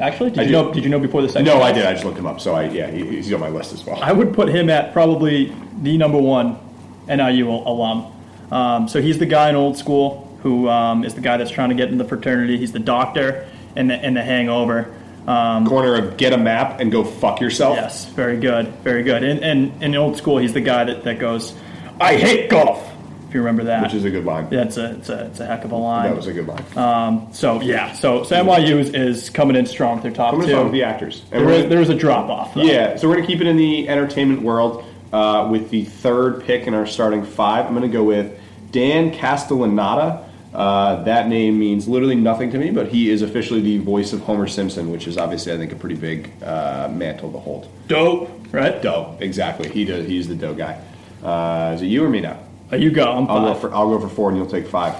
Actually, 0.00 0.30
did 0.30 0.40
I 0.40 0.42
you 0.44 0.52
know? 0.52 0.72
Did 0.72 0.82
you 0.82 0.90
know 0.90 0.98
before 0.98 1.22
the 1.22 1.28
second? 1.28 1.46
No, 1.46 1.60
I 1.62 1.72
did. 1.72 1.84
I 1.84 1.92
just 1.92 2.04
looked 2.04 2.18
him 2.18 2.26
up. 2.26 2.40
So 2.40 2.54
I 2.54 2.64
yeah, 2.64 2.90
he, 2.90 3.04
he's 3.04 3.32
on 3.32 3.40
my 3.40 3.48
list 3.50 3.72
as 3.72 3.84
well. 3.84 4.02
I 4.02 4.12
would 4.12 4.32
put 4.32 4.48
him 4.48 4.70
at 4.70 4.92
probably 4.92 5.54
the 5.82 5.98
number 5.98 6.18
one 6.18 6.58
NIU 7.06 7.48
alum. 7.50 8.12
Um, 8.50 8.88
so 8.88 9.00
he's 9.00 9.18
the 9.18 9.26
guy 9.26 9.48
in 9.50 9.56
old 9.56 9.76
school 9.76 10.26
who 10.42 10.68
um, 10.68 11.04
is 11.04 11.14
the 11.14 11.20
guy 11.20 11.36
that's 11.36 11.50
trying 11.50 11.68
to 11.68 11.74
get 11.74 11.88
in 11.88 11.98
the 11.98 12.04
fraternity. 12.04 12.56
He's 12.56 12.72
the 12.72 12.78
doctor 12.78 13.46
and 13.76 13.90
the, 13.90 13.96
the 13.96 14.22
hangover. 14.22 14.94
Um, 15.26 15.66
Corner 15.66 15.96
of 15.96 16.16
get 16.16 16.32
a 16.32 16.38
map 16.38 16.80
and 16.80 16.90
go 16.90 17.04
fuck 17.04 17.40
yourself. 17.40 17.76
yes, 17.76 18.06
very 18.06 18.38
good, 18.38 18.68
very 18.82 19.02
good. 19.02 19.22
And, 19.22 19.44
and 19.44 19.82
in 19.82 19.94
old 19.94 20.16
school, 20.16 20.38
he's 20.38 20.54
the 20.54 20.62
guy 20.62 20.84
that, 20.84 21.04
that 21.04 21.18
goes, 21.18 21.54
I 22.00 22.16
hate 22.16 22.48
golf, 22.48 22.89
if 23.30 23.34
you 23.34 23.40
remember 23.40 23.62
that. 23.64 23.84
Which 23.84 23.94
is 23.94 24.04
a 24.04 24.10
good 24.10 24.24
line. 24.24 24.48
yeah, 24.50 24.62
it's 24.62 24.76
a, 24.76 24.96
it's, 24.96 25.08
a, 25.08 25.26
it's 25.26 25.38
a 25.38 25.46
heck 25.46 25.64
of 25.64 25.70
a 25.70 25.76
line. 25.76 26.10
That 26.10 26.16
was 26.16 26.26
a 26.26 26.32
good 26.32 26.48
line. 26.48 26.64
um, 26.76 27.28
so, 27.32 27.60
yeah, 27.62 27.92
so, 27.92 28.24
so 28.24 28.42
NIU 28.42 28.78
is, 28.78 28.90
is 28.90 29.30
coming 29.30 29.54
in 29.54 29.66
strong 29.66 29.94
with 29.94 30.02
their 30.02 30.12
top 30.12 30.34
I'm 30.34 30.40
two. 30.40 30.50
talk 30.50 30.64
with 30.64 30.72
the 30.72 30.82
actors. 30.82 31.22
And 31.30 31.46
there, 31.46 31.54
is, 31.54 31.68
there 31.68 31.80
is 31.80 31.90
a 31.90 31.94
drop 31.94 32.28
off. 32.28 32.56
yeah, 32.56 32.96
so 32.96 33.08
we're 33.08 33.14
going 33.14 33.26
to 33.26 33.32
keep 33.32 33.40
it 33.40 33.46
in 33.46 33.56
the 33.56 33.88
entertainment 33.88 34.42
world 34.42 34.84
uh, 35.12 35.48
with 35.48 35.70
the 35.70 35.84
third 35.84 36.42
pick 36.42 36.66
in 36.66 36.74
our 36.74 36.86
starting 36.86 37.24
five. 37.24 37.66
I'm 37.66 37.72
going 37.74 37.88
to 37.88 37.96
go 37.96 38.02
with 38.02 38.36
Dan 38.72 39.12
Castellaneta. 39.12 40.26
Uh, 40.52 41.04
that 41.04 41.28
name 41.28 41.56
means 41.56 41.86
literally 41.86 42.16
nothing 42.16 42.50
to 42.50 42.58
me, 42.58 42.72
but 42.72 42.88
he 42.88 43.10
is 43.10 43.22
officially 43.22 43.60
the 43.60 43.78
voice 43.78 44.12
of 44.12 44.20
Homer 44.22 44.48
Simpson, 44.48 44.90
which 44.90 45.06
is 45.06 45.16
obviously, 45.16 45.52
I 45.52 45.56
think, 45.56 45.70
a 45.70 45.76
pretty 45.76 45.94
big 45.94 46.32
uh, 46.42 46.88
mantle 46.92 47.30
to 47.30 47.38
hold. 47.38 47.68
Dope, 47.86 48.28
right? 48.50 48.82
Dope, 48.82 49.22
exactly. 49.22 49.68
He 49.68 49.84
does. 49.84 50.04
He's 50.08 50.26
the 50.26 50.34
dope 50.34 50.58
guy. 50.58 50.82
Uh, 51.22 51.74
is 51.76 51.82
it 51.82 51.86
you 51.86 52.04
or 52.04 52.08
me 52.08 52.20
now? 52.20 52.40
Uh, 52.72 52.76
you 52.76 52.90
go. 52.90 53.10
I'm 53.10 53.28
I'll 53.28 53.40
go 53.40 53.52
five. 53.52 53.60
for 53.60 53.74
I'll 53.74 53.90
go 53.90 54.00
for 54.00 54.08
four, 54.08 54.28
and 54.28 54.38
you'll 54.38 54.46
take 54.46 54.66
five. 54.66 54.94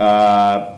Uh, 0.00 0.76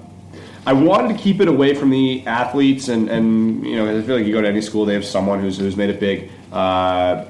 I 0.66 0.72
wanted 0.72 1.16
to 1.16 1.22
keep 1.22 1.40
it 1.40 1.48
away 1.48 1.74
from 1.74 1.90
the 1.90 2.26
athletes, 2.26 2.88
and, 2.88 3.08
and 3.08 3.66
you 3.66 3.76
know, 3.76 3.98
I 3.98 4.02
feel 4.02 4.16
like 4.16 4.26
you 4.26 4.32
go 4.32 4.42
to 4.42 4.48
any 4.48 4.60
school, 4.60 4.84
they 4.84 4.94
have 4.94 5.04
someone 5.04 5.40
who's 5.40 5.58
who's 5.58 5.76
made 5.76 5.90
it 5.90 5.98
big. 5.98 6.30
Uh, 6.52 7.24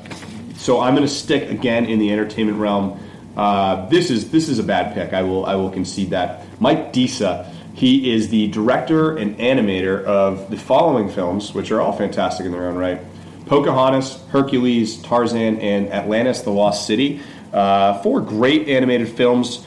so 0.56 0.80
I'm 0.80 0.94
going 0.94 1.06
to 1.06 1.12
stick 1.12 1.48
again 1.48 1.86
in 1.86 1.98
the 1.98 2.12
entertainment 2.12 2.58
realm. 2.58 3.00
Uh, 3.36 3.86
this 3.88 4.10
is 4.10 4.30
this 4.30 4.48
is 4.48 4.58
a 4.58 4.64
bad 4.64 4.92
pick. 4.94 5.12
I 5.12 5.22
will 5.22 5.46
I 5.46 5.54
will 5.54 5.70
concede 5.70 6.10
that. 6.10 6.44
Mike 6.60 6.92
Disa. 6.92 7.54
He 7.74 8.12
is 8.12 8.28
the 8.28 8.48
director 8.48 9.16
and 9.16 9.38
animator 9.38 10.02
of 10.02 10.50
the 10.50 10.56
following 10.56 11.08
films, 11.08 11.54
which 11.54 11.70
are 11.70 11.80
all 11.80 11.92
fantastic 11.92 12.44
in 12.44 12.50
their 12.50 12.66
own 12.66 12.74
right: 12.74 13.00
Pocahontas, 13.46 14.18
Hercules, 14.30 15.00
Tarzan, 15.02 15.60
and 15.60 15.92
Atlantis: 15.92 16.42
The 16.42 16.50
Lost 16.50 16.88
City. 16.88 17.20
Uh, 17.52 18.00
four 18.02 18.20
great 18.20 18.68
animated 18.68 19.08
films, 19.08 19.66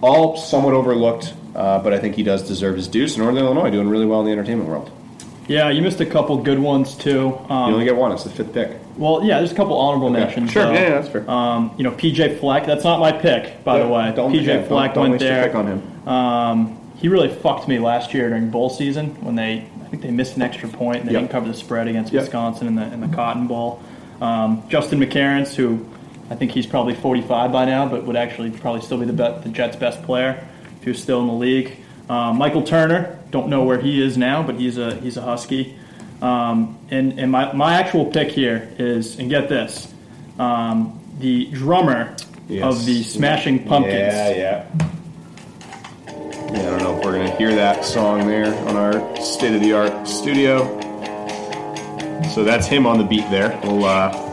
all 0.00 0.36
somewhat 0.36 0.74
overlooked, 0.74 1.34
uh, 1.54 1.78
but 1.80 1.92
I 1.92 1.98
think 1.98 2.14
he 2.14 2.22
does 2.22 2.46
deserve 2.46 2.76
his 2.76 2.88
due. 2.88 3.06
So 3.08 3.22
Northern 3.22 3.42
Illinois 3.44 3.70
doing 3.70 3.88
really 3.88 4.06
well 4.06 4.20
in 4.20 4.26
the 4.26 4.32
entertainment 4.32 4.68
world. 4.68 4.90
Yeah, 5.46 5.70
you 5.70 5.80
missed 5.82 6.00
a 6.00 6.06
couple 6.06 6.36
good 6.42 6.58
ones 6.58 6.94
too. 6.94 7.10
You 7.10 7.46
Um, 7.48 7.72
only 7.74 7.84
get 7.84 7.96
one. 7.96 8.12
It's 8.12 8.24
the 8.24 8.30
fifth 8.30 8.52
pick. 8.52 8.72
well, 8.98 9.22
yeah, 9.24 9.38
there's 9.38 9.52
a 9.52 9.54
couple 9.54 9.78
honorable 9.78 10.10
mentions. 10.10 10.50
Sure, 10.50 10.64
though. 10.64 10.72
yeah, 10.72 10.80
yeah, 10.82 10.88
that's 10.90 11.08
fair. 11.08 11.30
Um, 11.30 11.70
you 11.78 11.84
know, 11.84 11.90
PJ 11.92 12.38
Fleck. 12.38 12.66
That's 12.66 12.84
not 12.84 13.00
my 13.00 13.12
pick, 13.12 13.64
by 13.64 13.78
the 13.78 13.88
way. 13.88 14.12
don't- 14.14 14.32
PJ 14.32 14.42
yeah, 14.46 14.56
don't- 14.68 14.94
don't 14.94 15.08
went 15.10 15.20
there. 15.20 15.44
pick 15.44 15.54
on 15.54 15.66
him. 15.66 16.08
Um, 16.08 16.76
he 16.96 17.08
really 17.08 17.28
fucked 17.28 17.66
me 17.68 17.78
last 17.78 18.12
year 18.12 18.28
during 18.28 18.50
bowl 18.50 18.68
season 18.70 19.16
when 19.20 19.36
they, 19.36 19.64
I 19.82 19.88
think 19.88 20.02
they 20.02 20.10
missed 20.10 20.36
an 20.36 20.42
extra 20.42 20.68
point 20.68 20.98
and 21.00 21.08
they 21.08 21.12
Yep. 21.12 21.20
didn't 21.22 21.32
cover 21.32 21.48
the 21.48 21.54
spread 21.54 21.88
against 21.88 22.12
Yep. 22.12 22.22
Wisconsin 22.24 22.66
in 22.66 22.74
the 22.74 22.92
in 22.92 23.00
the 23.00 23.08
Cotton 23.08 23.46
Bowl. 23.46 23.80
Um, 24.20 24.62
Justin 24.68 24.98
McCareins, 25.00 25.54
who 25.54 25.78
I 26.30 26.34
think 26.34 26.52
he's 26.52 26.66
probably 26.66 26.94
45 26.94 27.52
by 27.52 27.64
now, 27.64 27.88
but 27.88 28.04
would 28.04 28.16
actually 28.16 28.50
probably 28.50 28.82
still 28.82 28.98
be 28.98 29.06
the 29.06 29.12
be- 29.12 29.42
the 29.42 29.48
Jets' 29.48 29.76
best 29.76 30.02
player 30.02 30.46
if 30.76 30.84
he 30.84 30.90
was 30.90 31.02
still 31.02 31.20
in 31.20 31.26
the 31.26 31.32
league. 31.32 31.76
Um, 32.08 32.36
Michael 32.38 32.62
Turner, 32.62 33.18
don't 33.30 33.48
know 33.48 33.64
where 33.64 33.80
he 33.80 34.02
is 34.02 34.16
now, 34.16 34.42
but 34.42 34.56
he's 34.56 34.78
a 34.78 34.94
he's 34.96 35.16
a 35.16 35.22
Husky. 35.22 35.76
Um, 36.20 36.78
and 36.90 37.18
and 37.18 37.30
my, 37.30 37.52
my 37.52 37.74
actual 37.74 38.06
pick 38.06 38.30
here 38.30 38.68
is, 38.78 39.18
and 39.18 39.30
get 39.30 39.48
this, 39.48 39.92
um, 40.38 40.98
the 41.18 41.46
drummer 41.46 42.16
of 42.62 42.84
the 42.86 43.02
Smashing 43.02 43.64
Pumpkins. 43.64 43.94
Yeah, 43.94 44.30
yeah. 44.30 44.66
Yeah, 46.50 46.60
I 46.60 46.70
don't 46.70 46.82
know 46.82 46.98
if 46.98 47.04
we're 47.04 47.12
gonna 47.12 47.36
hear 47.36 47.54
that 47.54 47.84
song 47.84 48.26
there 48.26 48.54
on 48.68 48.76
our 48.76 49.16
state 49.20 49.54
of 49.54 49.60
the 49.60 49.74
art 49.74 50.08
studio. 50.08 50.76
So 52.34 52.42
that's 52.42 52.66
him 52.66 52.86
on 52.86 52.98
the 52.98 53.04
beat 53.04 53.28
there. 53.30 53.58
We'll, 53.62 53.84
uh, 53.84 54.27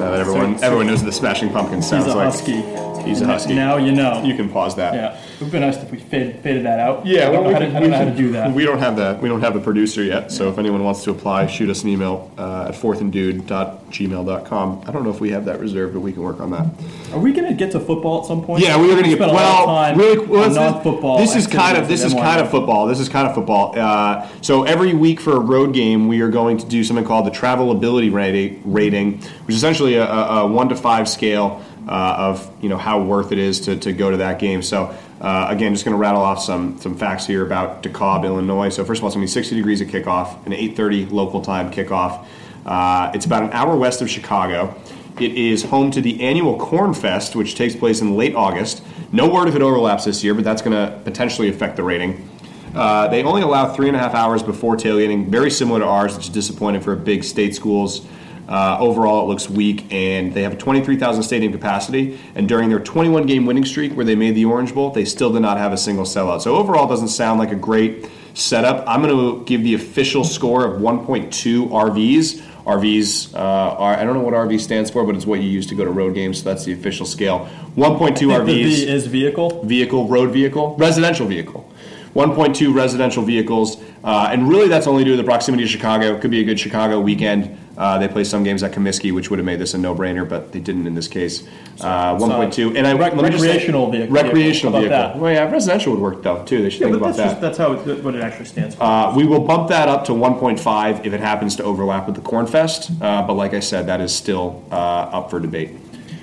now 0.00 0.10
that 0.10 0.20
everyone 0.20 0.62
everyone 0.62 0.86
knows 0.86 0.98
what 1.00 1.06
the 1.06 1.12
Smashing 1.12 1.50
Pumpkins 1.50 1.88
sounds 1.88 2.06
He's 2.06 2.14
a 2.14 2.16
like. 2.16 2.26
husky. 2.26 2.89
He's 3.04 3.20
a 3.20 3.26
husky. 3.26 3.54
Now 3.54 3.76
you 3.76 3.92
know. 3.92 4.22
You 4.22 4.34
can 4.36 4.48
pause 4.50 4.76
that. 4.76 4.94
yeah, 4.94 5.16
it 5.18 5.40
would 5.40 5.50
be 5.52 5.58
nice 5.58 5.76
if 5.76 5.90
we 5.90 5.98
faded, 5.98 6.40
faded 6.42 6.64
that 6.66 6.78
out. 6.80 7.06
Yeah, 7.06 7.28
I 7.28 7.32
don't, 7.32 7.34
well, 7.34 7.42
know, 7.42 7.48
we 7.48 7.52
how 7.54 7.58
to, 7.60 7.66
can- 7.66 7.76
I 7.76 7.80
don't 7.80 7.90
know 7.90 7.96
how 7.98 8.04
to 8.04 8.14
do 8.16 8.32
that. 8.32 8.52
We 8.52 8.64
don't 8.64 8.78
have 8.78 8.96
that. 8.96 9.20
We 9.22 9.28
don't 9.28 9.40
have 9.40 9.54
the 9.54 9.60
producer 9.60 10.02
yet. 10.02 10.30
So 10.32 10.48
if 10.50 10.58
anyone 10.58 10.84
wants 10.84 11.04
to 11.04 11.10
apply, 11.10 11.46
shoot 11.46 11.70
us 11.70 11.82
an 11.82 11.88
email 11.88 12.30
uh, 12.38 12.66
at 12.68 12.74
fourthanddude.gmail.com. 12.74 14.84
I 14.86 14.90
don't 14.92 15.04
know 15.04 15.10
if 15.10 15.20
we 15.20 15.30
have 15.30 15.44
that 15.46 15.60
reserved, 15.60 15.94
but 15.94 16.00
we 16.00 16.12
can 16.12 16.22
work 16.22 16.40
on 16.40 16.50
that. 16.50 16.66
Are 17.12 17.18
we 17.18 17.32
going 17.32 17.48
to 17.48 17.54
get 17.54 17.72
to 17.72 17.80
football 17.80 18.20
at 18.20 18.26
some 18.26 18.44
point? 18.44 18.62
Yeah, 18.62 18.76
we're 18.76 18.88
going 18.88 19.02
to 19.04 19.08
get 19.10 19.18
well. 19.20 19.66
time 19.66 19.98
really, 19.98 20.26
well, 20.26 20.44
on 20.44 20.54
non-football. 20.54 21.18
This 21.18 21.36
is 21.36 21.46
kind 21.46 21.76
of 21.76 21.88
this 21.88 22.04
is 22.04 22.14
kind 22.14 22.40
of 22.40 22.50
football. 22.50 22.86
This 22.86 23.00
is 23.00 23.08
kind 23.08 23.26
of 23.26 23.34
football. 23.34 23.78
Uh, 23.78 24.28
so 24.40 24.64
every 24.64 24.94
week 24.94 25.20
for 25.20 25.36
a 25.36 25.40
road 25.40 25.74
game, 25.74 26.08
we 26.08 26.20
are 26.20 26.28
going 26.30 26.58
to 26.58 26.66
do 26.66 26.84
something 26.84 27.04
called 27.04 27.26
the 27.26 27.30
travelability 27.30 28.12
rating, 28.12 28.60
rating 28.70 29.18
which 29.20 29.50
is 29.50 29.56
essentially 29.56 29.94
a, 29.94 30.04
a, 30.04 30.42
a 30.42 30.46
one 30.46 30.68
to 30.68 30.76
five 30.76 31.08
scale 31.08 31.64
uh, 31.90 32.14
of 32.16 32.50
you 32.62 32.70
know 32.70 32.78
how 32.78 33.02
worth 33.02 33.32
it 33.32 33.38
is 33.38 33.60
to, 33.60 33.76
to 33.76 33.92
go 33.92 34.10
to 34.10 34.16
that 34.18 34.38
game. 34.38 34.62
So. 34.62 34.94
Uh, 35.20 35.48
again, 35.50 35.74
just 35.74 35.84
going 35.84 35.94
to 35.94 36.00
rattle 36.00 36.22
off 36.22 36.40
some 36.40 36.78
some 36.78 36.96
facts 36.96 37.26
here 37.26 37.44
about 37.44 37.82
DeKalb, 37.82 38.24
Illinois. 38.24 38.70
So 38.70 38.86
first 38.86 39.00
of 39.00 39.04
all, 39.04 39.08
it's 39.08 39.16
going 39.16 39.26
to 39.26 39.30
be 39.30 39.34
60 39.34 39.54
degrees 39.54 39.82
at 39.82 39.88
kickoff, 39.88 40.46
an 40.46 40.52
8:30 40.52 41.12
local 41.12 41.42
time 41.42 41.70
kickoff. 41.70 42.24
Uh, 42.64 43.10
it's 43.14 43.26
about 43.26 43.42
an 43.42 43.50
hour 43.52 43.76
west 43.76 44.00
of 44.00 44.08
Chicago. 44.08 44.74
It 45.18 45.32
is 45.34 45.64
home 45.64 45.90
to 45.90 46.00
the 46.00 46.22
annual 46.22 46.58
Corn 46.58 46.94
Fest, 46.94 47.36
which 47.36 47.54
takes 47.54 47.76
place 47.76 48.00
in 48.00 48.16
late 48.16 48.34
August. 48.34 48.82
No 49.12 49.28
word 49.28 49.48
if 49.48 49.54
it 49.54 49.60
overlaps 49.60 50.06
this 50.06 50.24
year, 50.24 50.32
but 50.34 50.44
that's 50.44 50.62
going 50.62 50.72
to 50.72 50.98
potentially 51.04 51.50
affect 51.50 51.76
the 51.76 51.82
rating. 51.82 52.26
Uh, 52.74 53.08
they 53.08 53.22
only 53.22 53.42
allow 53.42 53.74
three 53.74 53.88
and 53.88 53.96
a 53.96 54.00
half 54.00 54.14
hours 54.14 54.42
before 54.42 54.76
tailgating, 54.76 55.26
very 55.26 55.50
similar 55.50 55.80
to 55.80 55.84
ours, 55.84 56.16
which 56.16 56.26
is 56.26 56.32
disappointing 56.32 56.80
for 56.80 56.94
big 56.94 57.24
state 57.24 57.54
schools. 57.54 58.06
Uh, 58.50 58.76
overall, 58.80 59.24
it 59.24 59.28
looks 59.28 59.48
weak, 59.48 59.86
and 59.92 60.34
they 60.34 60.42
have 60.42 60.54
a 60.54 60.56
23,000 60.56 61.22
stadium 61.22 61.52
capacity. 61.52 62.18
And 62.34 62.48
during 62.48 62.68
their 62.68 62.80
21 62.80 63.26
game 63.26 63.46
winning 63.46 63.64
streak, 63.64 63.92
where 63.92 64.04
they 64.04 64.16
made 64.16 64.34
the 64.34 64.44
Orange 64.44 64.74
Bowl, 64.74 64.90
they 64.90 65.04
still 65.04 65.32
did 65.32 65.40
not 65.40 65.56
have 65.56 65.72
a 65.72 65.76
single 65.76 66.04
sellout. 66.04 66.42
So 66.42 66.56
overall, 66.56 66.86
it 66.86 66.88
doesn't 66.88 67.08
sound 67.08 67.38
like 67.38 67.52
a 67.52 67.56
great 67.56 68.10
setup. 68.34 68.84
I'm 68.88 69.02
going 69.02 69.14
to 69.14 69.44
give 69.44 69.62
the 69.62 69.74
official 69.74 70.24
score 70.24 70.64
of 70.64 70.80
1.2 70.80 71.68
RVs. 71.68 72.42
RVs 72.64 73.34
uh, 73.34 73.38
are 73.38 73.94
I 73.96 74.04
don't 74.04 74.14
know 74.14 74.20
what 74.20 74.34
RV 74.34 74.60
stands 74.60 74.90
for, 74.90 75.04
but 75.04 75.14
it's 75.14 75.26
what 75.26 75.40
you 75.40 75.48
use 75.48 75.66
to 75.68 75.74
go 75.74 75.84
to 75.84 75.90
road 75.90 76.14
games. 76.14 76.38
So 76.38 76.44
that's 76.44 76.64
the 76.64 76.72
official 76.72 77.06
scale. 77.06 77.48
1.2 77.76 78.16
RVs. 78.16 78.86
Is 78.86 79.06
vehicle. 79.06 79.64
Vehicle, 79.64 80.08
road 80.08 80.30
vehicle, 80.30 80.76
residential 80.76 81.26
vehicle. 81.26 81.69
1.2 82.14 82.74
residential 82.74 83.22
vehicles, 83.22 83.80
uh, 84.02 84.28
and 84.32 84.48
really 84.48 84.68
that's 84.68 84.86
only 84.86 85.04
due 85.04 85.12
to 85.12 85.16
the 85.16 85.24
proximity 85.24 85.62
to 85.64 85.68
Chicago. 85.68 86.14
It 86.14 86.20
could 86.20 86.30
be 86.30 86.40
a 86.40 86.44
good 86.44 86.58
Chicago 86.58 87.00
weekend. 87.00 87.56
Uh, 87.78 87.96
they 87.98 88.08
play 88.08 88.24
some 88.24 88.42
games 88.42 88.62
at 88.62 88.72
Comiskey, 88.72 89.10
which 89.12 89.30
would 89.30 89.38
have 89.38 89.46
made 89.46 89.58
this 89.58 89.72
a 89.72 89.78
no-brainer, 89.78 90.28
but 90.28 90.52
they 90.52 90.60
didn't 90.60 90.86
in 90.86 90.94
this 90.94 91.08
case. 91.08 91.44
Uh, 91.80 92.14
1.2, 92.18 92.76
and 92.76 92.86
I 92.86 92.92
Rec- 92.92 93.14
let 93.14 93.24
me 93.24 93.30
just 93.30 93.42
say- 93.42 93.48
recreational 93.48 93.90
vehicle. 93.90 94.14
Recreational 94.14 94.72
vehicle. 94.80 94.90
that? 94.98 95.16
Well, 95.18 95.32
yeah, 95.32 95.50
residential 95.50 95.92
would 95.92 96.00
work 96.02 96.22
though 96.22 96.44
too. 96.44 96.62
They 96.62 96.68
should 96.68 96.80
Yeah, 96.82 96.86
think 96.88 96.96
about 96.98 97.06
that's, 97.16 97.18
that. 97.18 97.24
just, 97.28 97.40
that's 97.40 97.58
how 97.58 97.72
it, 97.72 98.04
what 98.04 98.14
it 98.14 98.22
actually 98.22 98.44
stands 98.46 98.74
for. 98.74 98.82
Uh, 98.82 99.14
we 99.14 99.24
will 99.24 99.40
bump 99.40 99.68
that 99.70 99.88
up 99.88 100.04
to 100.06 100.12
1.5 100.12 101.06
if 101.06 101.12
it 101.14 101.20
happens 101.20 101.56
to 101.56 101.62
overlap 101.64 102.06
with 102.06 102.16
the 102.16 102.20
Corn 102.22 102.46
Fest. 102.46 102.90
Uh, 103.00 103.22
but 103.26 103.34
like 103.34 103.54
I 103.54 103.60
said, 103.60 103.86
that 103.86 104.02
is 104.02 104.14
still 104.14 104.62
uh, 104.70 104.74
up 104.74 105.30
for 105.30 105.40
debate. 105.40 105.70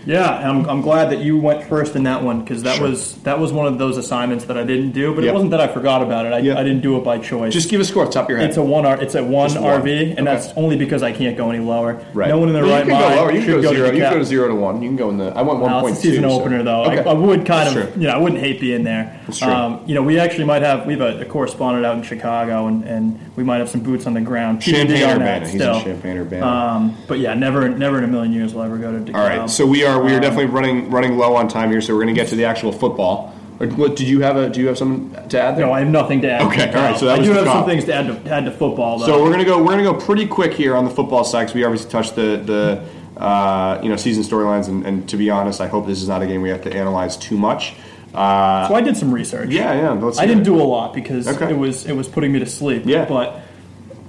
Yeah, 0.07 0.39
and 0.39 0.47
I'm, 0.65 0.69
I'm 0.69 0.81
glad 0.81 1.09
that 1.11 1.19
you 1.19 1.37
went 1.37 1.63
first 1.65 1.95
in 1.97 2.03
that 2.03 2.23
one 2.23 2.39
because 2.41 2.63
that 2.63 2.77
Sure. 2.77 2.87
was 2.87 3.13
that 3.23 3.39
was 3.39 3.51
one 3.51 3.67
of 3.67 3.77
those 3.77 3.97
assignments 3.97 4.45
that 4.45 4.57
I 4.57 4.63
didn't 4.63 4.91
do. 4.91 5.13
But 5.13 5.23
Yep. 5.25 5.29
it 5.29 5.33
wasn't 5.33 5.51
that 5.51 5.59
I 5.59 5.67
forgot 5.67 6.01
about 6.01 6.25
it. 6.25 6.31
I, 6.33 6.39
Yep. 6.39 6.57
I 6.57 6.63
didn't 6.63 6.81
do 6.81 6.95
it 6.97 7.03
by 7.03 7.17
choice. 7.19 7.51
Just 7.53 7.69
give 7.69 7.81
a 7.81 7.85
score, 7.85 8.05
top 8.07 8.23
of 8.25 8.29
your 8.29 8.39
head. 8.39 8.47
it's 8.49 8.57
a 8.57 8.63
one 8.63 8.85
R. 8.85 8.99
It's 9.01 9.15
a 9.15 9.23
one 9.23 9.49
Just 9.49 9.61
one. 9.61 9.81
RV, 9.81 10.11
and 10.17 10.19
Okay. 10.19 10.23
that's 10.23 10.53
only 10.55 10.77
because 10.77 11.03
I 11.03 11.11
can't 11.11 11.35
go 11.35 11.49
any 11.49 11.59
lower. 11.59 11.99
right. 12.13 12.29
No 12.29 12.39
one 12.39 12.47
in 12.47 12.53
their 12.53 12.63
Well, 12.63 12.71
right 12.73 12.85
you 12.85 12.91
can 12.91 13.01
mind 13.01 13.15
go 13.15 13.21
lower. 13.21 13.31
You 13.33 13.41
can 13.41 13.61
go, 13.61 13.61
zero. 13.73 13.89
to 13.91 13.95
You 13.97 14.01
can 14.03 14.13
go 14.13 14.19
to 14.19 14.25
zero 14.25 14.47
to 14.47 14.55
one. 14.55 14.81
You 14.81 14.89
can 14.89 14.95
go 14.97 15.09
in 15.09 15.17
the. 15.17 15.25
I 15.35 15.41
went 15.41 15.59
Well, 15.59 15.69
1.2. 15.83 15.89
it's 15.89 15.99
a 15.99 16.01
season 16.01 16.23
so- 16.23 16.39
opener, 16.39 16.63
though. 16.63 16.83
Okay. 16.85 16.99
I, 16.99 17.11
I 17.11 17.13
would 17.13 17.45
kind 17.45 17.67
That's 17.67 17.75
of, 17.75 17.93
true. 17.93 18.01
you 18.01 18.07
know, 18.07 18.13
I 18.13 18.17
wouldn't 18.17 18.39
hate 18.41 18.61
being 18.61 18.83
there. 18.83 19.19
That's 19.27 19.39
true. 19.39 19.51
Um, 19.51 19.81
you 19.85 19.93
know, 19.95 20.03
we 20.03 20.19
actually 20.19 20.45
might 20.45 20.61
have 20.61 20.85
we 20.85 20.93
have 20.93 21.01
a, 21.01 21.21
a 21.21 21.25
correspondent 21.25 21.85
out 21.85 21.97
in 21.97 22.03
Chicago, 22.03 22.67
and, 22.67 22.83
and 22.85 23.19
we 23.37 23.43
might 23.43 23.57
have 23.57 23.69
some 23.69 23.81
boots 23.81 24.07
on 24.07 24.15
the 24.15 24.19
ground. 24.21 24.59
TBD 24.61 24.71
Champaign 24.73 25.03
Urbana. 25.03 25.19
that 25.19 25.41
He's 25.43 25.51
still. 25.51 25.77
in 25.77 25.83
Champaign 25.83 26.17
Urbana. 26.17 26.45
Um, 26.45 26.97
but 27.07 27.19
yeah, 27.19 27.35
never, 27.35 27.69
never 27.69 27.99
in 27.99 28.03
a 28.03 28.07
million 28.07 28.33
years 28.33 28.53
will 28.53 28.63
I 28.63 28.65
ever 28.65 28.79
go 28.79 28.91
to. 28.91 28.99
DeKalb. 28.99 29.15
All 29.15 29.27
right, 29.27 29.49
so 29.49 29.65
we 29.65 29.85
are 29.85 30.01
we 30.01 30.11
are 30.11 30.15
Um, 30.15 30.21
definitely 30.21 30.47
running 30.47 30.89
running 30.89 31.17
low 31.19 31.35
on 31.35 31.47
time 31.47 31.69
here, 31.69 31.79
so 31.79 31.93
we're 31.93 32.01
going 32.03 32.13
to 32.15 32.19
get 32.19 32.29
to 32.29 32.35
the 32.35 32.45
actual 32.45 32.71
football. 32.71 33.33
Or, 33.59 33.67
what, 33.67 33.95
did 33.95 34.07
you 34.07 34.21
have 34.21 34.37
a 34.37 34.49
Do 34.49 34.59
you 34.59 34.67
have 34.67 34.77
something 34.79 35.11
to 35.29 35.39
add 35.39 35.55
there? 35.55 35.67
No, 35.67 35.71
I 35.71 35.81
have 35.81 35.87
nothing 35.89 36.21
to 36.23 36.31
add. 36.31 36.41
Okay, 36.47 36.65
to 36.71 36.77
all 36.77 36.83
right, 36.89 36.99
so 36.99 37.09
I 37.11 37.19
do 37.21 37.31
have 37.31 37.45
some 37.45 37.65
things 37.65 37.85
to 37.85 37.93
add 37.93 38.07
to, 38.07 38.31
add 38.31 38.45
to 38.45 38.51
football. 38.51 38.97
Though. 38.97 39.05
So 39.05 39.23
we're 39.23 39.31
gonna 39.31 39.45
go. 39.45 39.59
We're 39.61 39.71
gonna 39.71 39.83
go 39.83 39.93
pretty 39.93 40.25
quick 40.25 40.53
here 40.55 40.75
on 40.75 40.83
the 40.85 40.91
football 40.91 41.23
side 41.23 41.41
because 41.41 41.53
we 41.53 41.63
obviously 41.63 41.91
touched 41.91 42.15
the 42.15 42.37
the 42.43 43.21
uh, 43.21 43.79
you 43.83 43.89
know 43.89 43.97
season 43.97 44.23
storylines, 44.23 44.67
and, 44.67 44.83
and 44.83 45.07
to 45.09 45.15
be 45.17 45.29
honest, 45.29 45.61
I 45.61 45.67
hope 45.67 45.85
this 45.85 46.01
is 46.01 46.07
not 46.07 46.23
a 46.23 46.27
game 46.27 46.41
we 46.41 46.49
have 46.49 46.63
to 46.63 46.73
analyze 46.75 47.15
too 47.17 47.37
much. 47.37 47.75
Uh, 48.17 48.67
So 48.67 48.75
I 48.75 48.81
did 48.81 48.97
some 48.97 49.13
research. 49.13 49.49
yeah, 49.49 49.73
yeah. 49.75 49.91
Let's 49.91 50.17
I 50.17 50.25
didn't 50.25 50.41
it. 50.41 50.45
do 50.45 50.59
a 50.59 50.63
lot 50.63 50.93
because 50.93 51.27
Okay. 51.27 51.51
it 51.51 51.57
was 51.57 51.85
it 51.85 51.95
was 51.95 52.07
putting 52.07 52.31
me 52.31 52.39
to 52.39 52.45
sleep. 52.47 52.83
Yeah. 52.85 53.05
But 53.05 53.39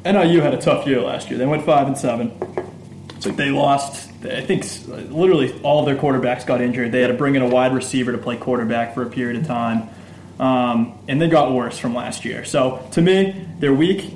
NIU 0.05 0.41
had 0.41 0.55
a 0.55 0.59
tough 0.59 0.87
year 0.87 1.01
last 1.03 1.29
year. 1.29 1.39
They 1.39 1.47
went 1.47 1.65
five 1.65 1.87
and 1.87 1.97
seven. 1.99 2.33
So- 3.21 3.31
They 3.31 3.51
lost. 3.51 4.09
I 4.25 4.41
think 4.41 4.65
literally 5.11 5.53
all 5.63 5.81
of 5.81 5.87
their 5.87 5.97
quarterbacks 5.97 6.47
got 6.47 6.61
injured. 6.61 6.91
They 6.93 7.01
had 7.03 7.09
to 7.09 7.15
bring 7.15 7.35
in 7.37 7.43
a 7.43 7.49
wide 7.49 7.73
receiver 7.75 8.11
to 8.13 8.19
play 8.19 8.37
quarterback 8.37 8.95
for 8.95 9.03
a 9.03 9.07
period 9.11 9.37
of 9.41 9.47
time, 9.47 9.89
um, 10.41 10.95
and 11.07 11.21
they 11.21 11.29
got 11.29 11.53
worse 11.53 11.79
from 11.79 11.95
last 11.95 12.25
year. 12.25 12.45
So 12.45 12.81
to 12.93 13.03
me, 13.03 13.35
they're 13.61 13.75
weak. 13.75 14.11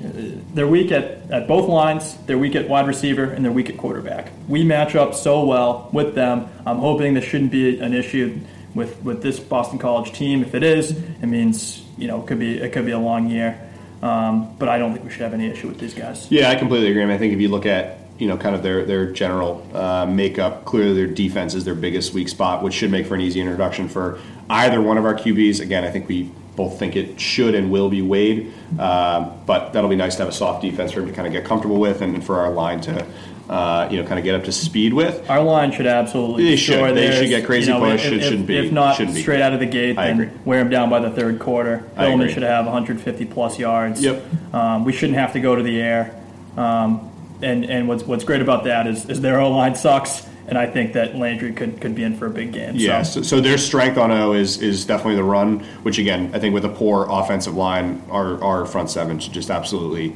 They're 0.53 0.67
weak 0.67 0.91
at, 0.91 1.19
at 1.31 1.47
both 1.47 1.69
lines. 1.69 2.15
They're 2.25 2.37
weak 2.37 2.55
at 2.55 2.67
wide 2.67 2.87
receiver, 2.87 3.23
and 3.25 3.43
they're 3.45 3.51
weak 3.51 3.69
at 3.69 3.77
quarterback. 3.77 4.31
We 4.47 4.63
match 4.63 4.95
up 4.95 5.13
so 5.15 5.45
well 5.45 5.89
with 5.93 6.15
them. 6.15 6.47
I'm 6.65 6.77
hoping 6.79 7.13
this 7.13 7.25
shouldn't 7.25 7.51
be 7.51 7.79
an 7.79 7.93
issue 7.93 8.39
with, 8.75 9.01
with 9.03 9.21
this 9.21 9.39
Boston 9.39 9.79
College 9.79 10.13
team. 10.13 10.41
If 10.41 10.55
it 10.55 10.63
is, 10.63 10.91
it 10.91 11.27
means 11.27 11.83
you 11.97 12.07
know 12.07 12.21
it 12.21 12.27
could 12.27 12.39
be 12.39 12.57
it 12.57 12.73
could 12.73 12.85
be 12.85 12.91
a 12.91 12.99
long 12.99 13.29
year. 13.29 13.59
Um, 14.01 14.53
but 14.57 14.67
I 14.67 14.77
don't 14.77 14.91
think 14.91 15.05
we 15.05 15.11
should 15.11 15.21
have 15.21 15.33
any 15.33 15.47
issue 15.47 15.69
with 15.69 15.79
these 15.79 15.93
guys. 15.93 16.29
Yeah, 16.29 16.49
I 16.49 16.55
completely 16.55 16.89
agree. 16.89 17.03
I, 17.03 17.05
mean, 17.05 17.15
I 17.15 17.17
think 17.17 17.33
if 17.33 17.39
you 17.39 17.47
look 17.47 17.65
at 17.65 17.99
you 18.17 18.27
know 18.27 18.37
kind 18.37 18.55
of 18.55 18.61
their 18.61 18.85
their 18.85 19.11
general 19.11 19.65
uh, 19.73 20.05
makeup, 20.05 20.65
clearly 20.65 20.93
their 20.93 21.07
defense 21.07 21.53
is 21.53 21.63
their 21.65 21.75
biggest 21.75 22.13
weak 22.13 22.29
spot, 22.29 22.63
which 22.63 22.73
should 22.73 22.91
make 22.91 23.05
for 23.05 23.15
an 23.15 23.21
easy 23.21 23.39
introduction 23.39 23.87
for 23.87 24.19
either 24.49 24.81
one 24.81 24.97
of 24.97 25.05
our 25.05 25.15
QBs. 25.15 25.61
Again, 25.61 25.83
I 25.83 25.91
think 25.91 26.07
we 26.07 26.31
both 26.55 26.77
think 26.77 26.95
it 26.95 27.19
should 27.19 27.55
and 27.55 27.71
will 27.71 27.89
be 27.89 28.01
Wade, 28.01 28.53
uh, 28.77 29.21
but 29.45 29.73
that'll 29.73 29.89
be 29.89 29.95
nice 29.95 30.15
to 30.17 30.21
have 30.21 30.29
a 30.29 30.35
soft 30.35 30.61
defense 30.61 30.91
for 30.91 30.99
him 30.99 31.07
to 31.07 31.13
kind 31.13 31.25
of 31.25 31.33
get 31.33 31.45
comfortable 31.45 31.79
with, 31.79 32.01
and 32.01 32.23
for 32.23 32.39
our 32.39 32.51
line 32.51 32.81
to 32.81 33.07
uh, 33.49 33.87
you 33.91 34.01
know 34.01 34.07
kind 34.07 34.17
of 34.19 34.23
get 34.23 34.35
up 34.35 34.43
to 34.45 34.51
speed 34.51 34.93
with. 34.93 35.29
Our 35.29 35.41
line 35.43 35.71
should 35.71 35.85
absolutely. 35.85 36.45
They 36.45 36.55
should. 36.55 36.95
They 36.95 37.11
should 37.17 37.29
get 37.29 37.45
crazy 37.45 37.71
You 37.71 37.79
know, 37.79 37.91
push. 37.91 38.05
If, 38.05 38.13
It 38.13 38.17
if- 38.17 38.23
shouldn't 38.23 38.47
be- 38.47 38.57
If 38.57 38.71
not 38.71 38.95
shouldn't 38.95 39.15
be. 39.15 39.21
straight 39.21 39.41
out 39.41 39.53
of 39.53 39.59
the 39.59 39.65
gate, 39.65 39.97
I 39.97 40.07
then 40.07 40.21
agree. 40.21 40.37
wear 40.45 40.59
them 40.59 40.69
down 40.69 40.89
by 40.89 40.99
the 40.99 41.09
third 41.11 41.39
quarter. 41.39 41.83
Hilliman 41.97 42.29
should 42.29 42.43
have 42.43 42.65
150 42.65 43.25
plus 43.25 43.59
yards. 43.59 44.01
Yep. 44.03 44.23
Um, 44.53 44.85
we 44.85 44.93
shouldn't 44.93 45.17
have 45.17 45.33
to 45.33 45.39
go 45.39 45.55
to 45.55 45.63
the 45.63 45.79
air. 45.81 46.15
Um, 46.57 47.09
and 47.41 47.65
and 47.65 47.87
what's 47.87 48.03
what's 48.03 48.23
great 48.23 48.41
about 48.41 48.63
that 48.65 48.87
is, 48.87 49.09
is 49.09 49.19
their 49.19 49.41
O 49.41 49.51
line 49.51 49.75
sucks, 49.75 50.25
and 50.47 50.57
I 50.57 50.65
think 50.67 50.93
that 50.93 51.17
Landry 51.17 51.51
could, 51.51 51.81
could 51.81 51.93
be 51.95 52.03
in 52.03 52.15
for 52.15 52.27
a 52.27 52.29
big 52.29 52.53
game. 52.53 52.75
Yeah, 52.75 53.01
So. 53.03 53.21
so, 53.21 53.27
so 53.37 53.41
their 53.41 53.57
strength 53.57 53.97
on 53.97 54.11
O 54.11 54.31
is 54.33 54.61
is 54.61 54.85
definitely 54.85 55.15
the 55.15 55.23
run, 55.25 55.59
which 55.83 55.97
again 55.97 56.31
I 56.33 56.39
think 56.39 56.53
with 56.53 56.63
a 56.63 56.69
poor 56.69 57.05
offensive 57.09 57.55
line, 57.55 58.01
our 58.09 58.41
our 58.41 58.65
front 58.65 58.89
seven 58.91 59.19
should 59.19 59.33
just 59.33 59.49
absolutely 59.49 60.15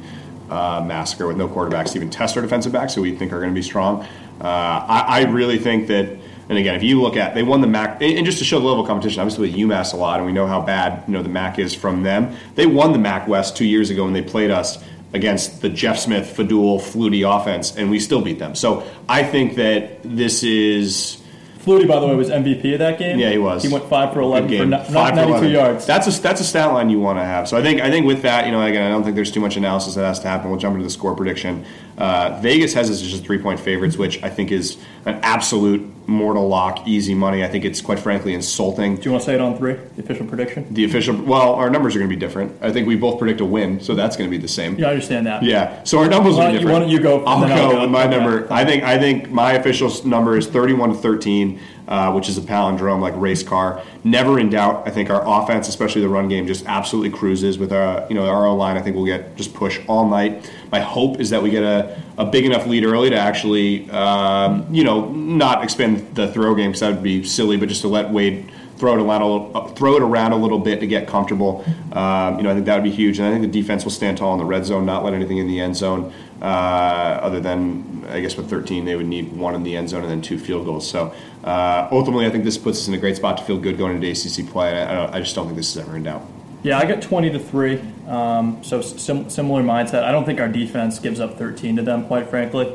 uh, 0.50 0.82
massacre 0.84 1.26
with 1.26 1.36
no 1.36 1.48
quarterbacks 1.48 1.92
to 1.92 1.96
even 1.96 2.10
test 2.10 2.36
our 2.36 2.42
defensive 2.42 2.72
backs, 2.72 2.94
who 2.94 3.02
we 3.02 3.14
think 3.16 3.32
are 3.32 3.38
going 3.38 3.50
to 3.50 3.54
be 3.54 3.62
strong. 3.62 4.02
Uh, 4.40 4.44
I, 4.44 5.04
I 5.08 5.20
really 5.24 5.58
think 5.58 5.88
that, 5.88 6.08
and 6.48 6.58
again, 6.58 6.74
if 6.74 6.82
you 6.82 7.00
look 7.00 7.16
at 7.16 7.34
they 7.34 7.42
won 7.42 7.60
the 7.60 7.66
MAC, 7.66 8.00
and 8.00 8.24
just 8.24 8.38
to 8.38 8.44
show 8.44 8.58
the 8.58 8.66
level 8.66 8.82
of 8.82 8.86
competition, 8.86 9.20
obviously 9.20 9.50
with 9.50 9.58
UMass 9.58 9.92
a 9.92 9.96
lot, 9.96 10.18
and 10.18 10.26
we 10.26 10.32
know 10.32 10.46
how 10.46 10.60
bad 10.60 11.04
you 11.06 11.12
know 11.12 11.22
the 11.22 11.28
MAC 11.28 11.58
is 11.58 11.74
from 11.74 12.02
them. 12.02 12.36
They 12.54 12.66
won 12.66 12.92
the 12.92 12.98
MAC 12.98 13.28
West 13.28 13.56
two 13.56 13.66
years 13.66 13.90
ago 13.90 14.04
when 14.04 14.12
they 14.12 14.22
played 14.22 14.50
us 14.50 14.82
against 15.12 15.62
the 15.62 15.68
Jeff 15.68 15.98
Smith, 15.98 16.34
Fadul, 16.36 16.80
Flutie 16.80 17.24
offense, 17.24 17.76
and 17.76 17.90
we 17.90 17.98
still 17.98 18.20
beat 18.20 18.38
them. 18.38 18.54
So 18.54 18.88
I 19.08 19.24
think 19.24 19.56
that 19.56 20.02
this 20.02 20.42
is. 20.42 21.22
Flutie, 21.58 21.88
by 21.88 21.98
the 22.00 22.06
way, 22.06 22.14
was 22.14 22.30
MVP 22.30 22.72
of 22.72 22.78
that 22.78 22.98
game. 22.98 23.18
Yeah, 23.18 23.30
he 23.30 23.38
was. 23.38 23.62
He 23.62 23.68
went 23.68 23.84
five 23.88 24.12
for 24.12 24.20
11 24.20 24.48
Good 24.48 24.56
for 24.58 24.62
game. 24.62 24.70
not, 24.70 24.86
Five 24.86 25.14
92 25.14 25.36
11. 25.38 25.50
yards. 25.50 25.86
That's 25.86 26.06
a 26.06 26.20
that's 26.22 26.40
a 26.40 26.44
stat 26.44 26.72
line 26.72 26.88
you 26.88 27.00
want 27.00 27.18
to 27.18 27.24
have. 27.24 27.48
So 27.48 27.56
I 27.56 27.62
think 27.62 27.80
I 27.80 27.90
think 27.90 28.06
with 28.06 28.22
that, 28.22 28.46
you 28.46 28.52
know, 28.52 28.62
again, 28.62 28.84
I 28.86 28.88
don't 28.90 29.02
think 29.02 29.16
there's 29.16 29.32
too 29.32 29.40
much 29.40 29.56
analysis 29.56 29.94
that 29.96 30.04
has 30.04 30.20
to 30.20 30.28
happen. 30.28 30.50
We'll 30.50 30.58
jump 30.58 30.74
into 30.74 30.84
the 30.84 30.90
score 30.90 31.14
prediction. 31.14 31.64
Uh, 31.98 32.38
Vegas 32.40 32.72
has 32.74 32.88
us 32.88 33.02
as 33.02 33.10
just 33.10 33.24
three 33.24 33.38
point 33.38 33.58
favorites, 33.58 33.96
which 33.96 34.22
I 34.22 34.30
think 34.30 34.52
is 34.52 34.78
an 35.04 35.18
absolute 35.22 35.82
mortal 36.08 36.48
lock, 36.48 36.88
easy 36.88 37.14
money. 37.14 37.44
I 37.44 37.48
think 37.48 37.64
it's 37.66 37.80
quite 37.82 37.98
frankly 38.00 38.32
insulting. 38.32 38.96
Do 38.96 39.02
you 39.02 39.10
want 39.12 39.22
to 39.22 39.26
say 39.26 39.34
it 39.34 39.40
on 39.40 39.56
three? 39.58 39.74
The 39.74 40.02
official 40.02 40.26
prediction? 40.26 40.66
The 40.72 40.84
official, 40.84 41.14
well, 41.22 41.52
our 41.52 41.68
numbers 41.68 41.94
are 41.94 41.98
going 41.98 42.08
to 42.10 42.16
be 42.16 42.18
different. 42.18 42.56
I 42.62 42.72
think 42.72 42.88
we 42.88 42.96
both 42.96 43.18
predict 43.18 43.40
a 43.42 43.44
win, 43.44 43.78
so 43.80 43.94
that's 43.94 44.16
going 44.16 44.28
to 44.28 44.34
be 44.36 44.40
the 44.40 44.48
same. 44.48 44.76
Yeah, 44.78 44.86
I 44.86 44.90
understand 44.90 45.26
that. 45.26 45.42
Yeah. 45.42 45.84
So 45.84 45.98
our 45.98 46.08
numbers 46.08 46.36
are 46.38 46.50
different. 46.50 46.72
why 46.72 46.78
don't 46.80 46.88
you 46.88 46.98
go, 46.98 47.22
I'll 47.24 47.40
then 47.40 47.52
I'll 47.52 47.68
go 47.68 47.74
go. 47.76 47.80
with 47.82 47.90
my 47.90 48.06
Okay. 48.06 48.16
number. 48.16 48.50
I 48.52 48.64
think 48.64 48.82
I 48.84 48.98
think 48.98 49.30
my 49.30 49.52
official 49.52 49.92
number 50.06 50.36
is 50.38 50.46
thirty-one 50.46 50.88
to 50.90 50.94
thirteen, 50.96 51.60
uh, 51.88 52.12
which 52.12 52.28
is 52.28 52.36
a 52.36 52.40
palindrome 52.42 53.00
like 53.00 53.14
race 53.16 53.42
car. 53.42 53.82
Never 54.04 54.38
in 54.38 54.50
doubt. 54.50 54.86
I 54.86 54.90
think 54.90 55.10
our 55.10 55.22
offense, 55.26 55.68
especially 55.68 56.02
the 56.02 56.08
run 56.08 56.28
game, 56.28 56.46
just 56.46 56.66
absolutely 56.66 57.10
cruises 57.10 57.58
with 57.58 57.72
our 57.72 58.06
you 58.08 58.14
know 58.14 58.26
our 58.28 58.52
line. 58.52 58.76
I 58.76 58.82
think 58.82 58.94
we'll 58.94 59.06
get 59.06 59.36
just 59.36 59.54
push 59.54 59.80
all 59.88 60.08
night. 60.08 60.50
My 60.70 60.80
hope 60.80 61.18
is 61.18 61.30
that 61.30 61.42
we 61.42 61.50
get 61.50 61.62
a, 61.62 62.00
a 62.18 62.26
big 62.26 62.44
enough 62.44 62.66
lead 62.66 62.84
early 62.84 63.10
to 63.10 63.16
actually 63.16 63.90
um, 63.90 64.66
you 64.72 64.84
know 64.84 65.08
not 65.12 65.64
expand 65.64 66.14
the 66.14 66.30
throw 66.32 66.54
game 66.54 66.70
because 66.70 66.80
that 66.80 66.92
would 66.92 67.02
be 67.02 67.24
silly, 67.24 67.56
but 67.56 67.68
just 67.68 67.80
to 67.80 67.88
let 67.88 68.10
Wade 68.10 68.52
throw 68.78 68.94
it 68.94 69.00
around 69.00 69.22
a 69.22 69.26
little, 69.26 69.56
uh, 69.56 69.68
throw 69.68 69.96
it 69.96 70.02
around 70.02 70.32
a 70.32 70.36
little 70.36 70.58
bit 70.58 70.80
to 70.80 70.86
get 70.86 71.08
comfortable. 71.08 71.64
Um, 71.92 72.36
you 72.36 72.44
know, 72.44 72.50
I 72.50 72.54
think 72.54 72.66
that 72.66 72.74
would 72.74 72.84
be 72.84 72.90
huge, 72.90 73.18
and 73.18 73.26
I 73.26 73.30
think 73.30 73.42
the 73.42 73.60
defense 73.60 73.84
will 73.84 73.90
stand 73.90 74.18
tall 74.18 74.32
in 74.34 74.38
the 74.38 74.44
red 74.44 74.64
zone, 74.64 74.86
not 74.86 75.04
let 75.04 75.14
anything 75.14 75.38
in 75.38 75.48
the 75.48 75.60
end 75.60 75.76
zone. 75.76 76.12
Uh, 76.40 76.44
other 76.44 77.40
than, 77.40 78.04
I 78.08 78.20
guess, 78.20 78.36
with 78.36 78.48
13, 78.48 78.84
they 78.84 78.94
would 78.94 79.06
need 79.06 79.32
one 79.32 79.54
in 79.54 79.64
the 79.64 79.76
end 79.76 79.90
zone 79.90 80.02
and 80.02 80.10
then 80.10 80.22
two 80.22 80.38
field 80.38 80.64
goals. 80.64 80.88
So 80.88 81.12
uh, 81.42 81.88
ultimately, 81.90 82.26
I 82.26 82.30
think 82.30 82.44
this 82.44 82.56
puts 82.56 82.78
us 82.78 82.88
in 82.88 82.94
a 82.94 82.98
great 82.98 83.16
spot 83.16 83.38
to 83.38 83.44
feel 83.44 83.58
good 83.58 83.76
going 83.76 84.00
into 84.00 84.08
ACC 84.08 84.48
play. 84.48 84.80
I, 84.82 85.16
I 85.16 85.20
just 85.20 85.34
don't 85.34 85.46
think 85.46 85.56
this 85.56 85.70
is 85.70 85.78
ever 85.78 85.96
in 85.96 86.04
doubt. 86.04 86.24
Yeah, 86.62 86.78
I 86.78 86.86
got 86.86 87.02
20 87.02 87.30
to 87.30 87.38
3. 87.38 87.80
Um, 88.06 88.62
so 88.62 88.80
sim- 88.80 89.28
similar 89.28 89.62
mindset. 89.62 90.04
I 90.04 90.12
don't 90.12 90.24
think 90.24 90.40
our 90.40 90.48
defense 90.48 90.98
gives 90.98 91.20
up 91.20 91.36
13 91.38 91.76
to 91.76 91.82
them, 91.82 92.06
quite 92.06 92.28
frankly. 92.28 92.72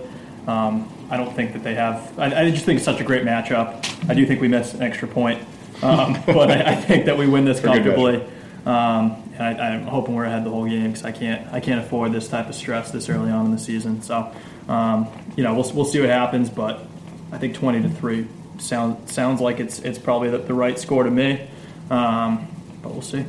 Um, 0.47 0.91
I 1.10 1.16
don't 1.16 1.34
think 1.34 1.54
that 1.54 1.64
they 1.64 1.76
have. 1.76 2.18
I, 2.20 2.41
I 2.41 2.51
just 2.51 2.66
think 2.66 2.78
it's 2.78 2.86
such 2.86 2.99
a 2.99 3.04
great 3.04 3.24
matchup. 3.24 4.10
I 4.10 4.14
do 4.14 4.26
think 4.26 4.41
we 4.41 4.47
miss 4.49 4.74
an 4.74 4.82
extra 4.82 5.08
point. 5.08 5.41
Um, 5.84 6.17
but 6.25 6.51
I, 6.51 6.71
I 6.71 6.75
think 6.75 7.05
that 7.05 7.17
we 7.17 7.27
win 7.27 7.45
this 7.45 7.59
comfortably. 7.59 8.23
Um, 8.65 9.23
and 9.38 9.41
I, 9.41 9.73
I'm 9.73 9.84
hoping 9.84 10.15
we're 10.15 10.25
ahead 10.25 10.43
the 10.45 10.49
whole 10.49 10.67
game 10.67 10.91
because 10.91 11.03
I 11.03 11.11
can't 11.11 11.51
I 11.51 11.59
can't 11.59 11.84
afford 11.84 12.13
this 12.13 12.27
type 12.27 12.47
of 12.47 12.55
stress 12.55 12.91
this 12.91 13.09
early 13.09 13.31
on 13.31 13.45
in 13.45 13.51
the 13.51 13.57
season. 13.57 14.01
So, 14.01 14.31
um, 14.69 15.07
you 15.36 15.43
know, 15.43 15.53
we'll, 15.53 15.69
we'll 15.73 15.86
see 15.86 15.99
what 15.99 16.09
happens. 16.09 16.49
But 16.49 16.86
I 17.31 17.38
think 17.38 17.55
20 17.55 17.81
to 17.81 17.89
three 17.89 18.27
sounds 18.59 19.11
sounds 19.11 19.41
like 19.41 19.59
it's 19.59 19.79
it's 19.79 19.99
probably 19.99 20.29
the, 20.29 20.38
the 20.38 20.53
right 20.53 20.77
score 20.79 21.03
to 21.03 21.11
me, 21.11 21.47
um, 21.89 22.47
but 22.81 22.91
we'll 22.91 23.01
see. 23.01 23.25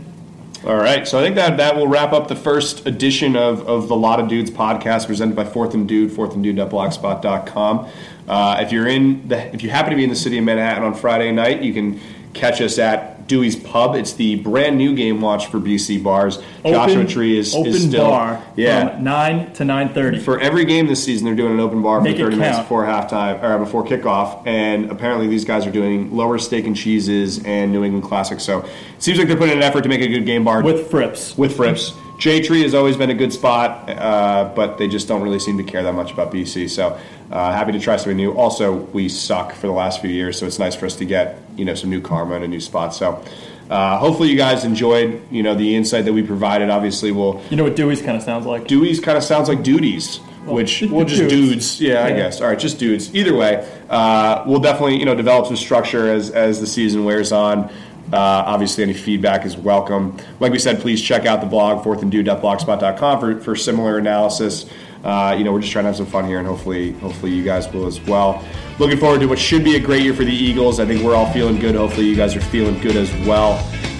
All 0.66 0.76
right, 0.76 1.06
so 1.06 1.18
I 1.18 1.22
think 1.22 1.36
that 1.36 1.58
that 1.58 1.76
will 1.76 1.88
wrap 1.88 2.14
up 2.14 2.28
the 2.28 2.36
first 2.36 2.86
edition 2.86 3.36
of, 3.36 3.68
of 3.68 3.86
the 3.88 3.94
Lotta 3.94 4.26
Dudes 4.26 4.50
podcast 4.50 5.06
presented 5.06 5.36
by 5.36 5.44
Fourth 5.44 5.74
and 5.74 5.86
Dude, 5.86 6.10
fourthanddude.blogspot.com. 6.10 7.88
Uh, 8.26 8.58
if 8.62 8.72
you're 8.72 8.86
in 8.86 9.28
the, 9.28 9.54
if 9.54 9.62
you 9.62 9.68
happen 9.68 9.90
to 9.90 9.96
be 9.96 10.04
in 10.04 10.08
the 10.08 10.16
city 10.16 10.38
of 10.38 10.44
Manhattan 10.44 10.82
on 10.82 10.94
Friday 10.94 11.32
night, 11.32 11.60
you 11.60 11.74
can 11.74 12.00
catch 12.34 12.60
us 12.60 12.78
at 12.78 13.26
Dewey's 13.26 13.56
Pub. 13.56 13.94
It's 13.94 14.12
the 14.12 14.36
brand 14.36 14.76
new 14.76 14.94
game 14.94 15.20
watch 15.20 15.46
for 15.46 15.58
BC 15.58 16.02
bars. 16.02 16.38
Open, 16.58 16.72
Joshua 16.72 17.06
Tree 17.06 17.38
is, 17.38 17.54
open 17.54 17.72
is 17.72 17.84
still 17.84 18.10
bar 18.10 18.44
yeah. 18.56 18.96
from 18.96 19.04
nine 19.04 19.52
to 19.54 19.64
9:30. 19.64 20.22
For 20.22 20.38
every 20.38 20.64
game 20.64 20.86
this 20.86 21.02
season, 21.02 21.24
they're 21.24 21.34
doing 21.34 21.52
an 21.52 21.60
open 21.60 21.82
bar 21.82 22.00
Make 22.00 22.16
for 22.16 22.24
30 22.24 22.36
minutes 22.36 22.58
before 22.58 22.84
halftime 22.84 23.42
or 23.42 23.58
before 23.58 23.84
kickoff, 23.84 24.46
and 24.46 24.90
apparently 24.90 25.26
these 25.26 25.44
guys 25.44 25.66
are 25.66 25.72
doing 25.72 26.14
lower 26.14 26.38
steak 26.38 26.66
and 26.66 26.76
cheeses 26.76 27.42
and 27.44 27.72
New 27.72 27.84
England 27.84 28.04
classics. 28.04 28.42
So 28.42 28.60
it 28.60 29.02
seems 29.02 29.18
like 29.18 29.28
they're 29.28 29.36
putting 29.36 29.52
in 29.52 29.58
an 29.58 29.64
effort 29.64 29.82
to 29.82 29.88
make 29.88 30.00
a 30.00 30.08
good 30.08 30.26
game 30.26 30.44
bar 30.44 30.62
with 30.62 30.90
Frips. 30.90 31.36
with 31.38 31.56
Frips. 31.56 31.96
J 32.18 32.42
Tree 32.42 32.62
has 32.62 32.74
always 32.74 32.96
been 32.96 33.10
a 33.10 33.14
good 33.14 33.32
spot, 33.32 33.88
uh, 33.90 34.52
but 34.54 34.78
they 34.78 34.88
just 34.88 35.08
don't 35.08 35.22
really 35.22 35.38
seem 35.38 35.56
to 35.58 35.64
care 35.64 35.82
that 35.82 35.94
much 35.94 36.12
about 36.12 36.32
BC. 36.32 36.70
So 36.70 36.98
uh, 37.30 37.52
happy 37.52 37.72
to 37.72 37.80
try 37.80 37.96
something 37.96 38.16
new. 38.16 38.32
Also, 38.32 38.72
we 38.72 39.08
suck 39.08 39.52
for 39.52 39.66
the 39.66 39.72
last 39.72 40.00
few 40.00 40.10
years, 40.10 40.38
so 40.38 40.46
it's 40.46 40.58
nice 40.58 40.74
for 40.74 40.86
us 40.86 40.96
to 40.96 41.04
get 41.04 41.38
you 41.56 41.64
know 41.64 41.74
some 41.74 41.90
new 41.90 42.00
karma 42.00 42.36
and 42.36 42.44
a 42.44 42.48
new 42.48 42.60
spot. 42.60 42.94
So. 42.94 43.22
Uh, 43.70 43.96
hopefully 43.96 44.28
you 44.28 44.36
guys 44.36 44.62
enjoyed, 44.62 45.22
you 45.30 45.42
know, 45.42 45.54
the 45.54 45.74
insight 45.74 46.04
that 46.04 46.12
we 46.12 46.22
provided. 46.22 46.68
Obviously, 46.68 47.10
we'll 47.10 47.40
You 47.48 47.56
know 47.56 47.64
what 47.64 47.74
Dewey's 47.74 48.02
kind 48.02 48.14
of 48.14 48.22
sounds 48.22 48.44
like? 48.44 48.66
Dewey's 48.66 49.00
kind 49.00 49.16
of 49.16 49.24
sounds 49.24 49.48
like 49.48 49.62
duties, 49.62 50.18
which 50.44 50.82
well, 50.82 51.06
just 51.06 51.22
dudes. 51.22 51.32
dudes. 51.32 51.80
Yeah, 51.80 52.04
I 52.04 52.10
guess. 52.10 52.42
All 52.42 52.48
right, 52.48 52.58
just 52.58 52.78
dudes. 52.78 53.14
Either 53.14 53.34
way, 53.34 53.66
uh, 53.88 54.44
we'll 54.46 54.60
definitely 54.60 54.98
you 54.98 55.06
know 55.06 55.14
develop 55.14 55.46
some 55.46 55.56
structure 55.56 56.12
as 56.12 56.30
as 56.30 56.60
the 56.60 56.66
season 56.66 57.06
wears 57.06 57.32
on. 57.32 57.72
Uh, 58.14 58.44
obviously, 58.46 58.84
any 58.84 58.94
feedback 58.94 59.44
is 59.44 59.56
welcome. 59.56 60.16
Like 60.38 60.52
we 60.52 60.60
said, 60.60 60.80
please 60.80 61.02
check 61.02 61.26
out 61.26 61.40
the 61.40 61.48
blog 61.48 61.84
fourthanddude.blogspot.com 61.84 63.20
for 63.20 63.40
for 63.40 63.56
similar 63.56 63.98
analysis. 63.98 64.66
Uh, 65.02 65.34
you 65.36 65.42
know, 65.42 65.52
we're 65.52 65.60
just 65.60 65.72
trying 65.72 65.82
to 65.82 65.88
have 65.88 65.96
some 65.96 66.06
fun 66.06 66.24
here, 66.24 66.38
and 66.38 66.46
hopefully, 66.46 66.92
hopefully, 66.92 67.32
you 67.32 67.42
guys 67.42 67.70
will 67.72 67.86
as 67.86 68.00
well. 68.02 68.42
Looking 68.78 68.98
forward 68.98 69.20
to 69.20 69.26
what 69.26 69.38
should 69.38 69.64
be 69.64 69.74
a 69.74 69.80
great 69.80 70.02
year 70.02 70.14
for 70.14 70.24
the 70.24 70.32
Eagles. 70.32 70.78
I 70.78 70.86
think 70.86 71.02
we're 71.02 71.16
all 71.16 71.30
feeling 71.32 71.58
good. 71.58 71.74
Hopefully, 71.74 72.06
you 72.06 72.14
guys 72.14 72.36
are 72.36 72.40
feeling 72.40 72.80
good 72.80 72.96
as 72.96 73.12
well. 73.26 73.52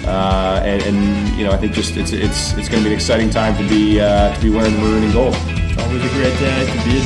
Uh, 0.05 0.61
and, 0.63 0.81
and 0.83 1.37
you 1.37 1.43
know, 1.43 1.51
I 1.51 1.57
think 1.57 1.73
just 1.73 1.97
it's 1.97 2.13
it's 2.13 2.53
it's 2.53 2.69
going 2.69 2.81
to 2.81 2.89
be 2.89 2.93
an 2.93 2.93
exciting 2.93 3.29
time 3.29 3.57
to 3.57 3.67
be 3.67 3.99
uh, 3.99 4.33
to 4.33 4.41
be 4.41 4.49
wearing 4.49 4.79
maroon 4.79 5.03
and 5.03 5.11
gold. 5.11 5.35
It's 5.35 5.83
always 5.83 6.03
a 6.03 6.09
great 6.09 6.39
day 6.39 6.65
to 6.65 6.85
be 6.85 6.97
a 6.97 7.03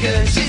It's 0.00 0.47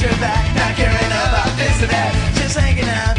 your 0.00 0.10
back, 0.20 0.54
not 0.54 0.76
caring 0.76 0.94
about 0.94 1.50
this 1.56 1.82
or 1.82 1.86
that. 1.86 2.14
Just 2.36 2.56
hanging 2.56 2.84
out, 2.84 3.17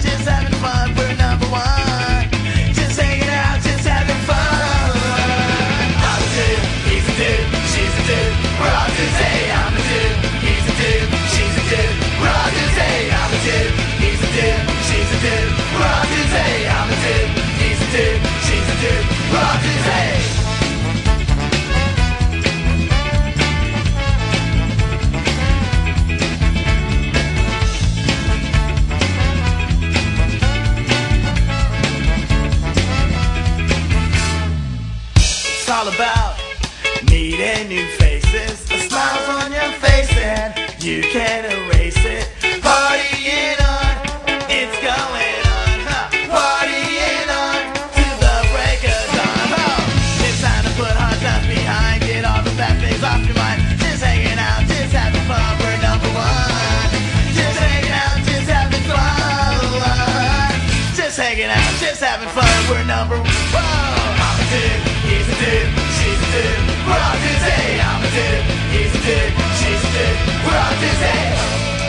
stood, 69.10 69.34
she 69.58 69.72
stood, 69.90 70.16
we're 70.46 70.60
all 70.60 70.76
dizzy. 70.78 71.18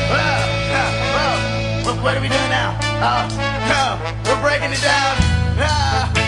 Whoa, 0.08 0.40
whoa, 0.72 0.88
whoa. 1.84 2.02
What, 2.02 2.16
are 2.16 2.20
we 2.20 2.28
doing 2.28 2.50
now? 2.50 2.78
Uh, 3.02 3.28
oh, 3.76 3.92
we're 4.24 4.40
breaking 4.40 4.72
it 4.72 4.80
down. 4.80 5.16
Ah. 5.58 6.12
ah 6.16 6.19